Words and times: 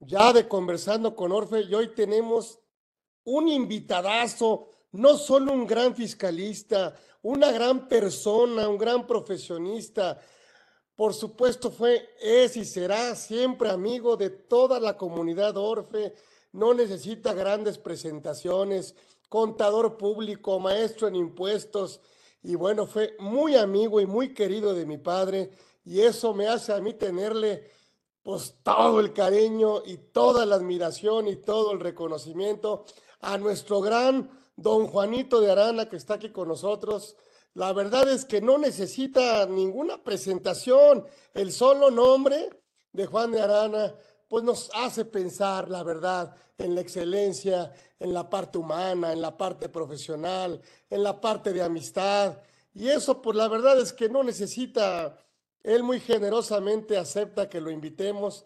ya 0.00 0.32
de 0.32 0.48
conversando 0.48 1.14
con 1.14 1.30
Orfe 1.30 1.60
y 1.60 1.74
hoy 1.74 1.88
tenemos 1.94 2.58
un 3.24 3.48
invitadazo, 3.48 4.70
no 4.92 5.16
solo 5.16 5.52
un 5.52 5.66
gran 5.66 5.94
fiscalista, 5.94 6.96
una 7.22 7.52
gran 7.52 7.86
persona, 7.86 8.68
un 8.68 8.78
gran 8.78 9.06
profesionista. 9.06 10.18
Por 10.96 11.12
supuesto 11.14 11.70
fue, 11.70 12.08
es 12.20 12.56
y 12.56 12.64
será 12.64 13.14
siempre 13.14 13.68
amigo 13.68 14.16
de 14.16 14.30
toda 14.30 14.80
la 14.80 14.96
comunidad 14.96 15.56
Orfe. 15.58 16.14
No 16.52 16.74
necesita 16.74 17.34
grandes 17.34 17.78
presentaciones, 17.78 18.94
contador 19.28 19.98
público, 19.98 20.58
maestro 20.58 21.08
en 21.08 21.16
impuestos. 21.16 22.00
Y 22.42 22.54
bueno, 22.54 22.86
fue 22.86 23.16
muy 23.18 23.54
amigo 23.54 24.00
y 24.00 24.06
muy 24.06 24.32
querido 24.32 24.74
de 24.74 24.86
mi 24.86 24.96
padre. 24.96 25.50
Y 25.84 26.00
eso 26.00 26.32
me 26.34 26.48
hace 26.48 26.72
a 26.72 26.80
mí 26.80 26.94
tenerle 26.94 27.70
pues 28.22 28.56
todo 28.62 29.00
el 29.00 29.12
cariño 29.12 29.82
y 29.84 29.96
toda 29.96 30.46
la 30.46 30.56
admiración 30.56 31.28
y 31.28 31.36
todo 31.36 31.72
el 31.72 31.80
reconocimiento 31.80 32.84
a 33.20 33.38
nuestro 33.38 33.80
gran 33.80 34.30
don 34.56 34.86
Juanito 34.86 35.40
de 35.40 35.50
Arana 35.50 35.88
que 35.88 35.96
está 35.96 36.14
aquí 36.14 36.30
con 36.30 36.48
nosotros. 36.48 37.16
La 37.54 37.72
verdad 37.72 38.08
es 38.08 38.24
que 38.24 38.40
no 38.40 38.58
necesita 38.58 39.46
ninguna 39.46 40.02
presentación. 40.02 41.06
El 41.34 41.52
solo 41.52 41.90
nombre 41.90 42.50
de 42.92 43.06
Juan 43.06 43.32
de 43.32 43.40
Arana 43.40 43.94
pues 44.28 44.44
nos 44.44 44.70
hace 44.74 45.04
pensar, 45.04 45.68
la 45.68 45.82
verdad, 45.82 46.36
en 46.56 46.76
la 46.76 46.82
excelencia, 46.82 47.72
en 47.98 48.14
la 48.14 48.30
parte 48.30 48.58
humana, 48.58 49.12
en 49.12 49.20
la 49.20 49.36
parte 49.36 49.68
profesional, 49.68 50.60
en 50.88 51.02
la 51.02 51.20
parte 51.20 51.52
de 51.52 51.62
amistad. 51.62 52.38
Y 52.72 52.86
eso, 52.88 53.20
pues 53.20 53.36
la 53.36 53.48
verdad 53.48 53.80
es 53.80 53.92
que 53.92 54.08
no 54.08 54.22
necesita 54.22 55.18
él 55.62 55.82
muy 55.82 56.00
generosamente 56.00 56.96
acepta 56.96 57.48
que 57.48 57.60
lo 57.60 57.70
invitemos, 57.70 58.44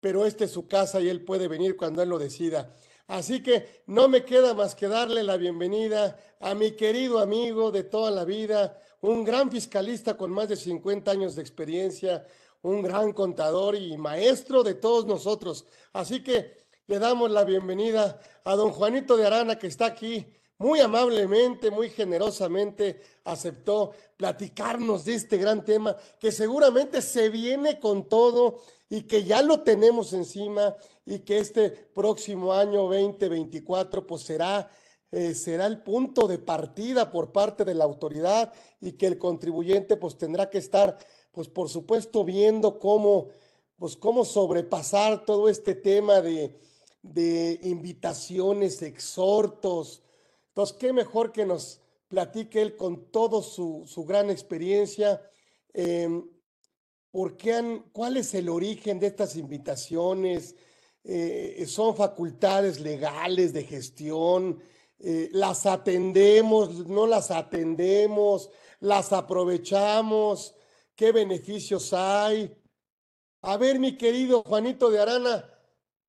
pero 0.00 0.26
esta 0.26 0.44
es 0.44 0.50
su 0.50 0.66
casa 0.66 1.00
y 1.00 1.08
él 1.08 1.24
puede 1.24 1.48
venir 1.48 1.76
cuando 1.76 2.02
él 2.02 2.08
lo 2.08 2.18
decida. 2.18 2.74
Así 3.06 3.42
que 3.42 3.82
no 3.86 4.08
me 4.08 4.24
queda 4.24 4.54
más 4.54 4.74
que 4.74 4.88
darle 4.88 5.22
la 5.22 5.36
bienvenida 5.36 6.18
a 6.40 6.54
mi 6.54 6.72
querido 6.72 7.18
amigo 7.18 7.70
de 7.70 7.84
toda 7.84 8.10
la 8.10 8.24
vida, 8.24 8.78
un 9.00 9.24
gran 9.24 9.50
fiscalista 9.50 10.16
con 10.16 10.30
más 10.30 10.48
de 10.48 10.56
50 10.56 11.10
años 11.10 11.34
de 11.34 11.42
experiencia, 11.42 12.26
un 12.62 12.80
gran 12.82 13.12
contador 13.12 13.74
y 13.74 13.96
maestro 13.98 14.62
de 14.62 14.74
todos 14.74 15.04
nosotros. 15.06 15.66
Así 15.92 16.22
que 16.22 16.56
le 16.86 16.98
damos 16.98 17.30
la 17.30 17.44
bienvenida 17.44 18.20
a 18.44 18.54
don 18.54 18.70
Juanito 18.70 19.16
de 19.16 19.26
Arana 19.26 19.58
que 19.58 19.66
está 19.66 19.86
aquí 19.86 20.26
muy 20.62 20.78
amablemente, 20.78 21.72
muy 21.72 21.90
generosamente 21.90 23.00
aceptó 23.24 23.90
platicarnos 24.16 25.04
de 25.04 25.14
este 25.14 25.36
gran 25.36 25.64
tema 25.64 25.96
que 26.20 26.30
seguramente 26.30 27.02
se 27.02 27.30
viene 27.30 27.80
con 27.80 28.08
todo 28.08 28.60
y 28.88 29.02
que 29.02 29.24
ya 29.24 29.42
lo 29.42 29.62
tenemos 29.62 30.12
encima 30.12 30.76
y 31.04 31.18
que 31.18 31.38
este 31.38 31.70
próximo 31.70 32.52
año 32.52 32.82
2024 32.82 34.06
pues 34.06 34.22
será 34.22 34.70
eh, 35.10 35.34
será 35.34 35.66
el 35.66 35.82
punto 35.82 36.28
de 36.28 36.38
partida 36.38 37.10
por 37.10 37.32
parte 37.32 37.64
de 37.64 37.74
la 37.74 37.84
autoridad 37.84 38.52
y 38.80 38.92
que 38.92 39.08
el 39.08 39.18
contribuyente 39.18 39.96
pues 39.96 40.16
tendrá 40.16 40.48
que 40.48 40.58
estar 40.58 40.96
pues 41.32 41.48
por 41.48 41.68
supuesto 41.68 42.24
viendo 42.24 42.78
cómo 42.78 43.30
pues 43.76 43.96
cómo 43.96 44.24
sobrepasar 44.24 45.24
todo 45.24 45.48
este 45.48 45.74
tema 45.74 46.20
de, 46.20 46.56
de 47.02 47.58
invitaciones, 47.64 48.80
exhortos, 48.80 50.02
entonces, 50.52 50.76
qué 50.78 50.92
mejor 50.92 51.32
que 51.32 51.46
nos 51.46 51.80
platique 52.08 52.60
él 52.60 52.76
con 52.76 53.10
toda 53.10 53.40
su, 53.40 53.86
gran 54.06 54.28
experiencia. 54.28 55.22
Em, 55.72 56.28
¿por 57.10 57.38
qué 57.38 57.82
¿Cuál 57.90 58.18
es 58.18 58.34
el 58.34 58.50
origen 58.50 59.00
de 59.00 59.06
estas 59.06 59.36
invitaciones? 59.36 60.54
Eh, 61.04 61.64
¿Son 61.66 61.96
facultades 61.96 62.80
legales 62.80 63.54
de 63.54 63.64
gestión? 63.64 64.62
Eh, 64.98 65.30
¿Las 65.32 65.64
atendemos? 65.64 66.86
¿No 66.86 67.06
las 67.06 67.30
atendemos? 67.30 68.50
¿Las 68.80 69.14
aprovechamos? 69.14 70.54
¿Qué 70.94 71.12
beneficios 71.12 71.94
hay? 71.94 72.54
A 73.40 73.56
ver, 73.56 73.78
mi 73.78 73.96
querido 73.96 74.42
Juanito 74.42 74.90
de 74.90 75.00
Arana, 75.00 75.50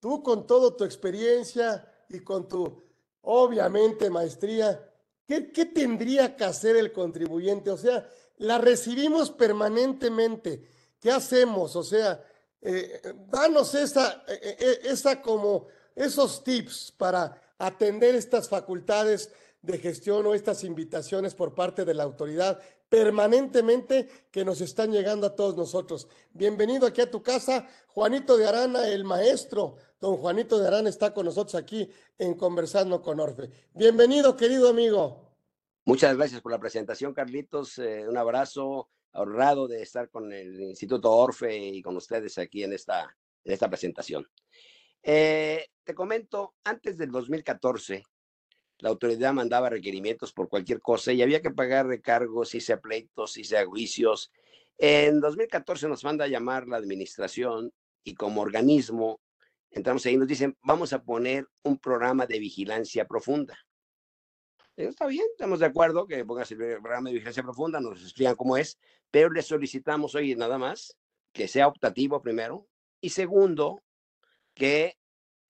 tú 0.02 0.22
con 0.22 0.46
toda 0.46 0.76
tu 0.76 0.84
experiencia 0.84 1.90
y 2.10 2.20
con 2.20 2.46
tu 2.50 2.83
obviamente 3.24 4.10
maestría, 4.10 4.80
¿qué, 5.28 5.42
tendría 5.66 6.36
que 6.36 6.44
hacer 6.44 6.76
el 6.76 6.92
contribuyente? 6.92 7.72
O 7.72 7.78
sea, 7.78 8.08
la 8.38 8.58
recibimos 8.58 9.32
permanentemente. 9.32 10.68
¿Qué 11.00 11.12
hacemos? 11.12 11.76
O 11.76 11.84
sea, 11.84 12.24
eh, 12.62 13.02
danos 13.30 13.76
eh, 13.76 13.86
eh, 14.28 14.80
esa 14.84 15.22
como 15.22 15.68
esos 15.96 16.44
tips 16.44 16.94
para 16.98 17.42
atender 17.58 18.16
estas 18.16 18.50
facultades 18.50 19.32
de 19.62 19.78
gestión 19.78 20.26
o 20.26 20.34
estas 20.34 20.64
invitaciones 20.64 21.34
por 21.34 21.56
parte 21.56 21.86
de 21.86 21.94
la 21.94 22.04
autoridad 22.04 22.60
permanentemente 22.94 24.08
que 24.30 24.46
nos 24.46 24.62
están 24.62 24.92
llegando 24.92 25.26
a 25.26 25.36
todos 25.36 25.58
nosotros. 25.58 26.08
Bienvenido 26.32 26.86
aquí 26.86 27.02
a 27.02 27.10
tu 27.10 27.24
casa, 27.24 27.68
Juanito 27.88 28.38
de 28.38 28.48
Arana, 28.48 28.88
el 28.88 29.04
maestro. 29.04 29.78
Don 30.00 30.16
Juanito 30.18 30.60
de 30.60 30.68
Arana 30.68 30.90
está 30.90 31.12
con 31.12 31.26
nosotros 31.26 31.56
aquí 31.56 31.90
en 32.20 32.36
Conversando 32.36 33.02
con 33.02 33.20
Orfe. 33.20 33.50
Bienvenido, 33.74 34.38
querido 34.38 34.70
amigo. 34.70 35.36
Muchas 35.86 36.16
gracias 36.16 36.40
por 36.42 36.52
la 36.52 36.60
presentación, 36.60 37.16
Carlitos. 37.16 37.80
Eh, 37.80 38.08
un 38.08 38.16
abrazo, 38.16 38.92
honrado 39.14 39.68
de 39.68 39.82
estar 39.82 40.12
con 40.12 40.32
el 40.32 40.62
Instituto 40.62 41.12
Orfe 41.12 41.58
y 41.58 41.82
con 41.82 41.98
ustedes 41.98 42.38
aquí 42.38 42.64
en 42.64 42.74
esta, 42.74 43.18
en 43.44 43.54
esta 43.54 43.70
presentación. 43.70 44.30
Eh, 45.02 45.66
te 45.84 45.96
comento, 45.96 46.54
antes 46.64 47.00
del 47.00 47.10
2014, 47.10 48.04
la 48.84 48.90
autoridad 48.90 49.32
mandaba 49.32 49.70
requerimientos 49.70 50.34
por 50.34 50.50
cualquier 50.50 50.82
cosa 50.82 51.14
y 51.14 51.22
había 51.22 51.42
que 51.42 51.52
pagar 51.52 51.88
recargos, 51.88 52.50
si 52.50 52.60
sea 52.60 52.82
pleitos, 52.82 53.32
si 53.32 53.46
sea 53.46 53.66
juicios. 53.66 54.30
En 54.78 55.22
2014 55.22 55.88
nos 55.88 56.04
manda 56.04 56.26
a 56.26 56.28
llamar 56.28 56.68
la 56.68 56.76
administración 56.76 57.72
y 58.04 58.14
como 58.14 58.42
organismo 58.42 59.22
entramos 59.72 60.06
ahí 60.06 60.16
y 60.16 60.18
nos 60.18 60.28
dicen, 60.28 60.58
vamos 60.62 60.92
a 60.92 61.02
poner 61.02 61.48
un 61.64 61.80
programa 61.80 62.26
de 62.26 62.40
vigilancia 62.40 63.06
profunda. 63.06 63.58
está 64.76 65.08
bien, 65.08 65.28
estamos 65.32 65.62
de 65.62 65.68
acuerdo 65.68 66.06
que 66.06 66.26
pongas 66.26 66.52
el 66.52 66.58
programa 66.58 67.08
de 67.08 67.14
vigilancia 67.14 67.42
profunda, 67.42 67.80
nos 67.80 68.02
explican 68.02 68.36
cómo 68.36 68.58
es, 68.58 68.78
pero 69.10 69.30
le 69.30 69.44
solicitamos, 69.44 70.14
hoy 70.14 70.36
nada 70.36 70.58
más, 70.58 70.98
que 71.32 71.48
sea 71.48 71.70
optativo 71.70 72.22
primero, 72.22 72.68
y 73.00 73.12
segundo, 73.12 73.82
que 74.54 74.98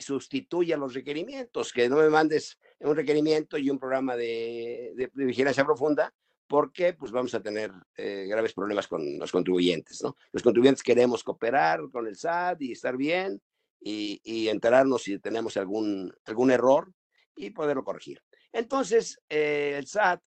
sustituya 0.04 0.78
los 0.78 0.94
requerimientos, 0.94 1.74
que 1.74 1.90
no 1.90 1.98
me 1.98 2.10
mandes 2.10 2.60
un 2.80 2.96
requerimiento 2.96 3.58
y 3.58 3.70
un 3.70 3.80
programa 3.80 4.16
de, 4.16 5.12
vigilancia 5.14 5.66
profunda, 5.66 6.14
porque 6.48 6.94
pues 6.94 7.12
vamos 7.12 7.34
a 7.34 7.42
tener 7.42 7.72
eh, 7.96 8.26
graves 8.28 8.54
problemas 8.54 8.88
con 8.88 9.18
los 9.18 9.32
contribuyentes, 9.32 10.04
¿no? 10.04 10.16
Los 10.32 10.44
contribuyentes 10.44 10.84
queremos 10.84 11.24
cooperar 11.24 11.82
con 11.92 12.06
el 12.06 12.16
SAT 12.16 12.62
y 12.62 12.74
estar 12.74 12.98
bien 12.98 13.42
y, 13.80 14.48
enterarnos 14.48 15.04
si 15.04 15.20
tenemos 15.20 15.58
algún, 15.58 16.14
algún 16.26 16.52
error 16.52 16.92
y 17.36 17.50
poderlo 17.50 17.84
corregir. 17.84 18.22
Entonces, 18.52 19.20
eh, 19.30 19.76
el 19.78 19.88
SAT 19.88 20.22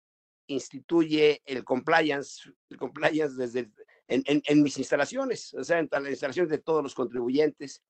instituye 0.48 1.42
el 1.44 1.64
compliance, 1.64 2.50
el 2.70 2.76
compliance 2.76 3.36
desde 3.36 3.70
en, 4.08 4.22
en, 4.26 4.62
mis 4.62 4.78
instalaciones, 4.78 5.52
o 5.54 5.64
sea, 5.64 5.78
en 5.80 5.88
las 5.90 6.08
instalaciones 6.08 6.50
de 6.50 6.58
todos 6.58 6.82
los 6.82 6.94
contribuyentes, 6.94 7.82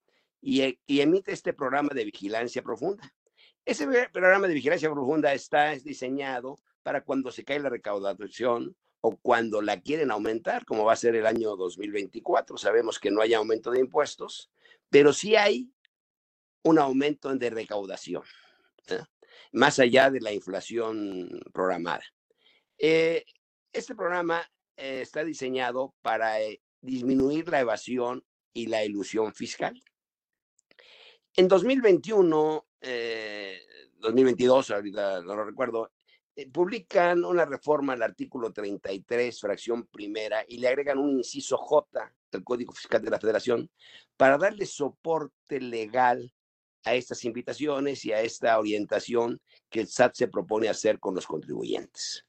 y, 0.49 0.79
y 0.87 1.01
emite 1.01 1.33
este 1.33 1.51
programa 1.51 1.89
de 1.93 2.05
vigilancia 2.05 2.61
profunda. 2.61 3.13
Ese 3.65 3.85
programa 4.13 4.47
de 4.47 4.53
vigilancia 4.53 4.89
profunda 4.89 5.33
está 5.33 5.71
diseñado 5.71 6.57
para 6.83 7.03
cuando 7.03 7.33
se 7.33 7.43
cae 7.43 7.59
la 7.59 7.67
recaudación 7.67 8.73
o 9.01 9.17
cuando 9.17 9.61
la 9.61 9.81
quieren 9.81 10.09
aumentar, 10.09 10.63
como 10.63 10.85
va 10.85 10.93
a 10.93 10.95
ser 10.95 11.17
el 11.17 11.25
año 11.25 11.57
2024. 11.57 12.55
Sabemos 12.55 12.97
que 12.97 13.11
no 13.11 13.21
hay 13.21 13.33
aumento 13.33 13.71
de 13.71 13.81
impuestos, 13.81 14.49
pero 14.89 15.11
sí 15.11 15.35
hay 15.35 15.69
un 16.63 16.79
aumento 16.79 17.35
de 17.35 17.49
recaudación, 17.49 18.23
¿eh? 18.87 19.01
más 19.51 19.79
allá 19.79 20.09
de 20.09 20.21
la 20.21 20.31
inflación 20.31 21.41
programada. 21.51 22.05
Eh, 22.77 23.25
este 23.73 23.95
programa 23.95 24.49
eh, 24.77 25.01
está 25.01 25.25
diseñado 25.25 25.93
para 26.01 26.35
disminuir 26.79 27.49
la 27.49 27.59
evasión 27.59 28.23
y 28.53 28.67
la 28.67 28.85
ilusión 28.85 29.33
fiscal. 29.33 29.77
En 31.39 31.47
2021, 31.47 32.65
2022, 33.99 34.71
ahorita 34.71 35.21
no 35.21 35.35
lo 35.35 35.45
recuerdo, 35.45 35.91
eh, 36.35 36.49
publican 36.49 37.23
una 37.23 37.45
reforma 37.45 37.93
al 37.93 38.01
artículo 38.01 38.51
33, 38.51 39.39
fracción 39.39 39.85
primera, 39.85 40.43
y 40.47 40.57
le 40.57 40.67
agregan 40.67 40.97
un 40.97 41.17
inciso 41.17 41.55
J 41.57 42.11
del 42.31 42.43
Código 42.43 42.73
Fiscal 42.73 43.03
de 43.03 43.11
la 43.11 43.19
Federación 43.19 43.69
para 44.17 44.39
darle 44.39 44.65
soporte 44.65 45.61
legal 45.61 46.33
a 46.83 46.95
estas 46.95 47.23
invitaciones 47.23 48.03
y 48.03 48.13
a 48.13 48.21
esta 48.21 48.57
orientación 48.57 49.39
que 49.69 49.81
el 49.81 49.87
SAT 49.87 50.15
se 50.15 50.27
propone 50.27 50.69
hacer 50.69 50.99
con 50.99 51.13
los 51.13 51.27
contribuyentes. 51.27 52.25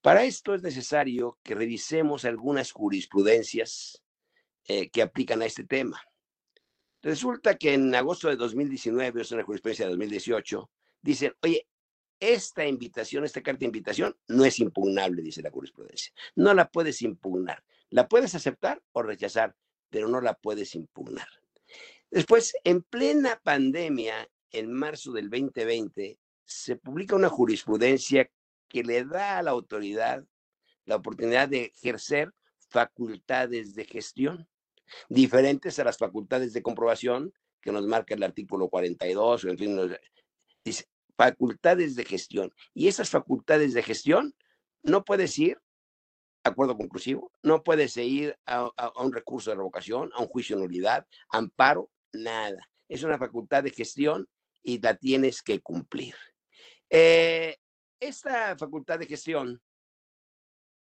Para 0.00 0.24
esto 0.24 0.54
es 0.54 0.62
necesario 0.62 1.38
que 1.42 1.54
revisemos 1.54 2.24
algunas 2.24 2.72
jurisprudencias 2.72 4.02
eh, 4.64 4.88
que 4.88 5.02
aplican 5.02 5.42
a 5.42 5.44
este 5.44 5.64
tema. 5.64 6.02
Resulta 7.02 7.56
que 7.56 7.74
en 7.74 7.94
agosto 7.94 8.28
de 8.28 8.36
2019, 8.36 9.22
es 9.22 9.32
una 9.32 9.42
jurisprudencia 9.42 9.86
de 9.86 9.92
2018, 9.92 10.70
dicen, 11.00 11.34
oye, 11.42 11.66
esta 12.20 12.66
invitación, 12.66 13.24
esta 13.24 13.42
carta 13.42 13.60
de 13.60 13.66
invitación 13.66 14.14
no 14.28 14.44
es 14.44 14.58
impugnable, 14.58 15.22
dice 15.22 15.40
la 15.40 15.50
jurisprudencia. 15.50 16.12
No 16.34 16.52
la 16.52 16.68
puedes 16.68 17.00
impugnar. 17.00 17.64
La 17.88 18.08
puedes 18.08 18.34
aceptar 18.34 18.82
o 18.92 19.02
rechazar, 19.02 19.56
pero 19.88 20.08
no 20.08 20.20
la 20.20 20.34
puedes 20.34 20.74
impugnar. 20.74 21.28
Después, 22.10 22.54
en 22.64 22.82
plena 22.82 23.40
pandemia, 23.42 24.28
en 24.50 24.72
marzo 24.72 25.12
del 25.12 25.30
2020, 25.30 26.18
se 26.44 26.76
publica 26.76 27.16
una 27.16 27.28
jurisprudencia 27.28 28.30
que 28.68 28.82
le 28.82 29.04
da 29.04 29.38
a 29.38 29.42
la 29.42 29.52
autoridad 29.52 30.24
la 30.84 30.96
oportunidad 30.96 31.48
de 31.48 31.72
ejercer 31.76 32.32
facultades 32.68 33.74
de 33.74 33.84
gestión, 33.84 34.48
diferentes 35.08 35.78
a 35.78 35.84
las 35.84 35.98
facultades 35.98 36.52
de 36.52 36.62
comprobación 36.62 37.32
que 37.60 37.72
nos 37.72 37.86
marca 37.86 38.14
el 38.14 38.22
artículo 38.22 38.68
42, 38.68 39.44
o 39.44 39.48
en 39.48 39.58
fin, 39.58 39.78
dice, 40.64 40.86
facultades 41.16 41.96
de 41.96 42.04
gestión. 42.04 42.52
Y 42.72 42.88
esas 42.88 43.10
facultades 43.10 43.74
de 43.74 43.82
gestión 43.82 44.34
no 44.82 45.04
puedes 45.04 45.38
ir, 45.38 45.58
acuerdo 46.42 46.76
conclusivo, 46.76 47.32
no 47.42 47.62
puedes 47.62 47.96
ir 47.98 48.36
a, 48.46 48.70
un 48.96 49.12
recurso 49.12 49.50
de 49.50 49.56
revocación, 49.56 50.10
a 50.14 50.22
un 50.22 50.28
juicio 50.28 50.56
de 50.56 50.62
nulidad, 50.62 51.06
amparo, 51.28 51.90
nada. 52.12 52.68
Es 52.88 53.02
una 53.02 53.18
facultad 53.18 53.62
de 53.62 53.70
gestión 53.70 54.26
y 54.62 54.80
la 54.80 54.96
tienes 54.96 55.42
que 55.42 55.60
cumplir. 55.60 56.14
Eh, 56.88 57.56
esta 58.00 58.56
facultad 58.56 58.98
de 58.98 59.06
gestión, 59.06 59.60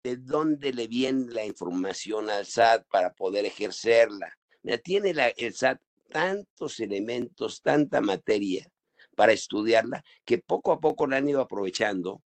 ¿de 0.03 0.17
dónde 0.17 0.73
le 0.73 0.87
viene 0.87 1.31
la 1.31 1.45
información 1.45 2.29
al 2.29 2.45
SAT 2.45 2.85
para 2.89 3.13
poder 3.13 3.45
ejercerla? 3.45 4.35
tiene 4.83 5.13
la, 5.13 5.29
el 5.29 5.53
SAT 5.53 5.79
tantos 6.09 6.79
elementos, 6.79 7.61
tanta 7.61 8.01
materia 8.01 8.67
para 9.15 9.31
estudiarla, 9.31 10.03
que 10.25 10.37
poco 10.37 10.71
a 10.71 10.79
poco 10.79 11.07
la 11.07 11.17
han 11.17 11.29
ido 11.29 11.41
aprovechando 11.41 12.21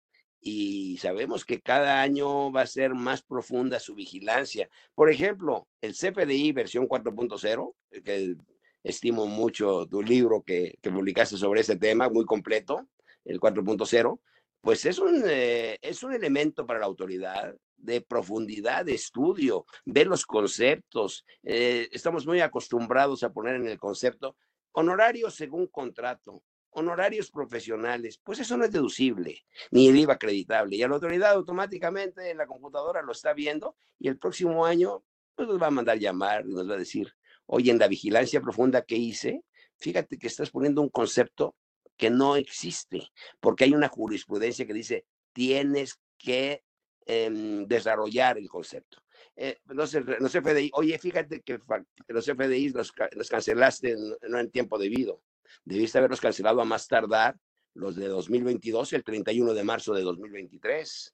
y 0.41 0.97
sabemos 0.97 1.43
que 1.45 1.61
cada 1.61 2.01
año 2.01 2.51
va 2.51 2.61
a 2.61 2.67
ser 2.67 2.93
más 2.93 3.21
profunda 3.21 3.79
su 3.79 3.95
vigilancia. 3.95 4.69
Por 4.95 5.09
ejemplo, 5.09 5.67
el 5.81 5.93
CFDI 5.93 6.51
versión 6.53 6.87
4.0, 6.87 7.73
que 8.03 8.35
estimo 8.83 9.27
mucho 9.27 9.85
tu 9.87 10.01
libro 10.01 10.41
que, 10.41 10.77
publicaste 10.81 11.37
sobre 11.37 11.61
ese 11.61 11.75
tema, 11.75 12.09
muy 12.09 12.25
completo, 12.25 12.87
el 13.25 13.39
4.0, 13.39 14.19
pues 14.61 14.85
es 14.85 14.99
un, 14.99 15.23
eh, 15.25 15.77
es 15.81 16.03
un 16.03 16.13
elemento 16.13 16.65
para 16.65 16.79
la 16.79 16.85
autoridad 16.85 17.55
de 17.77 18.01
profundidad 18.01 18.85
de 18.85 18.95
estudio, 18.95 19.65
ver 19.85 20.07
los 20.07 20.25
conceptos. 20.25 21.25
Eh, 21.43 21.87
estamos 21.91 22.25
muy 22.27 22.41
acostumbrados 22.41 23.23
a 23.23 23.31
poner 23.31 23.55
en 23.55 23.67
el 23.67 23.79
concepto 23.79 24.35
honorarios 24.71 25.35
según 25.35 25.67
contrato 25.67 26.43
honorarios 26.71 27.31
profesionales, 27.31 28.19
pues 28.23 28.39
eso 28.39 28.55
no 28.57 28.65
es 28.65 28.71
deducible, 28.71 29.43
ni 29.71 29.87
el 29.87 29.97
IVA 29.97 30.13
acreditable. 30.13 30.75
Y 30.75 30.79
la 30.79 30.87
autoridad 30.87 31.31
automáticamente 31.31 32.29
en 32.29 32.37
la 32.37 32.47
computadora 32.47 33.01
lo 33.01 33.11
está 33.11 33.33
viendo 33.33 33.75
y 33.97 34.07
el 34.07 34.17
próximo 34.17 34.65
año 34.65 35.03
pues 35.35 35.47
nos 35.47 35.61
va 35.61 35.67
a 35.67 35.71
mandar 35.71 35.97
llamar 35.97 36.45
y 36.45 36.53
nos 36.53 36.69
va 36.69 36.75
a 36.75 36.77
decir, 36.77 37.13
oye, 37.45 37.71
en 37.71 37.79
la 37.79 37.87
vigilancia 37.87 38.41
profunda 38.41 38.81
que 38.83 38.95
hice, 38.95 39.43
fíjate 39.77 40.17
que 40.17 40.27
estás 40.27 40.51
poniendo 40.51 40.81
un 40.81 40.89
concepto 40.89 41.55
que 41.99 42.09
no 42.09 42.35
existe, 42.35 43.11
porque 43.39 43.65
hay 43.65 43.73
una 43.75 43.89
jurisprudencia 43.89 44.65
que 44.65 44.73
dice, 44.73 45.05
tienes 45.33 45.99
que 46.17 46.63
em, 47.05 47.67
desarrollar 47.67 48.39
el 48.39 48.49
concepto. 48.49 49.03
Eh, 49.35 49.59
los, 49.65 49.93
los, 49.93 50.31
FDI, 50.31 50.71
oye, 50.73 50.97
fíjate 50.97 51.41
que 51.41 51.59
los 52.07 52.25
FDI 52.25 52.69
los, 52.69 52.93
los 53.11 53.29
cancelaste 53.29 53.95
no 54.27 54.39
en 54.39 54.49
tiempo 54.49 54.77
debido 54.77 55.21
debiste 55.65 55.97
haberlos 55.97 56.21
cancelado 56.21 56.61
a 56.61 56.65
más 56.65 56.87
tardar 56.87 57.37
los 57.73 57.95
de 57.95 58.07
2022, 58.07 58.93
el 58.93 59.03
31 59.03 59.53
de 59.53 59.63
marzo 59.63 59.93
de 59.93 60.01
2023, 60.01 61.13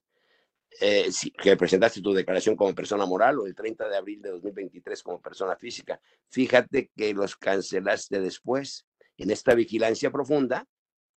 eh, 0.80 1.08
que 1.42 1.56
presentaste 1.56 2.00
tu 2.00 2.12
declaración 2.12 2.56
como 2.56 2.74
persona 2.74 3.06
moral 3.06 3.38
o 3.38 3.46
el 3.46 3.54
30 3.54 3.88
de 3.88 3.96
abril 3.96 4.22
de 4.22 4.30
2023 4.30 5.02
como 5.02 5.20
persona 5.20 5.56
física. 5.56 6.00
Fíjate 6.28 6.90
que 6.96 7.14
los 7.14 7.36
cancelaste 7.36 8.20
después. 8.20 8.86
En 9.18 9.30
esta 9.30 9.54
vigilancia 9.54 10.10
profunda, 10.10 10.66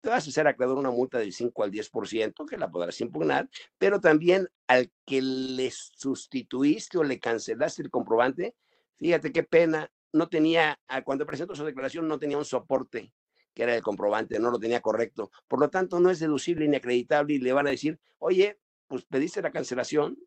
te 0.01 0.09
vas 0.09 0.25
a 0.25 0.29
hacer 0.29 0.47
acreedor 0.47 0.77
una 0.77 0.91
multa 0.91 1.19
del 1.19 1.33
5 1.33 1.63
al 1.63 1.71
10%, 1.71 2.45
que 2.45 2.57
la 2.57 2.69
podrás 2.69 2.99
impugnar, 3.01 3.49
pero 3.77 3.99
también 3.99 4.47
al 4.67 4.91
que 5.05 5.21
le 5.21 5.71
sustituiste 5.71 6.97
o 6.97 7.03
le 7.03 7.19
cancelaste 7.19 7.81
el 7.81 7.89
comprobante, 7.89 8.55
fíjate 8.97 9.31
qué 9.31 9.43
pena, 9.43 9.91
no 10.11 10.29
tenía, 10.29 10.79
cuando 11.03 11.25
presentó 11.25 11.55
su 11.55 11.65
declaración, 11.65 12.07
no 12.07 12.17
tenía 12.17 12.37
un 12.37 12.45
soporte 12.45 13.13
que 13.53 13.63
era 13.63 13.75
el 13.75 13.81
comprobante, 13.81 14.39
no 14.39 14.51
lo 14.51 14.59
tenía 14.59 14.79
correcto. 14.81 15.31
Por 15.47 15.59
lo 15.59 15.69
tanto, 15.69 15.99
no 15.99 16.09
es 16.09 16.19
deducible 16.19 16.67
ni 16.67 16.77
acreditable 16.77 17.33
y 17.33 17.39
le 17.39 17.51
van 17.51 17.67
a 17.67 17.71
decir, 17.71 17.99
oye, 18.19 18.59
pues 18.87 19.05
pediste 19.05 19.41
la 19.41 19.51
cancelación 19.51 20.17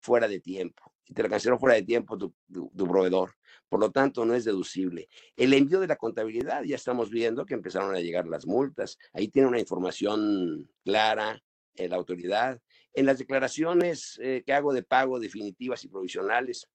fuera 0.00 0.28
de 0.28 0.40
tiempo 0.40 0.92
y 1.06 1.14
te 1.14 1.22
la 1.22 1.28
canceló 1.28 1.58
fuera 1.58 1.76
de 1.76 1.82
tiempo 1.82 2.16
tu, 2.16 2.34
proveedor. 2.72 3.34
Por 3.68 3.80
lo 3.80 3.90
tanto, 3.90 4.24
no 4.24 4.34
es 4.34 4.44
deducible. 4.44 5.08
El 5.36 5.52
envío 5.52 5.80
de 5.80 5.88
la 5.88 5.96
contabilidad, 5.96 6.62
ya 6.62 6.76
estamos 6.76 7.10
viendo 7.10 7.44
que 7.44 7.54
empezaron 7.54 7.94
a 7.94 8.00
llegar 8.00 8.26
las 8.26 8.46
multas. 8.46 8.98
Ahí 9.12 9.28
tiene 9.28 9.48
una 9.48 9.58
información 9.58 10.70
clara 10.84 11.42
en 11.74 11.90
la 11.90 11.96
autoridad. 11.96 12.60
En 12.92 13.06
las 13.06 13.18
declaraciones 13.18 14.18
eh, 14.22 14.42
que 14.46 14.52
hago 14.52 14.72
de 14.72 14.82
pago 14.82 15.18
definitivas 15.18 15.84
y 15.84 15.88
provisionales, 15.88 16.68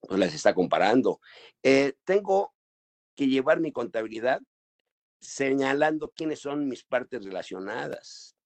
pues 0.00 0.18
las 0.18 0.34
está 0.34 0.54
comparando. 0.54 1.20
Eh, 1.62 1.94
tengo 2.04 2.54
que 3.14 3.28
llevar 3.28 3.60
mi 3.60 3.72
contabilidad 3.72 4.40
señalando 5.20 6.10
quiénes 6.10 6.40
son 6.40 6.68
mis 6.68 6.84
partes 6.84 7.24
relacionadas. 7.24 8.36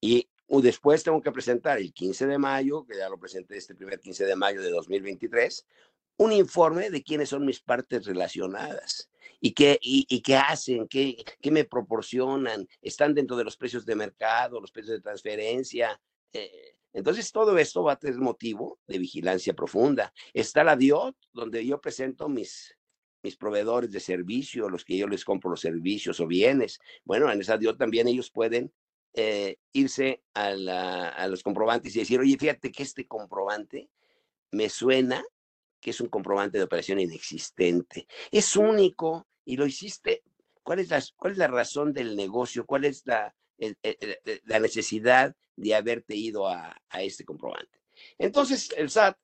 Y 0.00 0.28
después 0.48 1.02
tengo 1.02 1.22
que 1.22 1.32
presentar 1.32 1.78
el 1.78 1.92
15 1.92 2.26
de 2.26 2.38
mayo, 2.38 2.84
que 2.84 2.96
ya 2.96 3.08
lo 3.08 3.18
presenté 3.18 3.56
este 3.56 3.74
primer 3.74 4.00
15 4.00 4.24
de 4.24 4.36
mayo 4.36 4.60
de 4.60 4.70
2023, 4.70 5.66
un 6.16 6.32
informe 6.32 6.90
de 6.90 7.02
quiénes 7.02 7.30
son 7.30 7.44
mis 7.44 7.60
partes 7.60 8.06
relacionadas 8.06 9.10
y 9.40 9.52
qué, 9.52 9.78
y, 9.82 10.20
qué 10.22 10.36
hacen, 10.36 10.86
qué, 10.86 11.24
qué, 11.40 11.50
me 11.50 11.64
proporcionan, 11.64 12.66
están 12.80 13.12
dentro 13.12 13.36
de 13.36 13.44
los 13.44 13.56
precios 13.56 13.84
de 13.84 13.96
mercado, 13.96 14.60
los 14.60 14.70
precios 14.70 14.96
de 14.96 15.02
transferencia. 15.02 16.00
Eh, 16.32 16.76
entonces, 16.92 17.32
todo 17.32 17.58
esto 17.58 17.82
va 17.82 17.94
a 17.94 17.98
tener 17.98 18.18
motivo 18.18 18.78
de 18.86 18.98
vigilancia 18.98 19.54
profunda. 19.54 20.12
Está 20.32 20.62
la 20.62 20.76
DIOT, 20.76 21.16
donde 21.32 21.66
yo 21.66 21.80
presento 21.80 22.28
mis, 22.28 22.76
mis 23.22 23.36
proveedores 23.36 23.90
de 23.90 23.98
servicio, 23.98 24.68
los 24.68 24.84
que 24.84 24.96
yo 24.96 25.08
les 25.08 25.24
compro 25.24 25.50
los 25.50 25.60
servicios 25.60 26.20
o 26.20 26.26
bienes. 26.26 26.78
Bueno, 27.04 27.30
en 27.32 27.40
esa 27.40 27.58
DIOT 27.58 27.78
también 27.78 28.06
ellos 28.06 28.30
pueden 28.30 28.72
eh, 29.14 29.56
irse 29.72 30.22
a, 30.34 30.48
a 31.08 31.26
los 31.26 31.42
comprobantes 31.42 31.96
y 31.96 31.98
decir, 31.98 32.20
oye, 32.20 32.36
fíjate 32.38 32.70
que 32.70 32.82
este 32.82 33.08
comprobante 33.08 33.90
me 34.52 34.68
suena 34.68 35.24
que 35.82 35.90
es 35.90 36.00
un 36.00 36.08
comprobante 36.08 36.56
de 36.56 36.64
operación 36.64 36.98
inexistente. 36.98 38.06
Es 38.30 38.56
único 38.56 39.26
y 39.44 39.58
lo 39.58 39.66
hiciste. 39.66 40.22
¿Cuál 40.62 40.78
es 40.78 40.88
la, 40.88 41.02
cuál 41.16 41.32
es 41.32 41.38
la 41.38 41.48
razón 41.48 41.92
del 41.92 42.16
negocio? 42.16 42.64
¿Cuál 42.64 42.86
es 42.86 43.04
la, 43.04 43.34
la 44.44 44.58
necesidad 44.60 45.36
de 45.56 45.74
haberte 45.74 46.16
ido 46.16 46.48
a, 46.48 46.76
este 46.94 47.24
comprobante. 47.24 47.80
Entonces, 48.18 48.72
el 48.76 48.90
SAT 48.90 49.18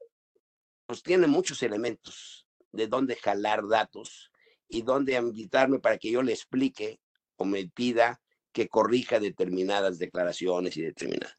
pues 0.86 1.02
tiene 1.02 1.26
muchos 1.26 1.62
elementos 1.62 2.46
de 2.72 2.86
dónde 2.86 3.16
jalar 3.16 3.66
datos 3.66 4.30
y 4.68 4.82
dónde 4.82 5.14
invitarme 5.14 5.80
para 5.80 5.98
que 5.98 6.10
yo 6.10 6.22
le 6.22 6.32
explique 6.32 7.00
o 7.36 7.44
me 7.44 7.66
pida 7.66 8.20
que 8.52 8.68
corrija 8.68 9.20
determinadas 9.20 9.98
declaraciones 9.98 10.76
y 10.76 10.82
determinadas. 10.82 11.36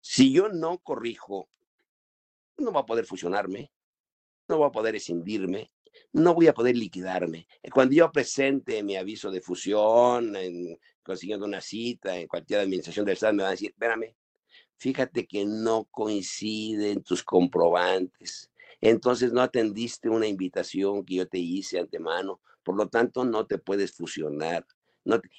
Si 0.00 0.32
yo 0.32 0.48
no 0.48 0.78
corrijo, 0.78 1.48
no 2.58 2.72
va 2.72 2.80
a 2.80 2.86
poder 2.86 3.06
fusionarme, 3.06 3.72
no 4.48 4.58
va 4.58 4.68
a 4.68 4.72
poder 4.72 4.96
escindirme, 4.96 5.70
no 6.12 6.34
voy 6.34 6.48
a 6.48 6.54
poder 6.54 6.76
liquidarme. 6.76 7.46
Cuando 7.72 7.94
yo 7.94 8.10
presente 8.10 8.82
mi 8.82 8.96
aviso 8.96 9.30
de 9.30 9.40
fusión, 9.40 10.36
en, 10.36 10.78
consiguiendo 11.02 11.46
una 11.46 11.60
cita 11.60 12.16
en 12.16 12.26
cualquier 12.26 12.60
administración 12.60 13.04
del 13.04 13.14
Estado, 13.14 13.32
me 13.32 13.42
van 13.42 13.48
a 13.48 13.52
decir, 13.52 13.70
espérame, 13.70 14.14
fíjate 14.76 15.26
que 15.26 15.44
no 15.44 15.84
coinciden 15.90 17.02
tus 17.02 17.22
comprobantes. 17.22 18.50
Entonces 18.80 19.32
no 19.32 19.40
atendiste 19.40 20.08
una 20.08 20.26
invitación 20.26 21.04
que 21.04 21.16
yo 21.16 21.28
te 21.28 21.38
hice 21.38 21.78
antemano, 21.78 22.40
por 22.62 22.76
lo 22.76 22.88
tanto 22.88 23.24
no 23.24 23.46
te 23.46 23.58
puedes 23.58 23.92
fusionar. 23.92 24.66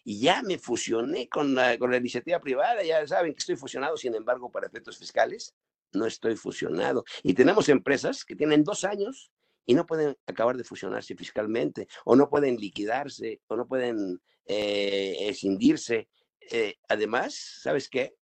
Y 0.03 0.19
ya 0.19 0.41
me 0.43 0.59
fusioné 0.59 1.27
con 1.27 1.55
la, 1.55 1.77
con 1.77 1.91
la 1.91 1.97
iniciativa 1.97 2.39
privada, 2.39 2.83
ya 2.83 3.05
saben 3.07 3.33
que 3.33 3.39
estoy 3.39 3.55
fusionado, 3.55 3.97
sin 3.97 4.13
embargo, 4.13 4.51
para 4.51 4.67
efectos 4.67 4.97
fiscales, 4.97 5.55
no 5.96 6.06
estoy 6.06 6.36
fusionado. 6.36 7.04
Y 7.24 7.34
tenemos 7.34 7.70
empresas 7.70 8.24
que 8.25 8.36
tienen 8.36 8.64
dos 8.64 8.84
años 8.84 9.32
y 9.66 9.74
no 9.74 9.86
pueden 9.86 10.16
acabar 10.28 10.58
de 10.58 10.64
fusionarse 10.64 11.16
fiscalmente, 11.16 11.88
o 12.06 12.16
no 12.16 12.30
pueden 12.30 12.58
liquidarse, 12.58 13.42
o 13.48 13.56
no 13.56 13.68
pueden 13.68 14.22
eh, 14.46 15.16
escindirse. 15.22 16.08
Eh, 16.52 16.75
además, 16.88 17.60
¿sabes 17.62 17.90
qué? 17.90 18.16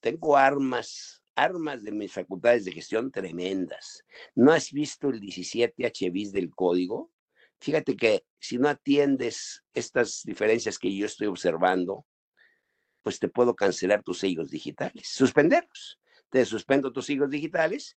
Tengo 0.00 0.36
armas, 0.36 1.22
armas 1.34 1.82
de 1.82 1.92
mis 1.92 2.12
facultades 2.12 2.64
de 2.64 2.72
gestión 2.72 3.10
tremendas. 3.10 4.04
¿No 4.34 4.52
has 4.52 4.70
visto 4.72 5.08
el 5.10 5.20
17 5.20 5.84
HBIS 5.84 6.32
del 6.32 6.54
código? 6.54 7.10
Fíjate 7.60 7.96
que 7.96 8.24
si 8.38 8.58
no 8.58 8.68
atiendes 8.68 9.64
estas 9.72 10.22
diferencias 10.24 10.78
que 10.78 10.94
yo 10.94 11.06
estoy 11.06 11.26
observando, 11.26 12.06
pues 13.02 13.18
te 13.18 13.28
puedo 13.28 13.54
cancelar 13.54 14.02
tus 14.02 14.18
sellos 14.18 14.50
digitales, 14.50 15.08
suspenderlos. 15.08 16.00
Te 16.34 16.44
suspendo 16.44 16.92
tus 16.92 17.06
sellos 17.06 17.30
digitales 17.30 17.96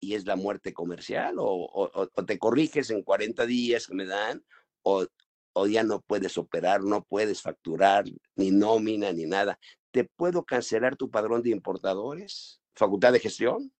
y 0.00 0.14
es 0.14 0.24
la 0.24 0.36
muerte 0.36 0.72
comercial 0.72 1.34
o, 1.36 2.08
te 2.26 2.38
corriges 2.38 2.88
en 2.88 3.02
40 3.02 3.44
días 3.44 3.86
que 3.86 3.94
me 3.94 4.06
dan 4.06 4.42
o, 4.80 5.04
o 5.52 5.66
ya 5.66 5.82
no 5.82 6.00
puedes 6.00 6.38
operar, 6.38 6.82
no 6.82 7.04
puedes 7.04 7.42
facturar 7.42 8.06
ni 8.36 8.50
nómina 8.50 9.12
ni 9.12 9.26
nada. 9.26 9.58
Te 9.90 10.04
puedo 10.04 10.46
cancelar 10.46 10.96
tu 10.96 11.10
padrón 11.10 11.42
de 11.42 11.50
importadores, 11.50 12.58
facultad 12.74 13.12
de 13.12 13.20
gestión. 13.20 13.70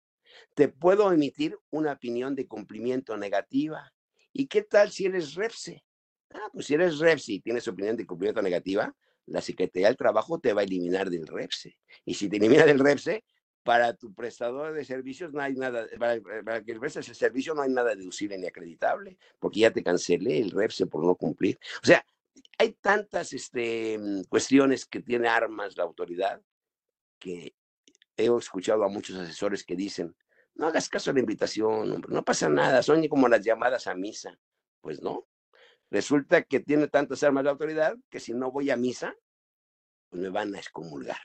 Te 0.53 0.69
puedo 0.69 1.11
emitir 1.11 1.57
una 1.71 1.93
opinión 1.93 2.35
de 2.35 2.47
cumplimiento 2.47 3.17
negativa. 3.17 3.91
¿Y 4.35 4.49
qué 4.49 4.61
tal 4.61 4.91
si 4.91 5.07
eres 5.07 5.35
REPSE? 5.35 5.83
Ah, 6.35 6.51
pues 6.53 6.67
si 6.67 6.75
eres 6.75 6.99
REPSE 6.99 7.33
y 7.33 7.41
tienes 7.41 7.67
opinión 7.69 7.97
de 7.97 8.05
cumplimiento 8.05 8.43
negativa, 8.43 8.95
la 9.25 9.41
Secretaría 9.41 9.87
del 9.87 9.97
Trabajo 9.97 10.39
te 10.41 10.53
va 10.53 10.61
a 10.61 10.65
eliminar 10.65 11.09
del 11.09 11.27
REPSE. 11.27 11.79
Y 12.05 12.13
si 12.13 12.29
te 12.29 12.37
elimina 12.37 12.67
del 12.67 12.81
REPSE, 12.81 13.25
para 13.65 13.95
tu 13.95 14.15
prestador 14.15 14.75
de 14.75 14.85
servicios 14.85 15.33
no 15.33 15.41
hay 15.41 15.55
nada, 15.55 15.87
para, 15.99 16.63
que 16.63 16.79
prestes 16.79 17.09
el 17.09 17.15
servicio 17.15 17.55
no 17.55 17.63
hay 17.63 17.71
nada 17.71 17.95
deducible 17.95 18.39
ni 18.39 18.47
acreditable, 18.47 19.17
porque 19.41 19.61
ya 19.61 19.73
te 19.73 19.83
cancelé 19.83 20.39
el 20.39 20.51
REPSE 20.51 20.87
por 20.87 21.05
no 21.05 21.17
cumplir. 21.17 21.59
O 21.83 21.87
sea, 21.87 22.05
hay 22.59 22.75
tantas 22.75 23.33
este, 23.33 23.99
cuestiones 24.29 24.85
que 24.85 25.01
tiene 25.01 25.29
armas 25.29 25.77
la 25.77 25.85
autoridad 25.85 26.41
que 27.19 27.55
he 28.17 28.27
escuchado 28.27 28.85
a 28.85 28.89
muchos 28.89 29.17
asesores 29.17 29.65
que 29.65 29.75
dicen, 29.75 30.15
no 30.55 30.67
hagas 30.67 30.89
caso 30.89 31.11
a 31.11 31.15
la 31.15 31.21
invitación, 31.21 32.05
no 32.07 32.25
pasa 32.25 32.49
nada, 32.49 32.83
son 32.83 33.09
como 33.09 33.29
las 33.29 33.43
llamadas 33.43 33.87
a 33.87 33.95
misa. 33.95 34.39
Pues 34.83 35.03
no, 35.03 35.27
resulta 35.91 36.43
que 36.43 36.61
tiene 36.61 36.89
tantas 36.89 37.23
armas 37.23 37.45
la 37.45 37.53
autoridad 37.53 37.97
que 38.11 38.21
si 38.21 38.35
no 38.35 38.53
voy 38.53 38.71
a 38.71 38.77
misa, 38.77 39.17
pues 40.11 40.21
me 40.21 40.29
van 40.29 40.55
a 40.55 40.59
excomulgar. 40.59 41.17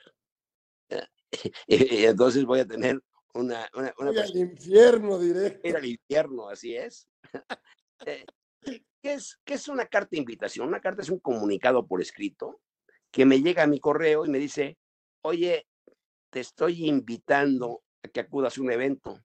y 1.68 2.06
entonces 2.06 2.46
voy 2.46 2.60
a 2.60 2.68
tener 2.68 3.00
una... 3.34 3.70
una, 3.74 3.94
una 3.98 4.22
al 4.22 4.36
infierno 4.36 5.20
directo. 5.20 5.68
Ir 5.68 5.76
al 5.76 5.86
infierno, 5.86 6.50
así 6.50 6.76
es. 6.76 7.08
Eh, 8.06 8.26
¿Qué 9.02 9.14
es. 9.14 9.38
¿Qué 9.44 9.56
es 9.56 9.68
una 9.68 9.86
carta 9.86 10.12
de 10.12 10.20
invitación? 10.20 10.70
Una 10.70 10.80
carta 10.80 11.02
es 11.02 11.10
un 11.10 11.20
comunicado 11.20 11.86
por 11.86 12.02
escrito 12.02 12.62
que 13.12 13.26
me 13.26 13.42
llega 13.42 13.64
a 13.64 13.68
mi 13.68 13.82
correo 13.82 14.26
y 14.26 14.30
me 14.30 14.40
dice, 14.40 14.78
oye, 15.22 15.68
te 16.30 16.40
estoy 16.40 16.88
invitando 16.88 17.84
a 18.04 18.08
que 18.08 18.22
acudas 18.22 18.58
a 18.58 18.62
un 18.62 18.72
evento. 18.72 19.20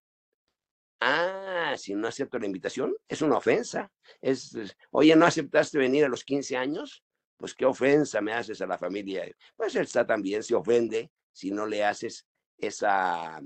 Ah, 1.00 1.74
si 1.76 1.94
no 1.94 2.08
acepto 2.08 2.38
la 2.38 2.46
invitación, 2.46 2.96
es 3.08 3.22
una 3.22 3.36
ofensa. 3.36 3.92
Es, 4.20 4.56
oye, 4.90 5.14
¿no 5.16 5.26
aceptaste 5.26 5.78
venir 5.78 6.04
a 6.04 6.08
los 6.08 6.24
15 6.24 6.56
años? 6.56 7.04
Pues 7.36 7.54
qué 7.54 7.66
ofensa 7.66 8.20
me 8.20 8.32
haces 8.32 8.60
a 8.60 8.66
la 8.66 8.78
familia. 8.78 9.24
Pues 9.54 9.74
él 9.76 9.82
está 9.82 10.06
también 10.06 10.42
se 10.42 10.54
ofende 10.54 11.10
si 11.34 11.50
no 11.50 11.66
le 11.66 11.84
haces 11.84 12.26
esa, 12.56 13.42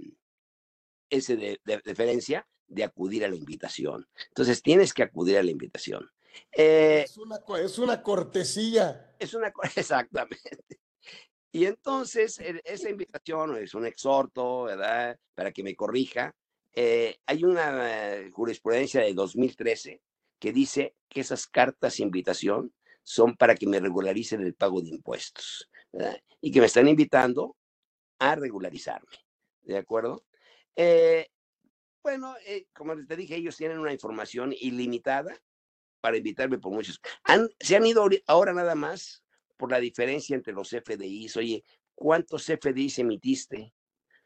ese 1.10 1.36
de, 1.36 1.60
deferencia 1.64 2.46
de 2.68 2.84
acudir 2.84 3.24
a 3.24 3.28
la 3.28 3.34
invitación. 3.34 4.06
Entonces 4.28 4.62
tienes 4.62 4.92
que 4.92 5.02
acudir 5.02 5.38
a 5.38 5.42
la 5.42 5.50
invitación. 5.50 6.08
Eh, 6.52 7.02
es, 7.04 7.16
una, 7.16 7.40
es 7.60 7.78
una 7.78 8.02
cortesía. 8.02 9.14
Es 9.18 9.34
una, 9.34 9.52
exactamente. 9.74 10.78
Y 11.50 11.64
entonces 11.64 12.38
esa 12.62 12.90
invitación 12.90 13.56
es 13.56 13.74
un 13.74 13.86
exhorto, 13.86 14.64
¿verdad? 14.64 15.18
Para 15.34 15.50
que 15.50 15.62
me 15.62 15.74
corrija. 15.74 16.34
Eh, 16.74 17.18
hay 17.26 17.42
una 17.42 18.18
eh, 18.18 18.30
jurisprudencia 18.30 19.00
de 19.00 19.14
2013 19.14 20.02
que 20.38 20.52
dice 20.52 20.94
que 21.08 21.20
esas 21.20 21.46
cartas 21.46 21.96
de 21.96 22.02
invitación 22.04 22.72
son 23.02 23.34
para 23.34 23.54
que 23.54 23.66
me 23.66 23.80
regularicen 23.80 24.42
el 24.42 24.54
pago 24.54 24.82
de 24.82 24.90
impuestos. 24.90 25.70
¿verdad? 25.90 26.20
Y 26.42 26.52
que 26.52 26.60
me 26.60 26.66
están 26.66 26.86
invitando 26.86 27.56
a 28.18 28.34
regularizarme. 28.34 29.16
¿De 29.62 29.76
acuerdo? 29.76 30.24
Eh, 30.76 31.28
bueno, 32.02 32.34
eh, 32.46 32.66
como 32.72 32.94
te 33.06 33.16
dije, 33.16 33.36
ellos 33.36 33.56
tienen 33.56 33.78
una 33.78 33.92
información 33.92 34.54
ilimitada 34.58 35.38
para 36.00 36.16
invitarme 36.16 36.58
por 36.58 36.72
muchos. 36.72 37.00
Han, 37.24 37.48
se 37.58 37.76
han 37.76 37.86
ido 37.86 38.08
ahora 38.26 38.52
nada 38.52 38.74
más 38.74 39.22
por 39.56 39.70
la 39.70 39.80
diferencia 39.80 40.34
entre 40.34 40.52
los 40.52 40.70
FDIs. 40.70 41.36
Oye, 41.36 41.64
¿cuántos 41.94 42.46
FDIs 42.46 43.00
emitiste? 43.00 43.74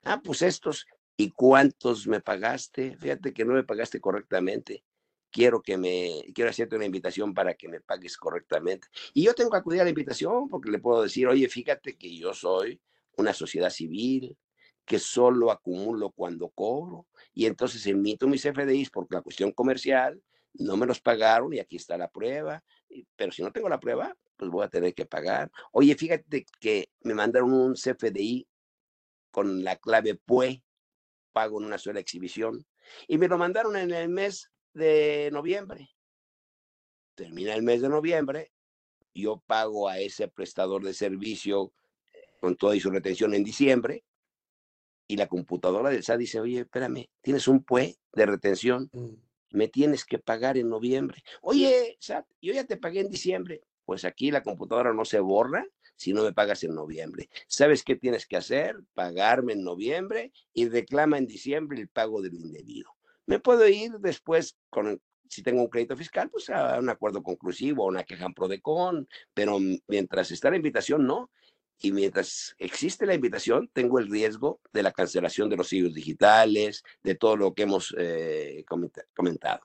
Ah, 0.05 0.21
pues 0.23 0.43
estos. 0.43 0.87
¿Y 1.17 1.31
cuántos 1.31 2.07
me 2.07 2.21
pagaste? 2.21 2.97
Fíjate 2.97 3.33
que 3.33 3.45
no 3.45 3.55
me 3.55 3.65
pagaste 3.65 4.01
correctamente. 4.01 4.85
Quiero 5.31 5.63
que 5.63 5.79
me, 5.79 6.25
quiero 6.35 6.51
hacerte 6.51 6.77
una 6.77 6.85
invitación 6.85 7.33
para 7.33 7.55
que 7.55 7.69
me 7.69 7.81
pagues 7.81 8.17
correctamente. 8.17 8.89
Y 9.15 9.25
yo 9.25 9.35
tengo 9.35 9.51
que 9.51 9.57
acudir 9.57 9.81
a 9.81 9.85
la 9.85 9.91
invitación 9.91 10.49
porque 10.49 10.71
le 10.71 10.79
puedo 10.79 11.03
decir, 11.03 11.27
oye, 11.27 11.49
fíjate 11.49 11.97
que 11.97 12.15
yo 12.17 12.35
soy 12.35 12.81
una 13.17 13.33
sociedad 13.33 13.71
civil, 13.71 14.37
que 14.85 14.99
solo 14.99 15.51
acumulo 15.51 16.11
cuando 16.11 16.51
cobro 16.51 17.07
y 17.33 17.47
entonces 17.47 17.87
emito 17.87 18.27
mis 18.27 18.43
FDIs 18.43 18.91
por 18.91 19.07
la 19.13 19.23
cuestión 19.23 19.53
comercial, 19.53 20.21
no 20.55 20.77
me 20.77 20.87
los 20.87 21.01
pagaron 21.01 21.53
y 21.53 21.61
aquí 21.61 21.77
está 21.77 21.97
la 21.97 22.11
prueba, 22.11 22.63
pero 23.17 23.33
si 23.33 23.43
no 23.43 23.53
tengo 23.53 23.69
la 23.69 23.81
prueba, 23.81 24.17
pues 24.37 24.51
voy 24.51 24.65
a 24.65 24.69
tener 24.69 24.95
que 24.95 25.07
pagar. 25.07 25.51
Oye, 25.73 25.95
fíjate 25.95 26.45
que 26.61 26.91
me 27.03 27.15
mandaron 27.15 27.53
un 27.53 27.75
CFDI 27.75 28.47
con 29.31 29.65
la 29.65 29.77
clave 29.77 30.15
PUE, 30.15 30.63
pago 31.33 31.59
en 31.59 31.67
una 31.67 31.79
sola 31.79 32.01
exhibición, 32.01 32.67
y 33.09 33.17
me 33.17 33.29
lo 33.29 33.39
mandaron 33.39 33.77
en 33.77 33.93
el 33.93 34.09
mes 34.09 34.51
de 34.75 35.31
noviembre. 35.33 35.89
Termina 37.15 37.55
el 37.55 37.63
mes 37.63 37.81
de 37.81 37.89
noviembre, 37.89 38.53
yo 39.15 39.43
pago 39.47 39.89
a 39.89 39.99
ese 40.01 40.29
prestador 40.29 40.83
de 40.85 40.95
servicio 40.95 41.73
con 42.43 42.57
toda 42.57 42.75
su 42.81 42.91
retención 42.91 43.35
en 43.35 43.45
diciembre, 43.45 44.03
y 45.07 45.17
la 45.17 45.29
computadora 45.29 45.91
del 45.91 46.03
SAT 46.03 46.19
dice, 46.19 46.41
oye, 46.41 46.61
espérame, 46.63 47.07
tienes 47.21 47.47
un 47.47 47.63
PUE 47.63 47.97
de 48.13 48.27
retención, 48.27 48.91
mm. 48.93 49.11
me 49.51 49.69
tienes 49.69 50.05
que 50.05 50.19
pagar 50.19 50.59
en 50.59 50.69
noviembre. 50.69 51.23
Oye, 51.41 51.97
SAT, 52.01 52.27
yo 52.41 52.53
ya 52.53 52.65
te 52.65 52.77
pagué 52.77 52.99
en 52.99 53.11
diciembre. 53.11 53.63
Pues 53.85 54.05
aquí 54.05 54.33
la 54.33 54.43
computadora 54.43 54.93
no 54.93 55.05
se 55.05 55.21
borra 55.21 55.65
si 55.95 56.13
no 56.13 56.25
me 56.25 56.33
pagas 56.33 56.65
en 56.65 56.75
noviembre. 56.75 57.29
¿Sabes 57.47 57.85
qué 57.85 57.95
tienes 57.95 58.27
que 58.27 58.37
hacer? 58.37 58.77
Pagarme 58.93 59.53
en 59.53 59.63
noviembre 59.63 60.33
y 60.53 60.69
reclama 60.69 61.19
en 61.19 61.27
diciembre 61.27 61.81
el 61.81 61.89
pago 61.89 62.23
de 62.23 62.31
lo 62.31 62.39
indebido. 62.39 62.91
Me 63.27 63.39
puedo 63.39 63.69
ir 63.69 63.93
después 64.01 64.57
con, 64.69 65.01
si 65.29 65.45
tengo 65.45 65.63
un 65.63 65.69
crédito 65.69 65.97
fiscal, 65.97 66.29
pues 66.29 66.51
a 66.51 66.81
un 66.81 66.89
acuerdo 66.89 67.23
conclusivo, 67.23 67.87
una 67.87 68.03
queja 68.03 68.27
en 68.27 68.35
PRODECON, 68.35 69.09
pero 69.33 69.59
mientras 69.87 70.33
está 70.33 70.51
la 70.51 70.57
invitación, 70.57 71.07
no 71.07 71.31
y 71.83 71.91
mientras 71.93 72.55
existe 72.59 73.07
la 73.07 73.15
invitación, 73.15 73.69
tengo 73.73 73.99
el 73.99 74.09
riesgo 74.09 74.61
de 74.73 74.85
la 74.85 74.93
cancelación 74.93 75.51
de 75.51 75.57
los 75.57 75.69
sellos 75.69 75.93
digitales, 75.93 76.85
de 77.03 77.17
todo 77.17 77.37
lo 77.37 77.55
que 77.55 77.63
hemos 77.63 77.95
eh, 77.99 78.65
comentado. 79.15 79.61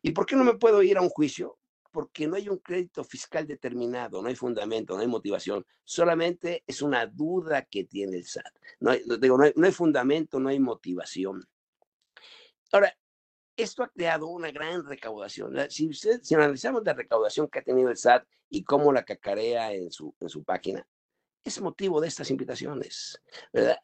¿Y 0.00 0.12
por 0.12 0.24
qué 0.24 0.34
no 0.34 0.44
me 0.44 0.54
puedo 0.54 0.82
ir 0.82 0.96
a 0.96 1.02
un 1.02 1.10
juicio? 1.10 1.58
Porque 1.90 2.26
no 2.26 2.36
hay 2.36 2.48
un 2.48 2.58
crédito 2.58 3.04
fiscal 3.04 3.46
determinado, 3.46 4.22
no 4.22 4.28
hay 4.28 4.34
fundamento, 4.34 4.94
no 4.94 5.02
hay 5.02 5.08
motivación, 5.08 5.66
solamente 5.84 6.64
es 6.66 6.80
una 6.80 7.06
duda 7.06 7.62
que 7.62 7.84
tiene 7.84 8.16
el 8.16 8.24
SAT. 8.24 8.54
No 8.80 8.90
hay, 8.90 9.72
fundamento, 9.72 10.40
no 10.40 10.48
hay 10.48 10.58
motivación. 10.58 11.46
Ahora, 12.72 12.96
esto 13.56 13.82
ha 13.82 13.88
creado 13.88 14.28
una 14.28 14.50
gran 14.52 14.86
recaudación. 14.86 15.54
Si, 15.70 15.88
usted, 15.88 16.20
analizamos 16.32 16.82
la 16.84 16.94
recaudación 16.94 17.48
que 17.48 17.58
ha 17.58 17.62
tenido 17.62 17.90
el 17.90 17.96
SAT 17.96 18.26
y 18.48 18.62
cómo 18.62 18.92
la 18.92 19.04
cacarea 19.04 19.72
en 19.72 19.88
en 20.20 20.28
su 20.28 20.44
página, 20.44 20.86
es 21.44 21.60
motivo 21.60 22.00
de 22.00 22.08
estas 22.08 22.30
invitaciones. 22.30 23.20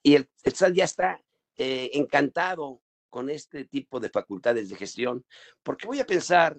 Y 0.02 0.16
el, 0.16 0.28
SAT 0.44 0.74
ya 0.74 0.84
está 0.84 1.22
eh, 1.56 1.90
encantado 1.94 2.80
con 3.08 3.30
este 3.30 3.64
tipo 3.64 4.00
de 4.00 4.10
facultades 4.10 4.68
de 4.68 4.76
gestión, 4.76 5.24
porque 5.62 5.86
voy 5.86 6.00
a 6.00 6.06
pensar 6.06 6.58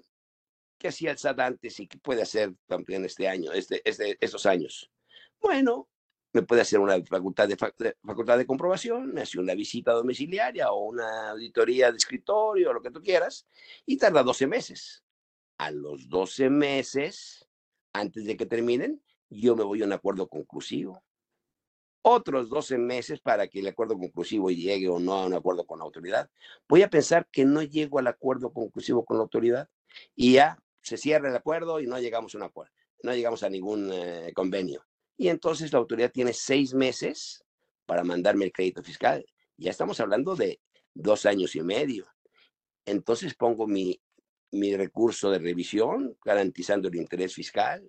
qué 0.78 0.88
hacía 0.88 1.10
el 1.10 1.18
SAT 1.18 1.40
antes 1.40 1.80
y 1.80 1.86
qué 1.86 1.98
puede 1.98 2.22
hacer 2.22 2.54
también 2.66 3.04
este 3.04 3.28
año, 3.28 3.52
este, 3.52 3.82
este, 3.84 4.16
estos 4.20 4.46
años. 4.46 4.90
Bueno, 5.40 5.88
me 6.32 6.42
puede 6.42 6.62
hacer 6.62 6.78
una 6.80 7.02
facultad 7.04 7.48
de, 7.48 7.56
facultad 7.56 8.38
de 8.38 8.46
comprobación, 8.46 9.12
me 9.12 9.22
hace 9.22 9.38
una 9.38 9.54
visita 9.54 9.92
domiciliaria 9.92 10.70
o 10.70 10.84
una 10.84 11.30
auditoría 11.30 11.90
de 11.90 11.96
escritorio, 11.96 12.72
lo 12.72 12.82
que 12.82 12.90
tú 12.90 13.02
quieras, 13.02 13.46
y 13.86 13.96
tarda 13.96 14.22
12 14.22 14.46
meses. 14.46 15.02
A 15.58 15.70
los 15.70 16.08
12 16.08 16.50
meses, 16.50 17.48
antes 17.94 18.26
de 18.26 18.36
que 18.36 18.44
terminen, 18.44 19.02
yo 19.30 19.56
me 19.56 19.64
voy 19.64 19.82
a 19.82 19.86
un 19.86 19.92
acuerdo 19.92 20.28
conclusivo. 20.28 21.02
Otros 22.02 22.48
12 22.48 22.78
meses 22.78 23.20
para 23.20 23.48
que 23.48 23.60
el 23.60 23.66
acuerdo 23.66 23.98
conclusivo 23.98 24.50
llegue 24.50 24.88
o 24.88 25.00
no 25.00 25.14
a 25.14 25.26
un 25.26 25.34
acuerdo 25.34 25.66
con 25.66 25.80
la 25.80 25.84
autoridad. 25.84 26.30
Voy 26.68 26.82
a 26.82 26.90
pensar 26.90 27.28
que 27.32 27.44
no 27.44 27.62
llego 27.62 27.98
al 27.98 28.06
acuerdo 28.06 28.52
conclusivo 28.52 29.04
con 29.04 29.16
la 29.16 29.24
autoridad 29.24 29.68
y 30.14 30.34
ya 30.34 30.58
se 30.82 30.96
cierra 30.96 31.28
el 31.28 31.36
acuerdo 31.36 31.80
y 31.80 31.86
no 31.86 31.98
llegamos 31.98 32.34
a 32.34 32.38
un 32.38 32.44
acuerdo, 32.44 32.72
no 33.02 33.12
llegamos 33.12 33.42
a 33.42 33.50
ningún 33.50 33.90
eh, 33.92 34.32
convenio. 34.34 34.86
Y 35.16 35.28
entonces 35.28 35.72
la 35.72 35.80
autoridad 35.80 36.12
tiene 36.12 36.32
seis 36.32 36.74
meses 36.74 37.44
para 37.86 38.04
mandarme 38.04 38.44
el 38.44 38.52
crédito 38.52 38.82
fiscal. 38.82 39.24
Ya 39.56 39.70
estamos 39.70 39.98
hablando 39.98 40.36
de 40.36 40.60
dos 40.94 41.26
años 41.26 41.56
y 41.56 41.62
medio. 41.62 42.06
Entonces 42.84 43.34
pongo 43.34 43.66
mi 43.66 44.00
mi 44.52 44.76
recurso 44.76 45.30
de 45.30 45.38
revisión, 45.38 46.16
garantizando 46.24 46.88
el 46.88 46.96
interés 46.96 47.34
fiscal, 47.34 47.86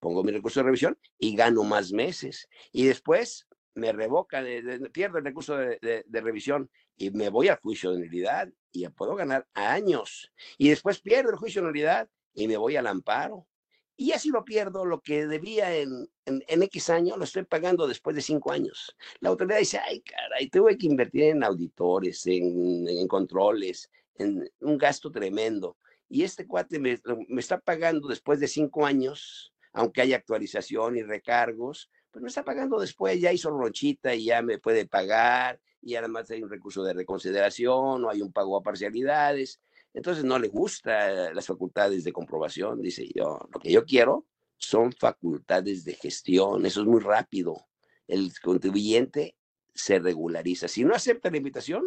pongo 0.00 0.24
mi 0.24 0.32
recurso 0.32 0.60
de 0.60 0.64
revisión 0.64 0.98
y 1.18 1.36
gano 1.36 1.62
más 1.62 1.92
meses. 1.92 2.48
Y 2.72 2.86
después 2.86 3.46
me 3.74 3.92
revocan, 3.92 4.44
pierdo 4.92 5.18
el 5.18 5.24
recurso 5.24 5.56
de, 5.56 6.04
revisión 6.10 6.70
y 6.96 7.10
me 7.10 7.28
voy 7.28 7.48
al 7.48 7.60
juicio 7.60 7.92
de 7.92 8.00
nulidad 8.00 8.48
y 8.72 8.88
puedo 8.88 9.14
ganar 9.14 9.46
años. 9.54 10.32
Y 10.58 10.70
después 10.70 11.00
pierdo 11.00 11.30
el 11.30 11.36
juicio 11.36 11.62
de 11.62 11.68
nulidad 11.68 12.08
y 12.34 12.48
me 12.48 12.56
voy 12.56 12.76
al 12.76 12.86
amparo. 12.86 13.46
Y 13.96 14.12
así 14.12 14.30
lo 14.30 14.46
pierdo, 14.46 14.86
lo 14.86 15.02
que 15.02 15.26
debía 15.26 15.76
en, 15.76 16.08
en, 16.24 16.62
X 16.62 16.88
años, 16.88 17.18
lo 17.18 17.24
estoy 17.24 17.44
pagando 17.44 17.86
después 17.86 18.16
de 18.16 18.22
cinco 18.22 18.50
años. 18.50 18.96
La 19.20 19.28
autoridad 19.28 19.58
dice, 19.58 19.78
ay, 19.78 20.00
caray, 20.00 20.48
tuve 20.48 20.78
que 20.78 20.86
invertir 20.86 21.24
en 21.24 21.44
auditores, 21.44 22.26
en, 22.26 22.88
en 22.88 23.06
controles, 23.06 23.90
en 24.14 24.50
un 24.60 24.78
gasto 24.78 25.10
tremendo. 25.10 25.76
Y 26.08 26.22
este 26.22 26.46
cuate 26.46 26.78
me, 26.78 26.98
me 27.28 27.40
está 27.40 27.60
pagando 27.60 28.08
después 28.08 28.40
de 28.40 28.48
cinco 28.48 28.86
años, 28.86 29.52
aunque 29.72 30.02
haya 30.02 30.16
actualización 30.16 30.96
y 30.96 31.02
recargos, 31.02 31.90
pues 32.10 32.22
me 32.22 32.28
está 32.28 32.44
pagando 32.44 32.80
después, 32.80 33.20
ya 33.20 33.32
hizo 33.32 33.50
ronchita 33.50 34.14
y 34.14 34.24
ya 34.24 34.42
me 34.42 34.58
puede 34.58 34.86
pagar, 34.86 35.60
y 35.82 35.94
además 35.94 36.30
hay 36.30 36.42
un 36.42 36.50
recurso 36.50 36.82
de 36.82 36.92
reconsideración 36.92 38.04
o 38.04 38.10
hay 38.10 38.20
un 38.20 38.32
pago 38.32 38.56
a 38.56 38.62
parcialidades. 38.62 39.60
Entonces 39.94 40.24
no 40.24 40.38
le 40.38 40.48
gusta 40.48 41.32
las 41.32 41.46
facultades 41.46 42.04
de 42.04 42.12
comprobación, 42.12 42.80
dice 42.80 43.08
yo, 43.14 43.38
lo 43.52 43.60
que 43.60 43.72
yo 43.72 43.84
quiero 43.84 44.26
son 44.56 44.92
facultades 44.92 45.84
de 45.84 45.94
gestión, 45.94 46.66
eso 46.66 46.82
es 46.82 46.86
muy 46.86 47.00
rápido. 47.00 47.66
El 48.06 48.32
contribuyente 48.40 49.36
se 49.74 49.98
regulariza. 49.98 50.68
Si 50.68 50.84
no 50.84 50.94
acepta 50.94 51.30
la 51.30 51.38
invitación, 51.38 51.84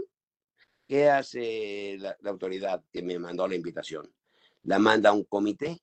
¿qué 0.88 1.10
hace 1.10 1.98
la, 2.00 2.18
autoridad 2.26 2.84
que 2.92 3.04
me 3.04 3.20
mandó 3.20 3.48
la 3.48 3.56
invitación? 3.56 4.12
La 4.64 4.80
manda 4.80 5.10
a 5.10 5.14
un 5.14 5.24
comité 5.26 5.83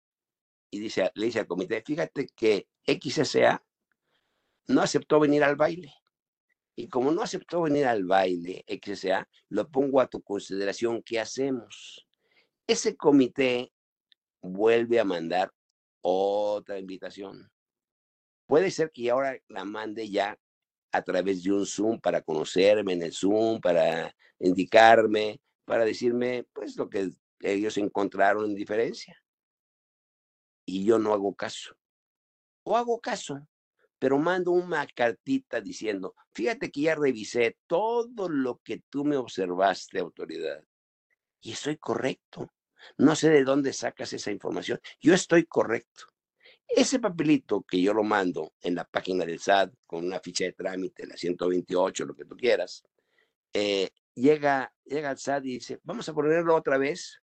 y 0.71 0.79
dice, 0.79 1.11
le 1.15 1.27
dice 1.27 1.41
al 1.41 1.47
comité, 1.47 1.83
fíjate 1.83 2.29
que 2.35 2.69
XSA 2.87 3.62
no 4.69 4.83
aceptó 4.83 5.21
venir 5.21 5.43
al 5.43 5.57
baile. 5.57 5.93
Y 6.77 6.89
como 6.89 7.11
no 7.11 7.23
aceptó 7.23 7.62
venir 7.62 7.87
al 7.87 8.05
baile, 8.05 8.65
XSA, 8.69 9.29
lo 9.49 9.69
pongo 9.69 10.00
a 10.00 10.07
tu 10.07 10.23
consideración, 10.23 11.03
¿qué 11.03 11.21
hacemos? 11.21 12.07
Ese 12.67 12.97
comité 12.97 13.73
vuelve 14.41 15.00
a 15.00 15.05
mandar 15.05 15.53
otra 16.00 16.79
invitación. 16.79 17.50
Puede 18.47 18.71
ser 18.71 18.91
que 18.93 19.11
ahora 19.11 19.39
la 19.49 19.65
mande 19.65 20.09
ya 20.09 20.39
a 20.93 21.03
través 21.03 21.43
de 21.43 21.53
un 21.53 21.67
Zoom 21.67 22.00
para 22.00 22.23
conocerme 22.23 22.95
en 22.95 23.03
el 23.03 23.12
Zoom, 23.12 23.61
para 23.61 24.15
indicarme, 24.39 25.41
para 25.65 25.85
decirme 25.85 26.47
pues 26.53 26.77
lo 26.77 26.89
que 26.89 27.11
ellos 27.41 27.77
encontraron 27.79 28.47
en 28.47 28.55
diferencia. 28.55 29.17
Y 30.71 30.85
yo 30.85 31.00
no 31.00 31.12
hago 31.12 31.35
caso. 31.35 31.75
O 32.62 32.77
hago 32.77 33.00
caso, 33.00 33.45
pero 33.99 34.19
mando 34.19 34.53
una 34.53 34.87
cartita 34.87 35.61
diciendo, 35.61 36.15
fíjate 36.33 36.71
que 36.71 36.83
ya 36.83 36.95
revisé 36.95 37.57
todo 37.67 38.29
lo 38.29 38.61
que 38.62 38.81
tú 38.89 39.05
me 39.05 39.17
observaste, 39.17 39.99
autoridad, 39.99 40.62
y 41.41 41.53
estoy 41.53 41.77
correcto. 41.77 42.53
No 42.99 43.17
sé 43.17 43.31
de 43.31 43.43
dónde 43.43 43.73
sacas 43.73 44.12
esa 44.12 44.31
información. 44.31 44.79
Yo 45.00 45.12
estoy 45.12 45.45
correcto. 45.45 46.05
Ese 46.69 47.00
papelito 47.00 47.62
que 47.62 47.83
yo 47.83 47.93
lo 47.93 48.05
mando 48.05 48.53
en 48.61 48.77
la 48.77 48.85
página 48.85 49.25
del 49.25 49.41
SAT 49.41 49.75
con 49.87 50.07
una 50.07 50.21
ficha 50.21 50.45
de 50.45 50.53
trámite, 50.53 51.05
la 51.05 51.17
128, 51.17 52.05
lo 52.05 52.15
que 52.15 52.27
tú 52.27 52.37
quieras, 52.37 52.85
eh, 53.53 53.91
llega, 54.15 54.73
llega 54.85 55.11
al 55.11 55.19
SAT 55.19 55.47
y 55.47 55.55
dice, 55.55 55.81
vamos 55.83 56.09
a 56.09 56.15
ponerlo 56.15 56.55
otra 56.55 56.79
vez 56.79 57.21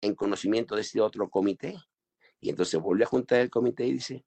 en 0.00 0.14
conocimiento 0.14 0.76
de 0.76 0.80
este 0.80 0.98
otro 1.02 1.28
comité. 1.28 1.76
Y 2.40 2.50
entonces 2.50 2.80
vuelve 2.80 3.04
a 3.04 3.08
juntar 3.08 3.40
el 3.40 3.50
comité 3.50 3.86
y 3.86 3.94
dice, 3.94 4.24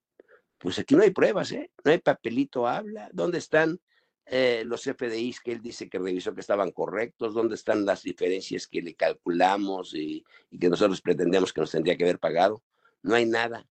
pues 0.57 0.79
aquí 0.79 0.95
no 0.95 1.03
hay 1.03 1.11
pruebas, 1.11 1.51
¿eh? 1.51 1.71
No 1.83 1.91
hay 1.91 1.97
papelito, 1.97 2.67
habla. 2.67 3.09
¿Dónde 3.11 3.39
están 3.39 3.79
eh, 4.25 4.63
los 4.65 4.83
FDIs 4.83 5.41
que 5.41 5.51
él 5.51 5.61
dice 5.61 5.89
que 5.89 5.99
revisó 5.99 6.33
que 6.33 6.39
estaban 6.39 6.71
correctos, 6.71 7.33
dónde 7.33 7.55
están 7.55 7.85
las 7.85 8.03
diferencias 8.03 8.67
que 8.67 8.81
le 8.81 8.95
calculamos 8.95 9.93
y, 9.93 10.23
que 10.57 10.69
nosotros 10.69 11.01
pretendemos 11.01 11.51
que 11.51 11.61
nos 11.61 11.71
tendría 11.71 11.97
que 11.97 12.05
haber 12.05 12.19
pagado. 12.19 12.63
No 13.01 13.15
hay 13.15 13.25
nada. 13.25 13.67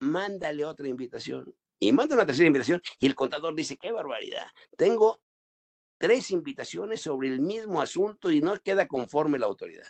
Mándale 0.00 0.64
otra 0.64 0.88
invitación. 0.88 1.54
Y 1.78 1.92
manda 1.92 2.14
una 2.14 2.26
tercera 2.26 2.46
invitación 2.46 2.82
y 2.98 3.06
el 3.06 3.14
contador 3.14 3.54
dice, 3.54 3.76
qué 3.76 3.90
barbaridad. 3.90 4.46
Tengo 4.76 5.20
tres 5.98 6.30
invitaciones 6.30 7.00
sobre 7.00 7.28
el 7.28 7.40
mismo 7.40 7.80
asunto 7.80 8.30
y 8.30 8.40
no 8.40 8.60
queda 8.60 8.86
conforme 8.86 9.38
la 9.38 9.46
autoridad. 9.46 9.86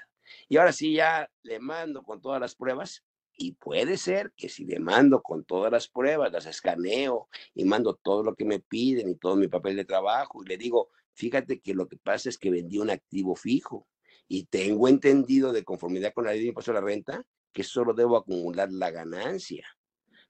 Y 0.49 0.57
ahora 0.57 0.73
sí 0.73 0.95
ya 0.95 1.29
le 1.43 1.59
mando 1.59 2.03
con 2.03 2.21
todas 2.21 2.41
las 2.41 2.55
pruebas 2.55 3.05
y 3.37 3.53
puede 3.53 3.97
ser 3.97 4.33
que 4.37 4.49
si 4.49 4.65
le 4.65 4.79
mando 4.79 5.23
con 5.23 5.45
todas 5.45 5.73
las 5.73 5.89
pruebas, 5.89 6.33
las 6.33 6.47
escaneo 6.47 7.29
y 7.55 7.65
mando 7.65 7.95
todo 7.95 8.23
lo 8.23 8.35
que 8.35 8.45
me 8.45 8.61
piden 8.61 9.09
y 9.09 9.17
todo 9.17 9.37
mi 9.37 9.49
papel 9.49 9.77
de 9.77 9.85
trabajo 9.85 10.43
y 10.43 10.49
le 10.49 10.57
digo, 10.57 10.91
fíjate 11.15 11.61
que 11.61 11.75
lo 11.75 11.89
que 11.89 11.97
pasa 11.97 12.29
es 12.29 12.39
que 12.39 12.51
vendí 12.51 12.79
un 12.79 12.91
activo 12.91 13.35
fijo 13.35 13.89
y 14.29 14.45
tengo 14.47 14.89
entendido 14.89 15.53
de 15.53 15.65
conformidad 15.65 16.13
con 16.13 16.25
la 16.25 16.33
ley 16.33 16.41
de 16.41 16.49
impuesto 16.49 16.71
a 16.71 16.75
la 16.75 16.81
renta 16.81 17.25
que 17.53 17.65
solo 17.65 17.93
debo 17.93 18.17
acumular 18.17 18.71
la 18.73 18.91
ganancia, 18.91 19.67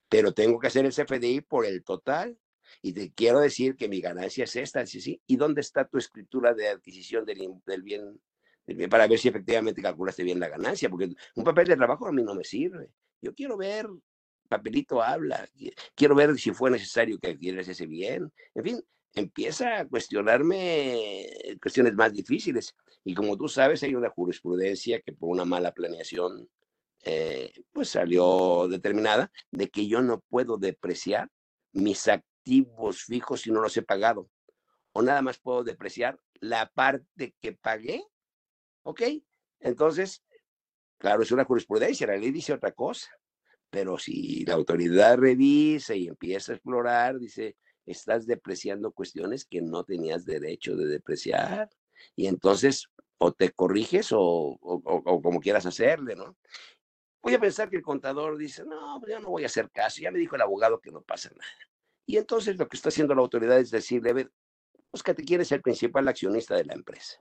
pero 0.09 0.33
tengo 0.33 0.59
que 0.59 0.67
hacer 0.67 0.85
el 0.85 0.93
CFDI 0.93 1.43
por 1.43 1.67
el 1.67 1.85
total. 1.85 2.39
Y 2.81 2.95
te 2.95 3.13
quiero 3.13 3.41
decir 3.41 3.77
que 3.77 3.89
mi 3.89 4.01
ganancia 4.01 4.45
es 4.45 4.57
esta, 4.57 4.87
¿sí? 4.87 5.01
sí? 5.01 5.21
¿Y 5.27 5.37
dónde 5.37 5.61
está 5.61 5.87
tu 5.87 5.99
escritura 5.99 6.55
de 6.55 6.69
adquisición 6.69 7.25
del, 7.25 7.47
del 7.67 7.83
bien 7.83 8.21
para 8.89 9.07
ver 9.07 9.19
si 9.19 9.29
efectivamente 9.29 9.83
calculaste 9.83 10.23
bien 10.23 10.41
la 10.41 10.49
ganancia, 10.49 10.89
porque 10.89 11.13
un 11.35 11.45
papel 11.45 11.69
de 11.69 11.77
trabajo 11.77 12.07
a 12.07 12.13
mí 12.13 12.23
no 12.23 12.35
me 12.35 12.45
sirve. 12.45 12.91
Yo 13.21 13.35
quiero 13.35 13.57
ver, 13.57 13.89
papelito 14.49 15.03
habla, 15.03 15.49
quiero 15.95 16.15
ver 16.15 16.39
si 16.39 16.53
fue 16.53 16.71
necesario 16.71 17.19
que 17.19 17.31
adquieras 17.31 17.69
ese 17.69 17.87
bien. 17.87 18.33
En 18.55 18.65
fin, 18.65 18.85
empieza 19.15 19.81
a 19.81 19.89
cuestionarme 19.89 21.27
cuestiones 21.61 21.95
más 21.95 22.13
difíciles. 22.13 22.75
Y 23.05 23.15
como 23.15 23.37
tú 23.37 23.49
sabes, 23.49 23.83
hay 23.83 23.95
una 23.95 24.11
jurisprudencia 24.11 25.01
que 25.01 25.13
por 25.13 25.31
una 25.31 25.45
mala 25.45 25.73
planeación, 25.73 26.49
eh, 27.05 27.53
pues 27.73 27.89
salió 27.89 28.69
determinada 28.69 29.31
de 29.51 29.69
que 29.69 29.89
yo 29.89 30.03
no 30.03 30.21
puedo 30.29 30.57
depreciar 30.57 31.29
mis 31.73 32.07
activos 32.09 33.05
fijos 33.05 33.43
si 33.43 33.51
no 33.51 33.61
los 33.61 33.77
he 33.77 33.83
pagado. 33.83 34.29
O 34.93 35.03
nada 35.03 35.23
más 35.23 35.39
puedo 35.39 35.65
depreciar 35.65 36.19
la 36.41 36.71
parte 36.71 37.35
que 37.41 37.53
pagué 37.53 38.05
¿Ok? 38.83 39.03
Entonces, 39.61 40.23
claro, 40.99 41.23
es 41.23 41.33
una 41.33 41.45
jurisprudencia, 41.45 42.07
la 42.07 42.17
ley 42.17 42.31
dice 42.31 42.53
otra 42.53 42.73
cosa, 42.73 43.11
pero 43.71 43.97
si 43.97 44.45
la 44.45 44.55
autoridad 44.55 45.17
revisa 45.17 45.95
y 45.95 46.09
empieza 46.09 46.53
a 46.53 46.55
explorar, 46.57 47.19
dice, 47.19 47.57
estás 47.87 48.27
depreciando 48.27 48.93
cuestiones 48.93 49.45
que 49.45 49.63
no 49.63 49.85
tenías 49.85 50.25
derecho 50.25 50.77
de 50.77 50.87
depreciar. 50.87 51.71
Y 52.15 52.27
entonces, 52.27 52.89
o 53.19 53.33
te 53.33 53.53
corriges 53.53 54.09
o, 54.13 54.59
como 55.23 55.41
quieras 55.41 55.65
hacerle, 55.65 56.17
¿no? 56.17 56.37
Voy 57.23 57.35
a 57.35 57.41
pensar 57.41 57.71
que 57.71 57.77
el 57.77 57.83
contador 57.83 58.37
dice, 58.37 58.65
no, 58.65 58.99
pues 59.01 59.13
yo 59.13 59.21
no 59.21 59.31
voy 59.31 59.45
a 59.45 59.47
hacer 59.47 59.71
caso, 59.71 60.03
ya 60.03 60.11
me 60.11 60.19
dijo 60.19 60.35
el 60.35 60.43
abogado 60.43 60.81
que 60.81 60.91
no 60.91 61.03
pasa 61.03 61.31
nada. 61.31 61.71
Y 62.05 62.17
entonces 62.17 62.57
lo 62.57 62.69
que 62.69 62.77
está 62.77 62.89
haciendo 62.89 63.15
la 63.15 63.23
autoridad 63.23 63.59
es 63.59 63.71
decirle, 63.71 64.11
a 64.11 64.15
ver, 64.15 64.33
búscate 64.91 65.23
quién 65.23 65.41
es 65.41 65.53
el 65.53 65.63
principal 65.63 66.09
accionista 66.09 66.57
de 66.57 66.65
la 66.65 66.75
empresa 66.75 67.21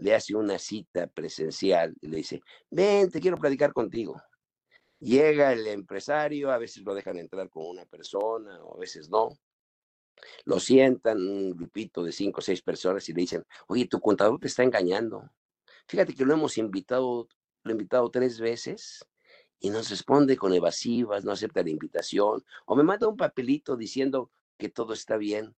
le 0.00 0.14
hace 0.14 0.34
una 0.34 0.58
cita 0.58 1.06
presencial 1.06 1.94
y 2.00 2.08
le 2.08 2.18
dice, 2.18 2.40
ven, 2.70 3.10
te 3.10 3.20
quiero 3.20 3.36
platicar 3.36 3.72
contigo. 3.72 4.20
Llega 4.98 5.52
el 5.52 5.66
empresario, 5.66 6.50
a 6.50 6.58
veces 6.58 6.82
lo 6.84 6.94
dejan 6.94 7.18
entrar 7.18 7.48
con 7.48 7.66
una 7.66 7.84
persona 7.86 8.62
o 8.64 8.76
a 8.76 8.80
veces 8.80 9.08
no. 9.10 9.38
Lo 10.44 10.60
sientan 10.60 11.18
un 11.18 11.52
grupito 11.52 12.02
de 12.02 12.12
cinco 12.12 12.40
o 12.40 12.42
seis 12.42 12.62
personas 12.62 13.08
y 13.08 13.12
le 13.12 13.22
dicen, 13.22 13.44
oye, 13.68 13.86
tu 13.86 14.00
contador 14.00 14.38
te 14.38 14.48
está 14.48 14.62
engañando. 14.62 15.30
Fíjate 15.86 16.14
que 16.14 16.24
lo 16.24 16.34
hemos 16.34 16.58
invitado, 16.58 17.28
lo 17.62 17.70
he 17.70 17.72
invitado 17.72 18.10
tres 18.10 18.40
veces 18.40 19.04
y 19.58 19.70
nos 19.70 19.90
responde 19.90 20.36
con 20.36 20.52
evasivas, 20.52 21.24
no 21.24 21.32
acepta 21.32 21.62
la 21.62 21.70
invitación 21.70 22.44
o 22.66 22.76
me 22.76 22.82
manda 22.82 23.08
un 23.08 23.16
papelito 23.16 23.76
diciendo 23.76 24.30
que 24.58 24.68
todo 24.68 24.92
está 24.92 25.16
bien. 25.16 25.54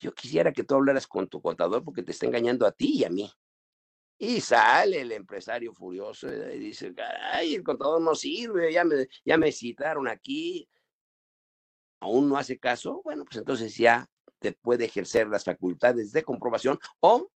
Yo 0.00 0.12
quisiera 0.14 0.52
que 0.52 0.64
tú 0.64 0.74
hablaras 0.74 1.06
con 1.06 1.28
tu 1.28 1.40
contador 1.40 1.84
porque 1.84 2.02
te 2.02 2.12
está 2.12 2.26
engañando 2.26 2.66
a 2.66 2.72
ti 2.72 2.98
y 2.98 3.04
a 3.04 3.10
mí. 3.10 3.30
Y 4.24 4.40
sale 4.40 5.02
el 5.02 5.12
empresario 5.12 5.74
furioso 5.74 6.32
y 6.32 6.58
dice, 6.58 6.94
ay, 7.32 7.56
el 7.56 7.62
contador 7.62 8.00
no 8.00 8.14
sirve, 8.14 8.72
ya 8.72 8.82
me, 8.82 9.06
ya 9.22 9.36
me 9.36 9.52
citaron 9.52 10.08
aquí. 10.08 10.66
Aún 12.00 12.30
no 12.30 12.38
hace 12.38 12.58
caso, 12.58 13.02
bueno, 13.04 13.26
pues 13.26 13.36
entonces 13.36 13.76
ya 13.76 14.08
te 14.38 14.52
puede 14.52 14.86
ejercer 14.86 15.28
las 15.28 15.44
facultades 15.44 16.10
de 16.12 16.22
comprobación 16.22 16.78
o 17.00 17.30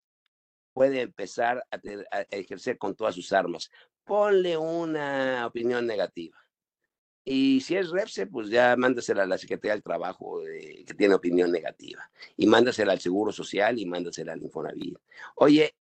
puede 0.74 1.02
empezar 1.02 1.66
a, 1.72 1.80
ejercer 2.30 2.78
con 2.78 2.96
todas 2.96 3.16
sus 3.16 3.34
armas. 3.34 3.72
Ponle 4.04 4.56
una 4.56 5.48
opinión 5.48 5.88
negativa. 5.88 6.38
Y 7.24 7.62
si 7.62 7.76
es 7.78 7.90
REPSE, 7.90 8.28
pues 8.28 8.50
ya 8.50 8.76
mándasela 8.78 9.24
a 9.24 9.26
la 9.28 9.40
Secretaría 9.40 9.74
del 9.74 9.82
Trabajo 9.82 10.44
que 10.44 10.94
tiene 10.96 11.16
opinión 11.16 11.52
negativa. 11.52 12.08
Y 12.38 12.46
mándasela 12.46 12.92
al 12.92 13.00
Seguro 13.00 13.32
Social 13.32 13.80
y 13.80 13.88
mándasela 13.88 14.34
al 14.34 14.44
Infonavit. 14.44 15.00
Oye, 15.38 15.76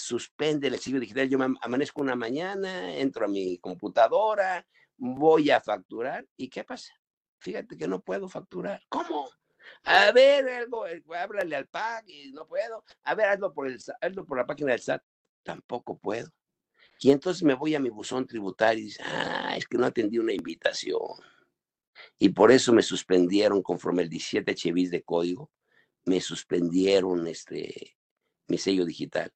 suspende 0.00 0.68
el 0.68 0.78
sello 0.78 1.00
digital. 1.00 1.28
Yo 1.28 1.38
amanezco 1.60 2.00
una 2.00 2.16
mañana, 2.16 2.94
entro 2.96 3.26
a 3.26 3.28
mi 3.28 3.58
computadora, 3.58 4.66
voy 4.96 5.50
a 5.50 5.60
facturar 5.60 6.26
y 6.36 6.48
¿qué 6.48 6.64
pasa? 6.64 6.92
Fíjate 7.38 7.76
que 7.76 7.88
no 7.88 8.00
puedo 8.00 8.28
facturar. 8.28 8.82
¿Cómo? 8.88 9.30
A 9.84 10.12
ver, 10.12 10.48
algo, 10.48 10.86
eh, 10.86 11.02
háblale 11.16 11.56
al 11.56 11.66
PAC 11.68 12.08
y 12.08 12.32
no 12.32 12.46
puedo. 12.46 12.84
A 13.04 13.14
ver, 13.14 13.26
hazlo 13.26 13.52
por, 13.52 13.66
el, 13.66 13.78
hazlo 14.00 14.26
por 14.26 14.38
la 14.38 14.46
página 14.46 14.72
del 14.72 14.80
SAT. 14.80 15.02
Tampoco 15.42 15.98
puedo. 15.98 16.28
Y 17.00 17.10
entonces 17.10 17.42
me 17.42 17.54
voy 17.54 17.74
a 17.74 17.80
mi 17.80 17.88
buzón 17.88 18.26
tributario 18.26 18.82
y 18.82 18.86
dice, 18.86 19.02
ah, 19.04 19.54
es 19.56 19.66
que 19.66 19.78
no 19.78 19.86
atendí 19.86 20.18
una 20.18 20.34
invitación. 20.34 21.00
Y 22.18 22.30
por 22.30 22.52
eso 22.52 22.72
me 22.72 22.82
suspendieron 22.82 23.62
conforme 23.62 24.02
el 24.02 24.10
17 24.10 24.54
chevis 24.54 24.90
de 24.90 25.02
código, 25.02 25.50
me 26.04 26.20
suspendieron 26.20 27.26
este, 27.26 27.96
mi 28.48 28.58
sello 28.58 28.84
digital. 28.84 29.32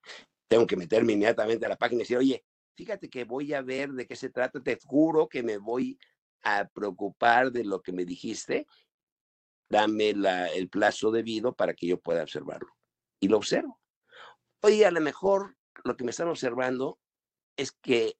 Tengo 0.48 0.66
que 0.66 0.76
meterme 0.76 1.12
inmediatamente 1.12 1.66
a 1.66 1.70
la 1.70 1.76
página 1.76 2.00
y 2.00 2.02
decir, 2.02 2.18
oye, 2.18 2.44
fíjate 2.74 3.08
que 3.08 3.24
voy 3.24 3.54
a 3.54 3.62
ver 3.62 3.92
de 3.92 4.06
qué 4.06 4.16
se 4.16 4.30
trata, 4.30 4.60
te 4.60 4.78
juro 4.84 5.28
que 5.28 5.42
me 5.42 5.58
voy 5.58 5.98
a 6.42 6.66
preocupar 6.66 7.50
de 7.50 7.64
lo 7.64 7.80
que 7.82 7.92
me 7.92 8.04
dijiste, 8.04 8.66
dame 9.68 10.12
la, 10.12 10.48
el 10.48 10.68
plazo 10.68 11.10
debido 11.10 11.54
para 11.54 11.74
que 11.74 11.86
yo 11.86 11.98
pueda 12.00 12.22
observarlo. 12.22 12.68
Y 13.20 13.28
lo 13.28 13.38
observo. 13.38 13.80
Oye, 14.60 14.84
a 14.84 14.90
lo 14.90 15.00
mejor 15.00 15.56
lo 15.84 15.96
que 15.96 16.04
me 16.04 16.10
están 16.10 16.28
observando 16.28 16.98
es 17.56 17.72
que 17.72 18.16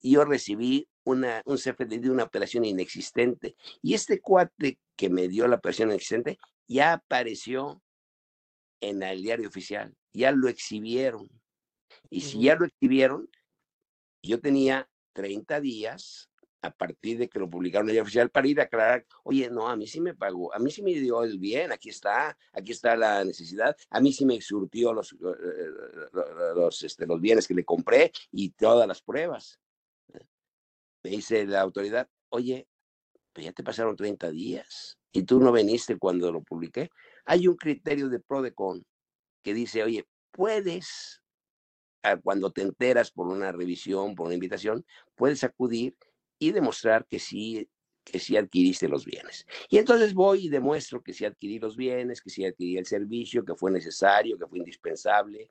yo 0.00 0.24
recibí 0.24 0.88
una, 1.04 1.42
un 1.44 1.56
CFD 1.56 2.00
de 2.00 2.10
una 2.10 2.24
operación 2.24 2.64
inexistente 2.64 3.56
y 3.82 3.94
este 3.94 4.20
cuate 4.20 4.78
que 4.96 5.10
me 5.10 5.28
dio 5.28 5.46
la 5.48 5.56
operación 5.56 5.90
inexistente 5.90 6.38
ya 6.66 6.94
apareció 6.94 7.82
en 8.80 9.02
el 9.02 9.22
diario 9.22 9.48
oficial, 9.48 9.96
ya 10.12 10.32
lo 10.32 10.48
exhibieron. 10.48 11.28
Y 12.10 12.20
si 12.20 12.42
ya 12.42 12.56
lo 12.56 12.66
exhibieron, 12.66 13.28
yo 14.22 14.40
tenía 14.40 14.88
30 15.12 15.60
días 15.60 16.30
a 16.62 16.70
partir 16.70 17.18
de 17.18 17.28
que 17.28 17.40
lo 17.40 17.50
publicaron 17.50 17.88
en 17.90 17.96
el 17.96 18.02
oficial 18.02 18.30
para 18.30 18.46
ir 18.46 18.60
a 18.60 18.64
aclarar, 18.64 19.04
oye, 19.24 19.50
no, 19.50 19.68
a 19.68 19.76
mí 19.76 19.86
sí 19.88 20.00
me 20.00 20.14
pagó, 20.14 20.54
a 20.54 20.60
mí 20.60 20.70
sí 20.70 20.80
me 20.80 20.92
dio 20.92 21.24
el 21.24 21.38
bien, 21.38 21.72
aquí 21.72 21.88
está, 21.88 22.36
aquí 22.52 22.70
está 22.70 22.96
la 22.96 23.24
necesidad, 23.24 23.76
a 23.90 24.00
mí 24.00 24.12
sí 24.12 24.24
me 24.24 24.40
surtió 24.40 24.92
los, 24.92 25.12
los, 26.54 26.82
este, 26.84 27.06
los 27.06 27.20
bienes 27.20 27.48
que 27.48 27.54
le 27.54 27.64
compré 27.64 28.12
y 28.30 28.50
todas 28.50 28.86
las 28.86 29.02
pruebas. 29.02 29.58
Me 31.02 31.10
dice 31.10 31.44
la 31.46 31.62
autoridad, 31.62 32.08
oye, 32.28 32.68
pues 33.32 33.44
ya 33.46 33.52
te 33.52 33.64
pasaron 33.64 33.96
30 33.96 34.30
días 34.30 34.98
y 35.10 35.24
tú 35.24 35.40
no 35.40 35.50
veniste 35.50 35.98
cuando 35.98 36.30
lo 36.30 36.42
publiqué. 36.42 36.90
Hay 37.24 37.48
un 37.48 37.56
criterio 37.56 38.08
de 38.08 38.20
PRODECON 38.20 38.84
que 39.42 39.54
dice, 39.54 39.82
oye, 39.82 40.06
puedes, 40.30 41.22
ah, 42.02 42.16
cuando 42.16 42.50
te 42.50 42.62
enteras 42.62 43.10
por 43.10 43.28
una 43.28 43.52
revisión, 43.52 44.14
por 44.14 44.26
una 44.26 44.34
invitación, 44.34 44.84
puedes 45.14 45.44
acudir 45.44 45.96
y 46.38 46.52
demostrar 46.52 47.06
que 47.06 47.18
sí, 47.18 47.68
que 48.04 48.18
sí 48.18 48.36
adquiriste 48.36 48.88
los 48.88 49.04
bienes. 49.04 49.46
Y 49.68 49.78
entonces 49.78 50.14
voy 50.14 50.46
y 50.46 50.48
demuestro 50.48 51.02
que 51.02 51.12
sí 51.12 51.24
adquirí 51.24 51.58
los 51.58 51.76
bienes, 51.76 52.20
que 52.20 52.30
sí 52.30 52.44
adquirí 52.44 52.76
el 52.76 52.86
servicio, 52.86 53.44
que 53.44 53.54
fue 53.54 53.70
necesario, 53.70 54.38
que 54.38 54.46
fue 54.46 54.58
indispensable, 54.58 55.50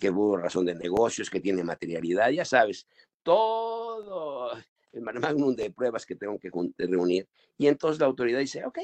que 0.00 0.10
hubo 0.10 0.36
razón 0.36 0.66
de 0.66 0.74
negocios, 0.74 1.30
que 1.30 1.40
tiene 1.40 1.62
materialidad, 1.62 2.30
ya 2.30 2.44
sabes, 2.44 2.86
todo 3.22 4.52
el 4.92 5.02
magnum 5.02 5.54
de 5.54 5.70
pruebas 5.70 6.04
que 6.04 6.16
tengo 6.16 6.38
que 6.38 6.50
reunir. 6.78 7.28
Y 7.56 7.66
entonces 7.66 8.00
la 8.00 8.06
autoridad 8.06 8.40
dice, 8.40 8.64
ok, 8.64 8.78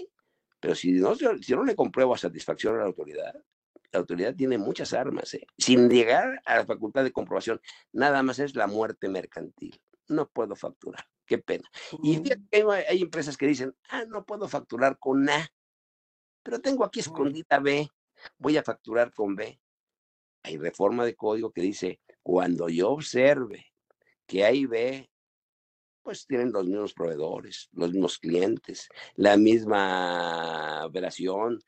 pero 0.60 0.74
si 0.74 0.92
no, 0.92 1.14
si 1.14 1.52
no 1.54 1.64
le 1.64 1.76
compruebo 1.76 2.14
a 2.14 2.18
satisfacción 2.18 2.74
a 2.74 2.78
la 2.78 2.86
autoridad, 2.86 3.34
la 3.92 4.00
autoridad 4.00 4.34
tiene 4.34 4.58
muchas 4.58 4.92
armas, 4.92 5.32
¿eh? 5.34 5.46
sin 5.56 5.88
llegar 5.88 6.40
a 6.44 6.56
la 6.56 6.66
facultad 6.66 7.04
de 7.04 7.12
comprobación. 7.12 7.60
Nada 7.92 8.22
más 8.22 8.38
es 8.38 8.54
la 8.54 8.66
muerte 8.66 9.08
mercantil. 9.08 9.80
No 10.08 10.28
puedo 10.28 10.56
facturar. 10.56 11.04
Qué 11.26 11.38
pena. 11.38 11.68
Y 12.02 12.22
hay, 12.52 12.62
hay 12.88 13.02
empresas 13.02 13.36
que 13.36 13.46
dicen, 13.46 13.74
ah, 13.90 14.04
no 14.06 14.24
puedo 14.24 14.48
facturar 14.48 14.98
con 14.98 15.28
A, 15.28 15.48
pero 16.42 16.60
tengo 16.60 16.84
aquí 16.84 17.00
escondida 17.00 17.58
B, 17.58 17.88
voy 18.38 18.56
a 18.56 18.62
facturar 18.62 19.12
con 19.12 19.36
B. 19.36 19.60
Hay 20.42 20.56
reforma 20.56 21.04
de 21.04 21.14
código 21.14 21.50
que 21.50 21.60
dice, 21.60 22.00
cuando 22.22 22.68
yo 22.68 22.90
observe 22.90 23.66
que 24.26 24.44
hay 24.44 24.64
B 24.64 25.10
pues 26.08 26.26
tienen 26.26 26.52
los 26.52 26.64
mismos 26.64 26.94
proveedores, 26.94 27.68
los 27.72 27.92
mismos 27.92 28.18
clientes, 28.18 28.88
la 29.16 29.36
misma 29.36 30.86
operación, 30.86 31.60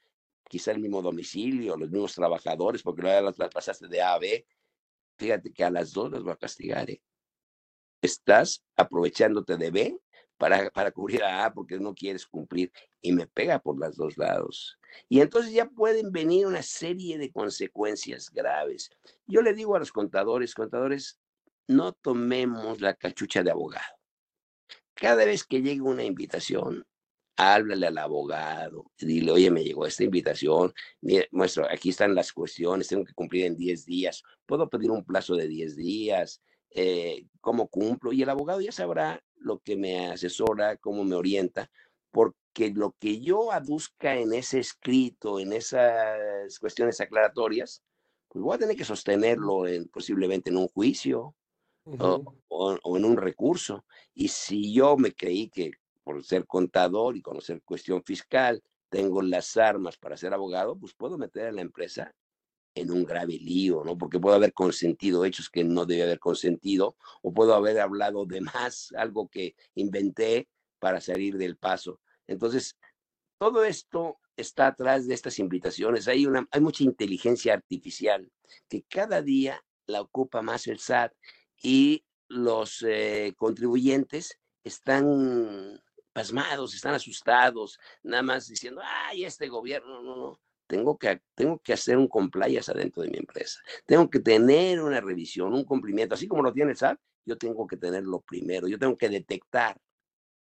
quizá 0.50 0.72
el 0.72 0.80
mismo 0.80 1.00
domicilio, 1.00 1.76
los 1.76 1.90
mismos 1.90 2.14
trabajadores, 2.14 2.82
porque 2.82 3.02
las, 3.02 3.38
las 3.38 3.50
pasaste 3.50 3.86
de 3.86 4.02
A 4.02 4.14
a 4.14 4.18
B. 4.18 4.44
Fíjate 5.16 5.52
que 5.52 5.62
a 5.62 5.70
las 5.70 5.92
dos 5.92 6.10
las 6.10 6.26
va 6.26 6.32
a 6.32 6.36
castigar. 6.36 6.90
¿eh? 6.90 7.00
Estás 8.02 8.64
aprovechándote 8.76 9.56
de 9.56 9.70
B 9.70 9.98
para, 10.36 10.68
para 10.70 10.90
cubrir 10.90 11.22
a 11.22 11.44
A 11.44 11.54
porque 11.54 11.78
no 11.78 11.94
quieres 11.94 12.26
cumplir 12.26 12.72
y 13.00 13.12
me 13.12 13.28
pega 13.28 13.60
por 13.60 13.78
los 13.78 13.96
dos 13.96 14.18
lados. 14.18 14.76
Y 15.08 15.20
entonces 15.20 15.52
ya 15.52 15.66
pueden 15.66 16.10
venir 16.10 16.48
una 16.48 16.62
serie 16.62 17.16
de 17.16 17.30
consecuencias 17.30 18.28
graves. 18.30 18.90
Yo 19.26 19.42
le 19.42 19.54
digo 19.54 19.76
a 19.76 19.78
los 19.78 19.92
contadores, 19.92 20.54
contadores, 20.54 21.20
no 21.68 21.92
tomemos 21.92 22.80
la 22.80 22.94
cachucha 22.94 23.44
de 23.44 23.52
abogado 23.52 24.00
cada 25.00 25.24
vez 25.24 25.44
que 25.44 25.62
llegue 25.62 25.80
una 25.80 26.04
invitación, 26.04 26.84
háblale 27.40 27.86
al 27.86 27.96
abogado, 27.96 28.90
dile, 28.98 29.32
oye, 29.32 29.50
me 29.50 29.64
llegó 29.64 29.86
esta 29.86 30.04
invitación, 30.04 30.74
muestro, 31.30 31.66
aquí 31.70 31.88
están 31.88 32.14
las 32.14 32.34
cuestiones, 32.34 32.88
tengo 32.88 33.04
que 33.04 33.14
cumplir 33.14 33.46
en 33.46 33.56
10 33.56 33.86
días, 33.86 34.22
puedo 34.44 34.68
pedir 34.68 34.90
un 34.90 35.04
plazo 35.04 35.34
de 35.36 35.48
10 35.48 35.74
días, 35.74 36.42
eh, 36.70 37.24
cómo 37.40 37.68
cumplo, 37.68 38.12
y 38.12 38.22
el 38.22 38.28
abogado 38.28 38.60
ya 38.60 38.72
sabrá 38.72 39.24
lo 39.36 39.58
que 39.60 39.74
me 39.74 40.08
asesora, 40.08 40.76
cómo 40.76 41.02
me 41.02 41.14
orienta, 41.16 41.70
porque 42.10 42.72
lo 42.74 42.94
que 43.00 43.22
yo 43.22 43.52
aduzca 43.52 44.16
en 44.16 44.34
ese 44.34 44.58
escrito, 44.58 45.40
en 45.40 45.54
esas 45.54 46.58
cuestiones 46.58 47.00
aclaratorias, 47.00 47.82
pues 48.28 48.42
voy 48.42 48.54
a 48.54 48.58
tener 48.58 48.76
que 48.76 48.84
sostenerlo 48.84 49.66
en, 49.66 49.88
posiblemente 49.88 50.50
en 50.50 50.58
un 50.58 50.68
juicio, 50.68 51.34
o, 51.84 52.96
en 52.96 53.04
un 53.04 53.16
recurso. 53.16 53.84
Y 54.14 54.28
si 54.28 54.72
yo 54.74 54.96
me 54.96 55.12
creí 55.12 55.48
que 55.48 55.72
por 56.10 56.24
ser 56.24 56.44
contador 56.46 57.16
y 57.16 57.22
conocer 57.22 57.62
cuestión 57.62 58.02
fiscal 58.02 58.60
tengo 58.88 59.22
las 59.22 59.56
armas 59.56 59.96
para 59.96 60.16
ser 60.16 60.34
abogado, 60.34 60.76
pues 60.76 60.92
puedo 60.94 61.16
meter 61.16 61.46
a 61.46 61.52
la 61.52 61.60
empresa 61.60 62.12
en 62.74 62.90
un 62.90 63.04
grave 63.04 63.34
lío, 63.34 63.84
¿no? 63.84 63.96
Porque 63.96 64.18
puedo 64.18 64.34
haber 64.34 64.52
consentido 64.52 65.24
hechos 65.24 65.48
que 65.48 65.62
no 65.62 65.86
debía 65.86 66.04
haber 66.04 66.18
consentido, 66.18 66.96
o 67.22 67.32
puedo 67.32 67.54
haber 67.54 67.78
hablado 67.78 68.26
de 68.26 68.40
más, 68.40 68.92
algo 68.96 69.28
que 69.28 69.54
inventé 69.76 70.48
para 70.80 71.00
salir 71.00 71.36
del 71.36 71.56
paso. 71.56 72.00
Entonces, 72.26 72.76
todo 73.38 73.62
esto 73.62 74.18
está 74.36 74.66
atrás 74.66 75.06
de 75.06 75.14
estas 75.14 75.38
invitaciones. 75.38 76.08
Hay, 76.08 76.26
una, 76.26 76.48
hay 76.50 76.60
mucha 76.60 76.82
inteligencia 76.82 77.54
artificial 77.54 78.28
que 78.68 78.82
cada 78.88 79.22
día 79.22 79.64
la 79.86 80.00
ocupa 80.00 80.42
más 80.42 80.66
el 80.66 80.80
SAT 80.80 81.12
y 81.62 82.04
los 82.26 82.84
eh, 82.86 83.32
contribuyentes 83.36 84.40
están 84.64 85.80
pasmados, 86.12 86.74
están 86.74 86.94
asustados, 86.94 87.78
nada 88.02 88.22
más 88.22 88.48
diciendo, 88.48 88.80
ay, 88.84 89.24
este 89.24 89.48
gobierno, 89.48 90.02
no, 90.02 90.16
no, 90.16 90.40
tengo 90.66 90.96
que, 90.98 91.20
tengo 91.34 91.58
que 91.58 91.72
hacer 91.72 91.96
un 91.96 92.08
compliance 92.08 92.70
adentro 92.70 93.02
de 93.02 93.10
mi 93.10 93.18
empresa, 93.18 93.60
tengo 93.86 94.08
que 94.08 94.20
tener 94.20 94.80
una 94.80 95.00
revisión, 95.00 95.52
un 95.52 95.64
cumplimiento, 95.64 96.14
así 96.14 96.28
como 96.28 96.42
lo 96.42 96.52
tiene 96.52 96.72
el 96.72 96.76
SAT, 96.76 96.98
yo 97.24 97.36
tengo 97.36 97.66
que 97.66 97.76
tenerlo 97.76 98.20
primero, 98.20 98.68
yo 98.68 98.78
tengo 98.78 98.96
que 98.96 99.08
detectar 99.08 99.76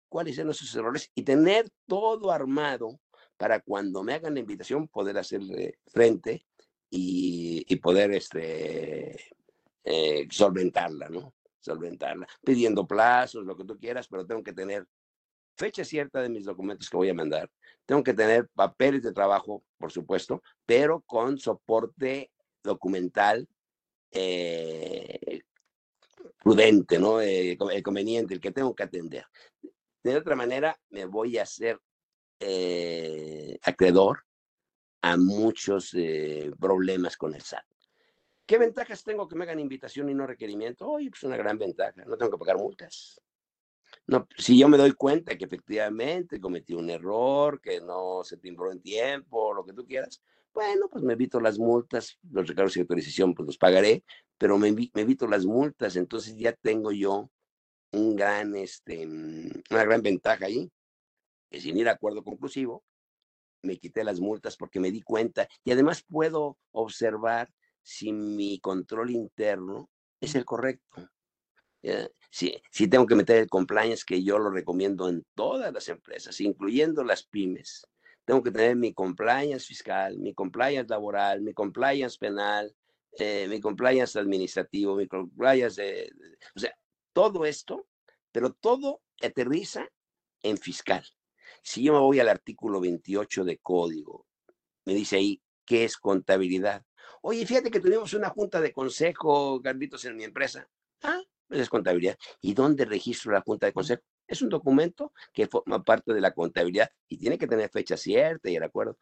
cuáles 0.09 0.35
son 0.35 0.49
esos 0.49 0.75
errores 0.75 1.09
y 1.15 1.23
tener 1.23 1.69
todo 1.87 2.31
armado 2.31 2.99
para 3.37 3.61
cuando 3.61 4.03
me 4.03 4.13
hagan 4.13 4.33
la 4.33 4.41
invitación 4.41 4.87
poder 4.87 5.17
hacerle 5.17 5.79
frente 5.87 6.45
y, 6.89 7.65
y 7.67 7.75
poder 7.77 8.11
este, 8.11 9.17
eh, 9.83 10.27
solventarla, 10.29 11.09
¿no? 11.09 11.33
Solventarla, 11.59 12.27
pidiendo 12.43 12.85
plazos, 12.85 13.45
lo 13.45 13.55
que 13.55 13.63
tú 13.63 13.79
quieras, 13.79 14.07
pero 14.07 14.25
tengo 14.25 14.43
que 14.43 14.53
tener 14.53 14.85
fecha 15.61 15.85
cierta 15.85 16.23
de 16.23 16.29
mis 16.29 16.45
documentos 16.45 16.89
que 16.89 16.97
voy 16.97 17.09
a 17.09 17.13
mandar. 17.13 17.47
Tengo 17.85 18.03
que 18.03 18.15
tener 18.15 18.47
papeles 18.55 19.03
de 19.03 19.13
trabajo, 19.13 19.63
por 19.77 19.91
supuesto, 19.91 20.41
pero 20.65 21.01
con 21.01 21.37
soporte 21.37 22.31
documental 22.63 23.47
eh, 24.09 25.41
prudente, 26.43 26.97
¿no? 26.97 27.21
Eh, 27.21 27.57
conveniente, 27.83 28.33
el 28.33 28.41
que 28.41 28.51
tengo 28.51 28.73
que 28.73 28.83
atender. 28.83 29.25
De 30.03 30.15
otra 30.15 30.35
manera, 30.35 30.75
me 30.89 31.05
voy 31.05 31.37
a 31.37 31.43
hacer 31.43 31.79
acreedor 33.61 34.23
a 35.03 35.15
muchos 35.15 35.95
problemas 36.59 37.15
con 37.17 37.35
el 37.35 37.41
SAT. 37.43 37.65
¿Qué 38.47 38.57
ventajas 38.57 39.03
tengo 39.03 39.27
que 39.27 39.35
me 39.35 39.43
hagan 39.43 39.59
invitación 39.59 40.09
y 40.09 40.15
no 40.15 40.25
requerimiento? 40.25 40.89
Oye, 40.89 41.11
pues 41.11 41.21
una 41.21 41.37
gran 41.37 41.59
ventaja, 41.59 42.03
no 42.07 42.17
tengo 42.17 42.31
que 42.31 42.39
pagar 42.39 42.57
multas. 42.57 43.21
No, 44.07 44.27
si 44.37 44.57
yo 44.59 44.67
me 44.67 44.77
doy 44.77 44.91
cuenta 44.93 45.37
que 45.37 45.45
efectivamente 45.45 46.39
cometí 46.39 46.73
un 46.73 46.89
error, 46.89 47.61
que 47.61 47.79
no 47.79 48.23
se 48.23 48.37
timbró 48.37 48.71
en 48.71 48.81
tiempo, 48.81 49.53
lo 49.53 49.65
que 49.65 49.73
tú 49.73 49.85
quieras, 49.85 50.21
bueno, 50.53 50.89
pues 50.89 51.03
me 51.03 51.13
evito 51.13 51.39
las 51.39 51.57
multas, 51.59 52.17
los 52.29 52.47
recargos 52.47 52.75
y 52.75 52.81
autorización, 52.81 53.33
pues 53.33 53.45
los 53.45 53.57
pagaré, 53.57 54.03
pero 54.37 54.57
me, 54.57 54.71
me 54.71 55.01
evito 55.01 55.27
las 55.27 55.45
multas, 55.45 55.95
entonces 55.95 56.35
ya 56.35 56.51
tengo 56.51 56.91
yo 56.91 57.29
un 57.93 58.15
gran, 58.15 58.55
este, 58.55 59.07
una 59.07 59.83
gran 59.85 60.01
ventaja 60.01 60.45
ahí, 60.45 60.69
que 61.49 61.61
sin 61.61 61.77
ir 61.77 61.87
a 61.89 61.93
acuerdo 61.93 62.23
conclusivo, 62.23 62.83
me 63.63 63.77
quité 63.77 64.03
las 64.03 64.19
multas 64.19 64.57
porque 64.57 64.79
me 64.79 64.91
di 64.91 65.01
cuenta 65.01 65.47
y 65.63 65.71
además 65.71 66.03
puedo 66.03 66.57
observar 66.71 67.49
si 67.83 68.11
mi 68.11 68.59
control 68.59 69.11
interno 69.11 69.89
es 70.19 70.35
el 70.35 70.45
correcto. 70.45 71.09
Si, 72.29 72.55
si 72.71 72.87
tengo 72.87 73.05
que 73.05 73.15
meter 73.15 73.37
el 73.37 73.49
compliance, 73.49 74.03
que 74.05 74.23
yo 74.23 74.39
lo 74.39 74.51
recomiendo 74.51 75.09
en 75.09 75.25
todas 75.35 75.73
las 75.73 75.89
empresas, 75.89 76.39
incluyendo 76.39 77.03
las 77.03 77.23
pymes. 77.23 77.87
Tengo 78.23 78.43
que 78.43 78.51
tener 78.51 78.75
mi 78.75 78.93
compliance 78.93 79.65
fiscal, 79.65 80.17
mi 80.17 80.33
compliance 80.33 80.89
laboral, 80.89 81.41
mi 81.41 81.53
compliance 81.53 82.17
penal, 82.17 82.73
eh, 83.17 83.47
mi 83.49 83.59
compliance 83.59 84.17
administrativo, 84.17 84.95
mi 84.95 85.07
compliance, 85.07 85.81
de, 85.81 86.11
o 86.55 86.59
sea, 86.59 86.73
todo 87.13 87.45
esto, 87.45 87.87
pero 88.31 88.53
todo 88.53 89.01
aterriza 89.21 89.87
en 90.43 90.57
fiscal. 90.57 91.05
Si 91.61 91.83
yo 91.83 91.93
me 91.93 91.99
voy 91.99 92.19
al 92.19 92.29
artículo 92.29 92.79
28 92.79 93.43
de 93.43 93.57
código, 93.57 94.25
me 94.85 94.93
dice 94.93 95.17
ahí, 95.17 95.41
¿qué 95.65 95.83
es 95.83 95.97
contabilidad? 95.97 96.85
Oye, 97.21 97.45
fíjate 97.45 97.69
que 97.69 97.79
tuvimos 97.79 98.13
una 98.13 98.29
junta 98.29 98.61
de 98.61 98.71
consejo, 98.71 99.61
Carlitos, 99.61 100.05
en 100.05 100.15
mi 100.15 100.23
empresa. 100.23 100.67
Ah, 101.03 101.21
pues 101.51 101.63
es 101.63 101.69
contabilidad. 101.69 102.17
¿Y 102.39 102.53
dónde 102.53 102.85
registro 102.85 103.33
la 103.33 103.41
junta 103.41 103.65
de 103.65 103.73
consejo? 103.73 104.01
Es 104.25 104.41
un 104.41 104.47
documento 104.47 105.11
que 105.33 105.47
forma 105.47 105.83
parte 105.83 106.13
de 106.13 106.21
la 106.21 106.31
contabilidad 106.31 106.89
y 107.09 107.17
tiene 107.17 107.37
que 107.37 107.45
tener 107.45 107.69
fecha 107.69 107.97
cierta 107.97 108.49
y 108.49 108.55
el 108.55 108.63
acuerdo. 108.63 108.97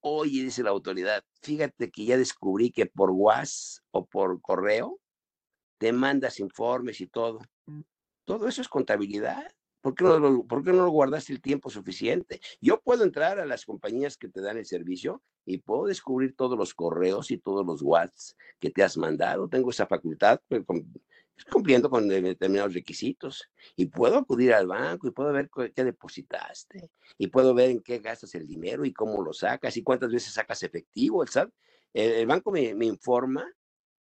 Oye, 0.00 0.44
dice 0.44 0.62
la 0.62 0.70
autoridad, 0.70 1.22
fíjate 1.42 1.90
que 1.90 2.06
ya 2.06 2.16
descubrí 2.16 2.70
que 2.70 2.86
por 2.86 3.10
WhatsApp 3.10 3.84
o 3.90 4.06
por 4.06 4.40
correo 4.40 4.98
te 5.76 5.92
mandas 5.92 6.40
informes 6.40 7.02
y 7.02 7.06
todo. 7.06 7.40
Mm. 7.66 7.82
Todo 8.24 8.48
eso 8.48 8.62
es 8.62 8.68
contabilidad. 8.68 9.52
¿Por 9.84 9.94
qué, 9.94 10.04
no 10.04 10.18
lo, 10.18 10.46
¿Por 10.46 10.64
qué 10.64 10.72
no 10.72 10.86
lo 10.86 10.90
guardaste 10.90 11.34
el 11.34 11.42
tiempo 11.42 11.68
suficiente? 11.68 12.40
Yo 12.58 12.80
puedo 12.80 13.04
entrar 13.04 13.38
a 13.38 13.44
las 13.44 13.66
compañías 13.66 14.16
que 14.16 14.30
te 14.30 14.40
dan 14.40 14.56
el 14.56 14.64
servicio 14.64 15.22
y 15.44 15.58
puedo 15.58 15.84
descubrir 15.84 16.34
todos 16.34 16.56
los 16.56 16.72
correos 16.72 17.30
y 17.30 17.36
todos 17.36 17.66
los 17.66 17.82
WhatsApp 17.82 18.38
que 18.58 18.70
te 18.70 18.82
has 18.82 18.96
mandado. 18.96 19.46
Tengo 19.46 19.68
esa 19.68 19.86
facultad 19.86 20.40
pues, 20.48 20.62
cumpliendo 21.52 21.90
con 21.90 22.08
determinados 22.08 22.72
requisitos. 22.72 23.50
Y 23.76 23.84
puedo 23.84 24.16
acudir 24.16 24.54
al 24.54 24.68
banco 24.68 25.06
y 25.06 25.10
puedo 25.10 25.34
ver 25.34 25.50
qué 25.76 25.84
depositaste. 25.84 26.90
Y 27.18 27.26
puedo 27.26 27.52
ver 27.52 27.68
en 27.68 27.82
qué 27.82 27.98
gastas 27.98 28.34
el 28.36 28.46
dinero 28.46 28.86
y 28.86 28.94
cómo 28.94 29.22
lo 29.22 29.34
sacas 29.34 29.76
y 29.76 29.82
cuántas 29.82 30.10
veces 30.10 30.32
sacas 30.32 30.62
efectivo. 30.62 31.22
El, 31.22 31.50
el 31.92 32.26
banco 32.26 32.50
me, 32.50 32.74
me 32.74 32.86
informa 32.86 33.46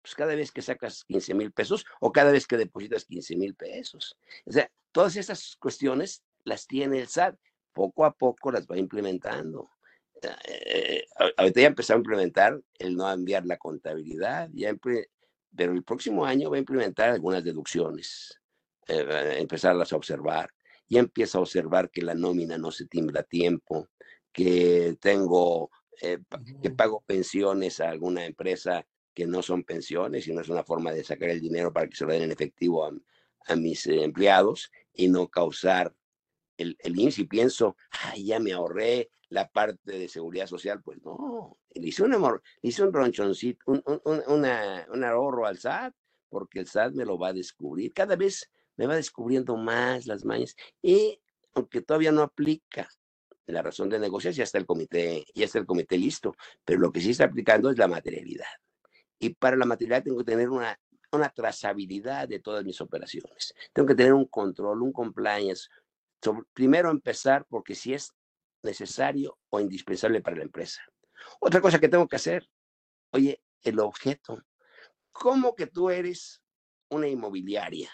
pues 0.10 0.16
cada 0.16 0.36
vez 0.36 0.52
que 0.52 0.64
sacas 0.64 1.04
15 1.06 1.36
mil 1.36 1.52
pesos 1.52 1.86
o 2.00 2.12
cada 2.12 2.32
vez 2.32 2.48
que 2.48 2.58
depositas 2.58 3.06
15 3.06 3.36
mil 3.36 3.54
pesos. 3.54 4.18
O 4.46 4.52
sea, 4.52 4.72
todas 4.92 5.16
esas 5.16 5.56
cuestiones 5.58 6.24
las 6.46 6.66
tiene 6.66 7.00
el 7.00 7.08
SAT, 7.08 7.36
poco 7.74 8.06
a 8.06 8.12
poco 8.12 8.52
las 8.52 8.66
va 8.66 8.76
implementando. 8.76 9.70
Eh, 10.46 11.06
ahorita 11.38 11.62
ya 11.62 11.68
empezó 11.68 11.94
a 11.94 11.98
implementar 11.98 12.60
el 12.80 12.96
no 12.96 13.12
enviar 13.12 13.46
la 13.46 13.58
contabilidad, 13.58 14.50
ya 14.52 14.74
pero 15.56 15.74
el 15.74 15.84
próximo 15.84 16.26
año 16.26 16.50
va 16.50 16.56
a 16.56 16.60
implementar 16.60 17.12
algunas 17.12 17.44
deducciones, 17.44 18.40
eh, 18.88 19.36
empezarlas 19.38 19.94
a 19.94 19.96
observar. 19.96 20.50
Ya 20.88 21.02
empieza 21.02 21.38
a 21.38 21.42
observar 21.42 21.92
que 21.92 22.02
la 22.02 22.16
nómina 22.16 22.58
no 22.58 22.72
se 22.72 22.88
timbra 22.88 23.22
a 23.22 23.24
tiempo, 23.24 23.90
que 24.32 24.98
tengo, 25.00 25.70
eh, 26.02 26.18
que 26.64 26.72
pago 26.72 27.04
pensiones 27.06 27.80
a 27.80 27.90
alguna 27.90 28.26
empresa 28.26 28.88
que 29.20 29.28
no 29.28 29.42
son 29.42 29.66
pensiones, 29.66 30.24
sino 30.24 30.40
es 30.40 30.48
una 30.48 30.64
forma 30.64 30.94
de 30.94 31.04
sacar 31.04 31.28
el 31.28 31.42
dinero 31.42 31.74
para 31.74 31.90
que 31.90 31.96
se 31.98 32.06
lo 32.06 32.14
den 32.14 32.22
en 32.22 32.32
efectivo 32.32 32.86
a, 32.86 32.94
a 33.48 33.56
mis 33.58 33.86
empleados 33.86 34.72
y 34.94 35.10
no 35.10 35.28
causar 35.28 35.94
el, 36.56 36.78
el 36.80 36.98
INSS 36.98 37.20
y 37.20 37.24
pienso, 37.26 37.76
ay, 37.92 38.28
ya 38.28 38.40
me 38.40 38.54
ahorré 38.54 39.12
la 39.28 39.50
parte 39.50 39.92
de 39.92 40.08
seguridad 40.08 40.48
social, 40.48 40.82
pues 40.82 41.04
no, 41.04 41.58
le 41.74 41.86
hice 41.86 42.02
un, 42.04 42.14
amor, 42.14 42.42
hice 42.62 42.82
un 42.82 42.94
ronchoncito, 42.94 43.60
un, 43.68 43.84
un, 43.86 44.24
una, 44.28 44.88
un 44.90 45.04
ahorro 45.04 45.46
al 45.46 45.58
SAT, 45.58 45.94
porque 46.30 46.62
el 46.62 46.68
SAT 46.68 46.94
me 46.94 47.04
lo 47.04 47.20
va 47.20 47.28
a 47.28 47.34
descubrir, 47.34 47.92
cada 47.92 48.16
vez 48.16 48.50
me 48.78 48.88
va 48.88 48.96
descubriendo 48.96 49.58
más 49.58 50.08
las 50.08 50.24
mañas 50.24 50.56
y 50.82 51.20
aunque 51.56 51.82
todavía 51.82 52.14
no 52.14 52.22
aplica 52.22 52.88
la 53.48 53.62
razón 53.62 53.90
de 53.90 54.00
negocios, 54.00 54.38
ya 54.38 54.46
está 54.46 54.60
el 54.60 54.66
comité, 54.66 55.26
ya 55.36 55.44
está 55.44 55.60
el 55.60 55.66
comité 55.66 55.98
listo, 55.98 56.38
pero 56.64 56.80
lo 56.80 56.90
que 56.90 57.02
sí 57.02 57.10
está 57.10 57.26
aplicando 57.26 57.70
es 57.70 57.78
la 57.78 57.90
materialidad. 57.90 58.48
Y 59.20 59.32
para 59.32 59.58
la 59.58 59.66
materialidad 59.66 60.04
tengo 60.04 60.18
que 60.20 60.32
tener 60.32 60.50
una 60.50 60.80
una 61.12 61.30
trazabilidad 61.30 62.28
de 62.28 62.40
todas 62.40 62.64
mis 62.64 62.82
operaciones. 62.82 63.54
Tengo 63.74 63.88
que 63.88 63.96
tener 63.96 64.14
un 64.14 64.26
control, 64.26 64.82
un 64.82 64.92
compliance. 64.92 65.70
primero 66.54 66.92
empezar 66.92 67.46
porque 67.48 67.76
si 67.76 67.94
es 67.94 68.14
necesario 68.62 69.38
o 69.50 69.60
indispensable 69.60 70.22
para 70.22 70.38
la 70.38 70.44
empresa. 70.44 70.82
Otra 71.40 71.62
cosa 71.62 71.80
que 71.80 71.88
tengo 71.88 72.08
que 72.08 72.18
hacer, 72.18 72.50
oye, 73.12 73.42
el 73.62 73.80
objeto. 73.80 74.44
¿Cómo 75.12 75.56
que 75.56 75.68
tú 75.68 75.90
eres 75.90 76.42
una 76.90 77.08
inmobiliaria? 77.08 77.90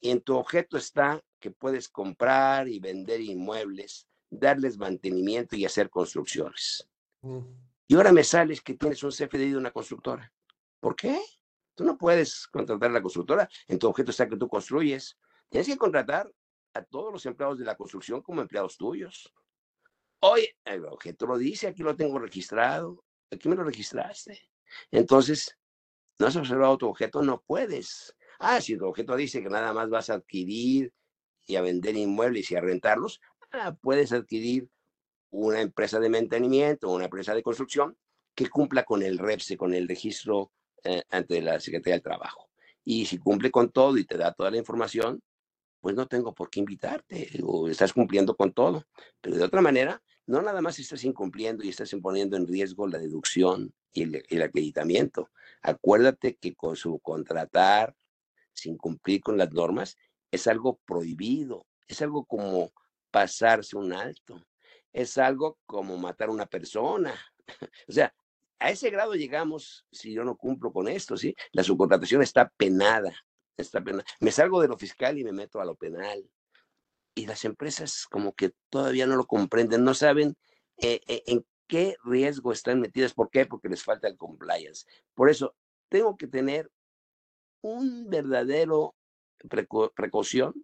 Y 0.00 0.10
en 0.10 0.20
tu 0.20 0.36
objeto 0.36 0.76
está 0.76 1.22
que 1.38 1.50
puedes 1.50 1.88
comprar 1.88 2.68
y 2.68 2.78
vender 2.78 3.20
inmuebles, 3.20 4.06
darles 4.30 4.78
mantenimiento 4.78 5.56
y 5.56 5.64
hacer 5.64 5.90
construcciones. 5.90 6.88
Mm. 7.22 7.71
Y 7.92 7.94
ahora 7.94 8.10
me 8.10 8.24
sales 8.24 8.62
que 8.62 8.72
tienes 8.72 9.02
un 9.02 9.10
CFDI 9.10 9.50
de 9.50 9.58
una 9.58 9.70
constructora. 9.70 10.32
¿Por 10.80 10.96
qué? 10.96 11.20
Tú 11.74 11.84
no 11.84 11.98
puedes 11.98 12.46
contratar 12.46 12.88
a 12.88 12.94
la 12.94 13.02
constructora, 13.02 13.46
en 13.68 13.78
tu 13.78 13.86
objeto 13.86 14.12
está 14.12 14.26
que 14.26 14.38
tú 14.38 14.48
construyes. 14.48 15.18
Tienes 15.50 15.68
que 15.68 15.76
contratar 15.76 16.32
a 16.72 16.82
todos 16.84 17.12
los 17.12 17.26
empleados 17.26 17.58
de 17.58 17.66
la 17.66 17.76
construcción 17.76 18.22
como 18.22 18.40
empleados 18.40 18.78
tuyos. 18.78 19.30
Oye, 20.20 20.56
el 20.64 20.86
objeto 20.86 21.26
lo 21.26 21.36
dice, 21.36 21.66
aquí 21.66 21.82
lo 21.82 21.94
tengo 21.94 22.18
registrado, 22.18 23.04
aquí 23.30 23.46
me 23.50 23.56
lo 23.56 23.62
registraste. 23.62 24.40
Entonces, 24.90 25.58
no 26.18 26.28
has 26.28 26.36
observado 26.36 26.78
tu 26.78 26.88
objeto, 26.88 27.20
no 27.20 27.42
puedes. 27.42 28.16
Ah, 28.38 28.62
si 28.62 28.78
tu 28.78 28.86
objeto 28.86 29.14
dice 29.16 29.42
que 29.42 29.50
nada 29.50 29.74
más 29.74 29.90
vas 29.90 30.08
a 30.08 30.14
adquirir 30.14 30.94
y 31.46 31.56
a 31.56 31.60
vender 31.60 31.94
inmuebles 31.94 32.50
y 32.52 32.56
a 32.56 32.62
rentarlos, 32.62 33.20
ah, 33.50 33.76
puedes 33.82 34.14
adquirir 34.14 34.70
una 35.32 35.60
empresa 35.60 35.98
de 35.98 36.08
mantenimiento 36.08 36.90
una 36.90 37.06
empresa 37.06 37.34
de 37.34 37.42
construcción 37.42 37.96
que 38.34 38.48
cumpla 38.48 38.84
con 38.84 39.02
el 39.02 39.18
REPSE, 39.18 39.56
con 39.56 39.74
el 39.74 39.88
registro 39.88 40.52
eh, 40.84 41.02
ante 41.10 41.42
la 41.42 41.60
Secretaría 41.60 41.94
del 41.94 42.02
Trabajo. 42.02 42.48
Y 42.84 43.06
si 43.06 43.18
cumple 43.18 43.50
con 43.50 43.70
todo 43.70 43.98
y 43.98 44.04
te 44.04 44.16
da 44.16 44.32
toda 44.32 44.50
la 44.50 44.56
información, 44.56 45.22
pues 45.80 45.94
no 45.94 46.06
tengo 46.06 46.34
por 46.34 46.48
qué 46.48 46.60
invitarte 46.60 47.40
o 47.42 47.68
estás 47.68 47.92
cumpliendo 47.92 48.36
con 48.36 48.52
todo. 48.52 48.86
Pero 49.20 49.36
de 49.36 49.44
otra 49.44 49.60
manera, 49.60 50.02
no 50.26 50.40
nada 50.40 50.60
más 50.62 50.78
estás 50.78 51.04
incumpliendo 51.04 51.64
y 51.64 51.68
estás 51.68 51.92
imponiendo 51.92 52.36
en 52.36 52.46
riesgo 52.46 52.86
la 52.86 52.98
deducción 52.98 53.74
y 53.92 54.02
el, 54.02 54.24
el 54.28 54.42
acreditamiento. 54.42 55.30
Acuérdate 55.60 56.36
que 56.36 56.54
con 56.54 56.76
su 56.76 56.98
contratar 57.00 57.94
sin 58.52 58.76
cumplir 58.76 59.20
con 59.20 59.36
las 59.36 59.52
normas 59.52 59.98
es 60.30 60.46
algo 60.46 60.78
prohibido, 60.86 61.66
es 61.86 62.00
algo 62.00 62.24
como 62.24 62.72
pasarse 63.10 63.76
un 63.76 63.92
alto, 63.92 64.42
es 64.92 65.18
algo 65.18 65.58
como 65.66 65.96
matar 65.96 66.28
a 66.28 66.32
una 66.32 66.46
persona. 66.46 67.14
O 67.88 67.92
sea, 67.92 68.14
a 68.58 68.70
ese 68.70 68.88
grado 68.90 69.14
llegamos 69.14 69.84
si 69.90 70.12
yo 70.12 70.24
no 70.24 70.36
cumplo 70.36 70.72
con 70.72 70.88
esto, 70.88 71.16
¿sí? 71.16 71.34
La 71.50 71.64
subcontratación 71.64 72.22
está 72.22 72.48
penada, 72.56 73.12
está 73.56 73.82
penada. 73.82 74.04
Me 74.20 74.30
salgo 74.30 74.62
de 74.62 74.68
lo 74.68 74.78
fiscal 74.78 75.18
y 75.18 75.24
me 75.24 75.32
meto 75.32 75.60
a 75.60 75.64
lo 75.64 75.74
penal. 75.74 76.24
Y 77.14 77.26
las 77.26 77.44
empresas 77.44 78.06
como 78.08 78.32
que 78.32 78.52
todavía 78.70 79.06
no 79.06 79.16
lo 79.16 79.26
comprenden, 79.26 79.84
no 79.84 79.92
saben 79.94 80.36
eh, 80.78 81.00
eh, 81.08 81.22
en 81.26 81.44
qué 81.66 81.96
riesgo 82.04 82.52
están 82.52 82.80
metidas. 82.80 83.12
¿Por 83.12 83.28
qué? 83.30 83.44
Porque 83.44 83.68
les 83.68 83.82
falta 83.82 84.06
el 84.06 84.16
compliance. 84.16 84.86
Por 85.14 85.28
eso, 85.28 85.54
tengo 85.88 86.16
que 86.16 86.28
tener 86.28 86.70
un 87.60 88.08
verdadero 88.08 88.94
precaución 89.94 90.54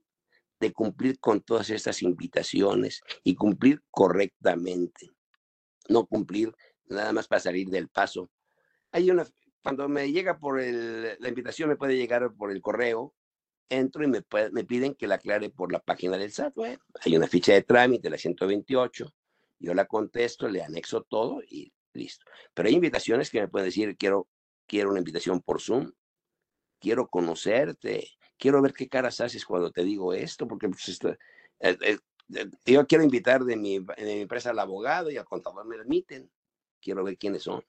de 0.60 0.72
cumplir 0.72 1.18
con 1.20 1.40
todas 1.40 1.70
estas 1.70 2.02
invitaciones 2.02 3.02
y 3.22 3.34
cumplir 3.34 3.82
correctamente, 3.90 5.10
no 5.88 6.06
cumplir 6.06 6.54
nada 6.86 7.12
más 7.12 7.28
para 7.28 7.40
salir 7.40 7.68
del 7.68 7.88
paso. 7.88 8.30
Hay 8.90 9.10
una, 9.10 9.26
cuando 9.62 9.88
me 9.88 10.10
llega 10.10 10.38
por 10.38 10.60
el, 10.60 11.16
la 11.18 11.28
invitación, 11.28 11.68
me 11.68 11.76
puede 11.76 11.96
llegar 11.96 12.32
por 12.34 12.50
el 12.50 12.60
correo, 12.60 13.14
entro 13.68 14.02
y 14.02 14.06
me, 14.06 14.24
me 14.52 14.64
piden 14.64 14.94
que 14.94 15.06
la 15.06 15.16
aclare 15.16 15.50
por 15.50 15.72
la 15.72 15.80
página 15.80 16.16
del 16.16 16.32
SAT. 16.32 16.54
Bueno, 16.54 16.82
hay 17.04 17.16
una 17.16 17.26
ficha 17.26 17.52
de 17.52 17.62
trámite, 17.62 18.10
la 18.10 18.18
128, 18.18 19.14
yo 19.60 19.74
la 19.74 19.86
contesto, 19.86 20.48
le 20.48 20.62
anexo 20.62 21.02
todo 21.02 21.42
y 21.42 21.72
listo. 21.92 22.24
Pero 22.54 22.68
hay 22.68 22.74
invitaciones 22.74 23.30
que 23.30 23.40
me 23.40 23.48
pueden 23.48 23.68
decir, 23.68 23.96
quiero, 23.96 24.28
quiero 24.66 24.90
una 24.90 25.00
invitación 25.00 25.40
por 25.40 25.60
Zoom, 25.60 25.92
quiero 26.80 27.08
conocerte, 27.08 28.08
quiero 28.38 28.62
ver 28.62 28.72
qué 28.72 28.88
caras 28.88 29.20
haces 29.20 29.44
cuando 29.44 29.70
te 29.70 29.84
digo 29.84 30.12
esto, 30.14 30.46
porque 30.46 30.68
pues, 30.68 30.88
esto, 30.88 31.10
eh, 31.60 31.76
eh, 31.80 31.98
yo 32.64 32.86
quiero 32.86 33.04
invitar 33.04 33.44
de 33.44 33.56
mi, 33.56 33.78
de 33.78 34.04
mi 34.04 34.20
empresa 34.22 34.50
al 34.50 34.58
abogado 34.58 35.10
y 35.10 35.16
al 35.16 35.24
contador 35.24 35.66
me 35.66 35.76
admiten. 35.76 36.30
Quiero 36.80 37.02
ver 37.02 37.18
quiénes 37.18 37.42
son. 37.42 37.64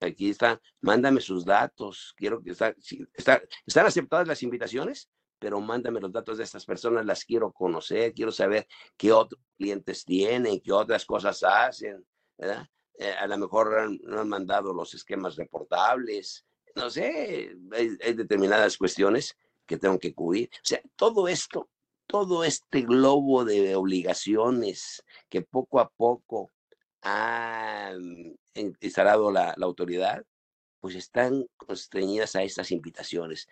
Aquí 0.00 0.30
está, 0.30 0.60
mándame 0.80 1.20
sus 1.20 1.44
datos. 1.44 2.14
Quiero 2.16 2.42
que 2.42 2.50
está, 2.50 2.74
está, 3.14 3.42
están 3.66 3.86
aceptadas 3.86 4.26
las 4.26 4.42
invitaciones, 4.42 5.10
pero 5.38 5.60
mándame 5.60 6.00
los 6.00 6.12
datos 6.12 6.38
de 6.38 6.44
estas 6.44 6.66
personas, 6.66 7.06
las 7.06 7.24
quiero 7.24 7.52
conocer, 7.52 8.12
quiero 8.12 8.32
saber 8.32 8.66
qué 8.96 9.12
otros 9.12 9.40
clientes 9.56 10.04
tienen, 10.04 10.60
qué 10.60 10.72
otras 10.72 11.04
cosas 11.04 11.42
hacen, 11.42 12.04
¿verdad? 12.36 12.66
Eh, 12.98 13.12
a 13.12 13.26
lo 13.26 13.38
mejor 13.38 13.90
no 14.02 14.20
han 14.20 14.28
mandado 14.28 14.74
los 14.74 14.92
esquemas 14.92 15.36
reportables, 15.36 16.44
no 16.74 16.90
sé, 16.90 17.56
hay, 17.72 17.96
hay 18.02 18.12
determinadas 18.12 18.76
cuestiones 18.76 19.36
que 19.70 19.78
tengo 19.78 20.00
que 20.00 20.12
cubrir. 20.12 20.50
O 20.52 20.64
sea, 20.64 20.82
todo 20.96 21.28
esto 21.28 21.70
todo 22.10 22.42
este 22.42 22.82
globo 22.82 23.44
de 23.44 23.76
obligaciones 23.76 25.04
que 25.28 25.42
poco 25.42 25.78
a 25.78 25.88
poco 25.90 26.50
ha 27.02 27.92
instalado 28.54 29.30
la, 29.30 29.54
autoridad, 29.62 30.24
pues 30.80 30.96
están 30.96 31.46
constreñidas 31.56 32.34
a 32.34 32.42
estas 32.42 32.72
invitaciones. 32.72 33.46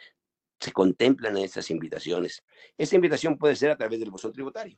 Se 0.58 0.72
contemplan 0.72 1.36
estas 1.36 1.70
invitaciones. 1.70 2.42
Esta 2.76 2.96
invitación 2.96 3.38
puede 3.38 3.54
ser 3.54 3.70
a 3.70 3.76
través 3.76 4.00
del 4.00 4.10
buzón 4.10 4.32
tributario. 4.32 4.76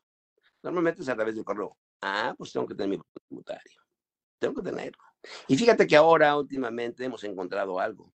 Normalmente 0.62 1.00
es 1.00 1.08
a 1.08 1.14
través 1.14 1.34
del 1.34 1.44
correo. 1.44 1.78
Ah, 2.02 2.34
pues 2.36 2.52
tengo 2.52 2.66
que 2.66 2.74
tener 2.74 2.90
mi 2.90 2.96
buzón 2.98 3.22
tributario. 3.28 3.80
Tengo 4.38 4.56
que 4.56 4.70
tenerlo. 4.70 5.02
Y 5.48 5.56
fíjate 5.56 5.86
que 5.86 5.96
ahora 5.96 6.36
últimamente 6.36 7.02
hemos 7.02 7.24
encontrado 7.24 7.80
algo. 7.80 8.12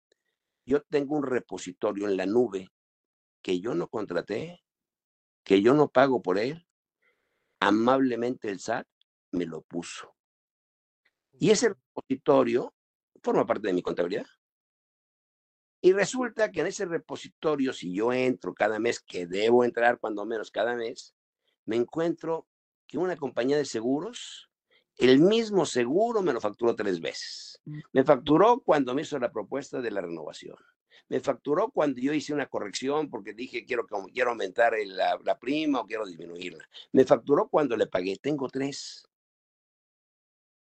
Yo 0.63 0.83
tengo 0.83 1.15
un 1.15 1.23
repositorio 1.23 2.07
en 2.07 2.17
la 2.17 2.27
nube 2.27 2.69
que 3.45 3.59
yo 3.59 3.75
no 3.75 3.89
contraté, 3.89 4.63
que 5.43 5.61
yo 5.61 5.75
no 5.75 5.87
pago 5.87 6.23
por 6.23 6.39
él, 6.39 6.65
amablemente 7.59 8.49
el 8.49 8.59
SAT 8.59 8.87
me 9.33 9.45
lo 9.45 9.61
puso. 9.61 10.15
Y 11.33 11.51
ese 11.51 11.69
repositorio 11.69 12.73
forma 13.21 13.45
parte 13.45 13.67
de 13.67 13.73
mi 13.73 13.83
contabilidad. 13.83 14.25
Y 15.79 15.93
resulta 15.93 16.49
que 16.49 16.61
en 16.61 16.65
ese 16.65 16.87
repositorio, 16.87 17.71
si 17.71 17.93
yo 17.93 18.11
entro 18.11 18.55
cada 18.55 18.79
mes, 18.79 18.99
que 18.99 19.27
debo 19.27 19.63
entrar 19.63 19.99
cuando 19.99 20.25
menos 20.25 20.49
cada 20.49 20.75
mes, 20.75 21.13
me 21.65 21.75
encuentro 21.75 22.47
que 22.87 22.97
una 22.97 23.15
compañía 23.15 23.57
de 23.57 23.65
seguros, 23.65 24.49
el 24.97 25.19
mismo 25.19 25.67
seguro 25.67 26.23
me 26.23 26.33
lo 26.33 26.41
facturó 26.41 26.75
tres 26.75 26.99
veces. 26.99 27.61
Me 27.93 28.03
facturó 28.03 28.61
cuando 28.61 28.95
me 28.95 29.03
hizo 29.03 29.19
la 29.19 29.31
propuesta 29.31 29.81
de 29.81 29.91
la 29.91 30.01
renovación 30.01 30.57
me 31.09 31.19
facturó 31.19 31.69
cuando 31.69 31.99
yo 31.99 32.13
hice 32.13 32.33
una 32.33 32.47
corrección 32.47 33.09
porque 33.09 33.33
dije 33.33 33.65
quiero, 33.65 33.85
quiero 34.13 34.31
aumentar 34.31 34.73
la, 34.85 35.19
la 35.23 35.39
prima 35.39 35.81
o 35.81 35.85
quiero 35.85 36.05
disminuirla. 36.05 36.67
Me 36.91 37.05
facturó 37.05 37.47
cuando 37.47 37.77
le 37.77 37.87
pagué. 37.87 38.17
Tengo 38.17 38.49
tres. 38.49 39.07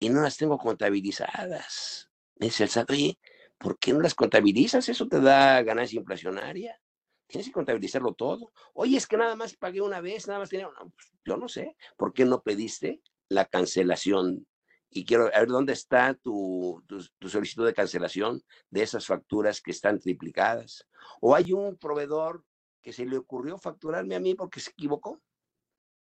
Y 0.01 0.09
no 0.09 0.23
las 0.23 0.37
tengo 0.37 0.59
contabilizadas. 0.59 2.11
Me 2.37 2.47
dice 2.47 2.65
el 2.65 2.69
SAT, 2.69 2.91
oye, 2.91 3.19
¿por 3.59 3.79
qué 3.79 3.93
no 3.93 4.01
las 4.01 4.15
contabilizas? 4.15 4.89
Eso 4.89 5.09
te 5.09 5.21
da 5.21 5.63
ganancia 5.63 5.99
inflacionaria. 5.99 6.79
Tienes 7.27 7.47
que 7.47 7.53
contabilizarlo 7.53 8.13
todo. 8.13 8.53
Oye, 8.75 8.97
es 8.97 9.07
que 9.07 9.17
nada 9.17 9.35
más 9.35 9.57
pagué 9.57 9.81
una 9.81 10.01
vez, 10.01 10.27
nada 10.27 10.41
más 10.41 10.51
tenía. 10.51 10.67
No, 10.67 10.91
pues, 10.91 11.13
yo 11.25 11.37
no 11.37 11.49
sé. 11.49 11.77
¿Por 11.97 12.13
qué 12.13 12.25
no 12.25 12.43
pediste 12.43 13.01
la 13.29 13.47
cancelación 13.47 14.47
y 14.97 15.05
quiero 15.05 15.25
ver 15.25 15.49
dónde 15.49 15.73
está 15.73 16.15
tu, 16.15 16.81
tu, 16.87 17.29
solicitud 17.29 17.67
de 17.67 17.75
cancelación 17.75 18.41
de 18.71 18.85
esas 18.85 19.05
facturas 19.05 19.61
que 19.61 19.73
están 19.73 19.99
triplicadas. 19.99 20.87
O 21.21 21.35
hay 21.35 21.53
un 21.53 21.77
proveedor 21.77 22.45
que 22.81 22.93
se 22.93 23.05
le 23.05 23.19
ocurrió 23.19 23.59
facturarme 23.59 24.15
a 24.15 24.21
mí 24.21 24.37
porque 24.37 24.61
se 24.61 24.71
equivocó 24.71 25.21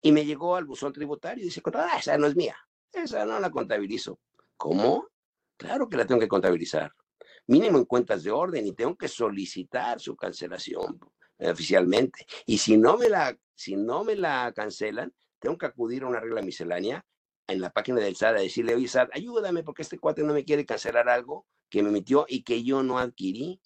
y 0.03 0.11
me 0.11 0.27
llegó 0.27 0.57
al 0.57 0.65
buzón 0.65 0.93
tributario 0.93 1.43
y 1.43 1.47
dice, 1.47 1.63
ah, 1.75 1.97
esa 1.97 2.19
no 2.19 2.27
es 2.27 2.35
mía, 2.35 2.57
esa 2.93 3.25
no 3.25 3.39
la 3.39 3.51
contabilizo. 3.51 4.19
¿Cómo? 4.57 5.07
Claro 5.57 5.89
que 5.89 5.97
la 5.97 6.05
tengo 6.05 6.21
que 6.21 6.27
contabilizar. 6.29 6.93
Mínimo 7.47 7.79
en 7.79 7.85
cuentas 7.85 8.25
de 8.25 8.33
orden 8.33 8.67
y 8.67 8.73
tengo 8.73 8.97
que 8.97 9.07
solicitar 9.07 10.01
su 10.01 10.17
cancelación 10.17 10.99
oficialmente. 11.39 12.27
Y 12.47 12.59
si 12.59 12.77
no 12.77 12.99
me 12.99 13.09
la, 13.09 13.39
si 13.55 13.77
no 13.77 14.03
me 14.03 14.17
la 14.17 14.53
cancelan, 14.53 15.15
tengo 15.39 15.57
que 15.57 15.67
acudir 15.67 16.03
a 16.03 16.09
una 16.09 16.19
regla 16.19 16.43
miscelánea 16.43 17.05
en 17.47 17.61
la 17.61 17.71
página 17.71 18.01
del 18.01 18.17
SAT 18.17 18.37
a 18.37 18.41
decirle, 18.41 18.75
oye 18.75 18.89
SAT, 18.89 19.11
ayúdame 19.13 19.63
porque 19.63 19.83
este 19.83 19.99
cuate 19.99 20.23
no 20.23 20.33
me 20.33 20.45
quiere 20.45 20.65
cancelar 20.65 21.09
algo 21.09 21.47
que 21.69 21.83
me 21.83 21.89
emitió 21.89 22.27
y 22.29 22.43
que 22.43 22.63
yo 22.63 22.83
no 22.83 22.99
adquirí. 22.99 23.61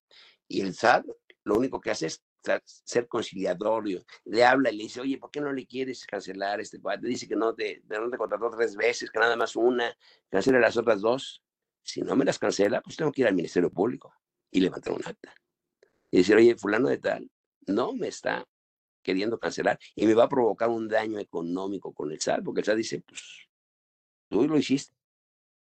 Y 0.49 0.61
el 0.61 0.75
SAT 0.75 1.07
lo 1.45 1.57
único 1.57 1.81
que 1.81 1.91
hace 1.91 2.07
es 2.07 2.23
ser 2.65 3.09
conciliatorio. 3.09 4.05
Le 4.25 4.45
habla 4.45 4.71
y 4.71 4.77
le 4.77 4.85
dice, 4.85 5.01
oye, 5.01 5.19
¿por 5.19 5.31
qué 5.31 5.41
no 5.41 5.53
le 5.53 5.67
quieres 5.67 6.07
cancelar 6.07 6.61
este 6.61 6.81
cuate? 6.81 7.07
Dice 7.07 7.27
que 7.27 7.37
no 7.37 7.55
te, 7.55 7.83
no 7.89 8.11
te 8.11 8.17
contrató 8.17 8.51
tres 8.51 8.77
veces, 8.77 9.11
que 9.11 9.19
nada 9.19 9.37
más 9.37 9.57
una, 9.57 9.97
cancela 10.29 10.61
las 10.61 10.77
otras 10.77 11.01
dos. 11.01 11.43
Si 11.83 12.03
no 12.03 12.17
me 12.17 12.25
las 12.25 12.39
cancela, 12.39 12.81
pues 12.81 12.97
tengo 12.97 13.13
que 13.13 13.23
ir 13.23 13.29
al 13.29 13.35
Ministerio 13.35 13.71
Público 13.71 14.13
y 14.51 14.61
levantar 14.61 14.93
un 14.93 15.03
acta. 15.05 15.35
Y 16.11 16.19
decir, 16.19 16.37
oye, 16.37 16.57
fulano 16.57 16.89
de 16.89 16.99
tal, 16.99 17.31
no 17.67 17.93
me 17.93 18.09
está 18.09 18.47
queriendo 19.03 19.39
cancelar 19.39 19.79
y 19.95 20.05
me 20.07 20.15
va 20.15 20.25
a 20.25 20.29
provocar 20.29 20.69
un 20.69 20.89
daño 20.89 21.21
económico 21.21 21.93
con 21.93 22.11
el 22.11 22.21
SAT, 22.21 22.43
porque 22.45 22.61
el 22.61 22.65
SAT 22.65 22.77
dice, 22.77 23.01
pues 23.07 23.49
Tú 24.29 24.47
lo 24.47 24.59
hiciste. 24.59 24.95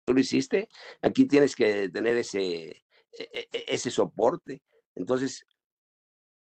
Tú 0.05 0.15
lo 0.15 0.21
hiciste. 0.21 0.69
Aquí 1.01 1.27
tienes 1.27 1.55
que 1.55 1.89
tener 1.89 2.17
ese, 2.17 2.41
e, 2.43 2.85
e, 3.19 3.49
e, 3.53 3.65
ese 3.69 3.91
soporte. 3.91 4.63
Entonces, 4.95 5.47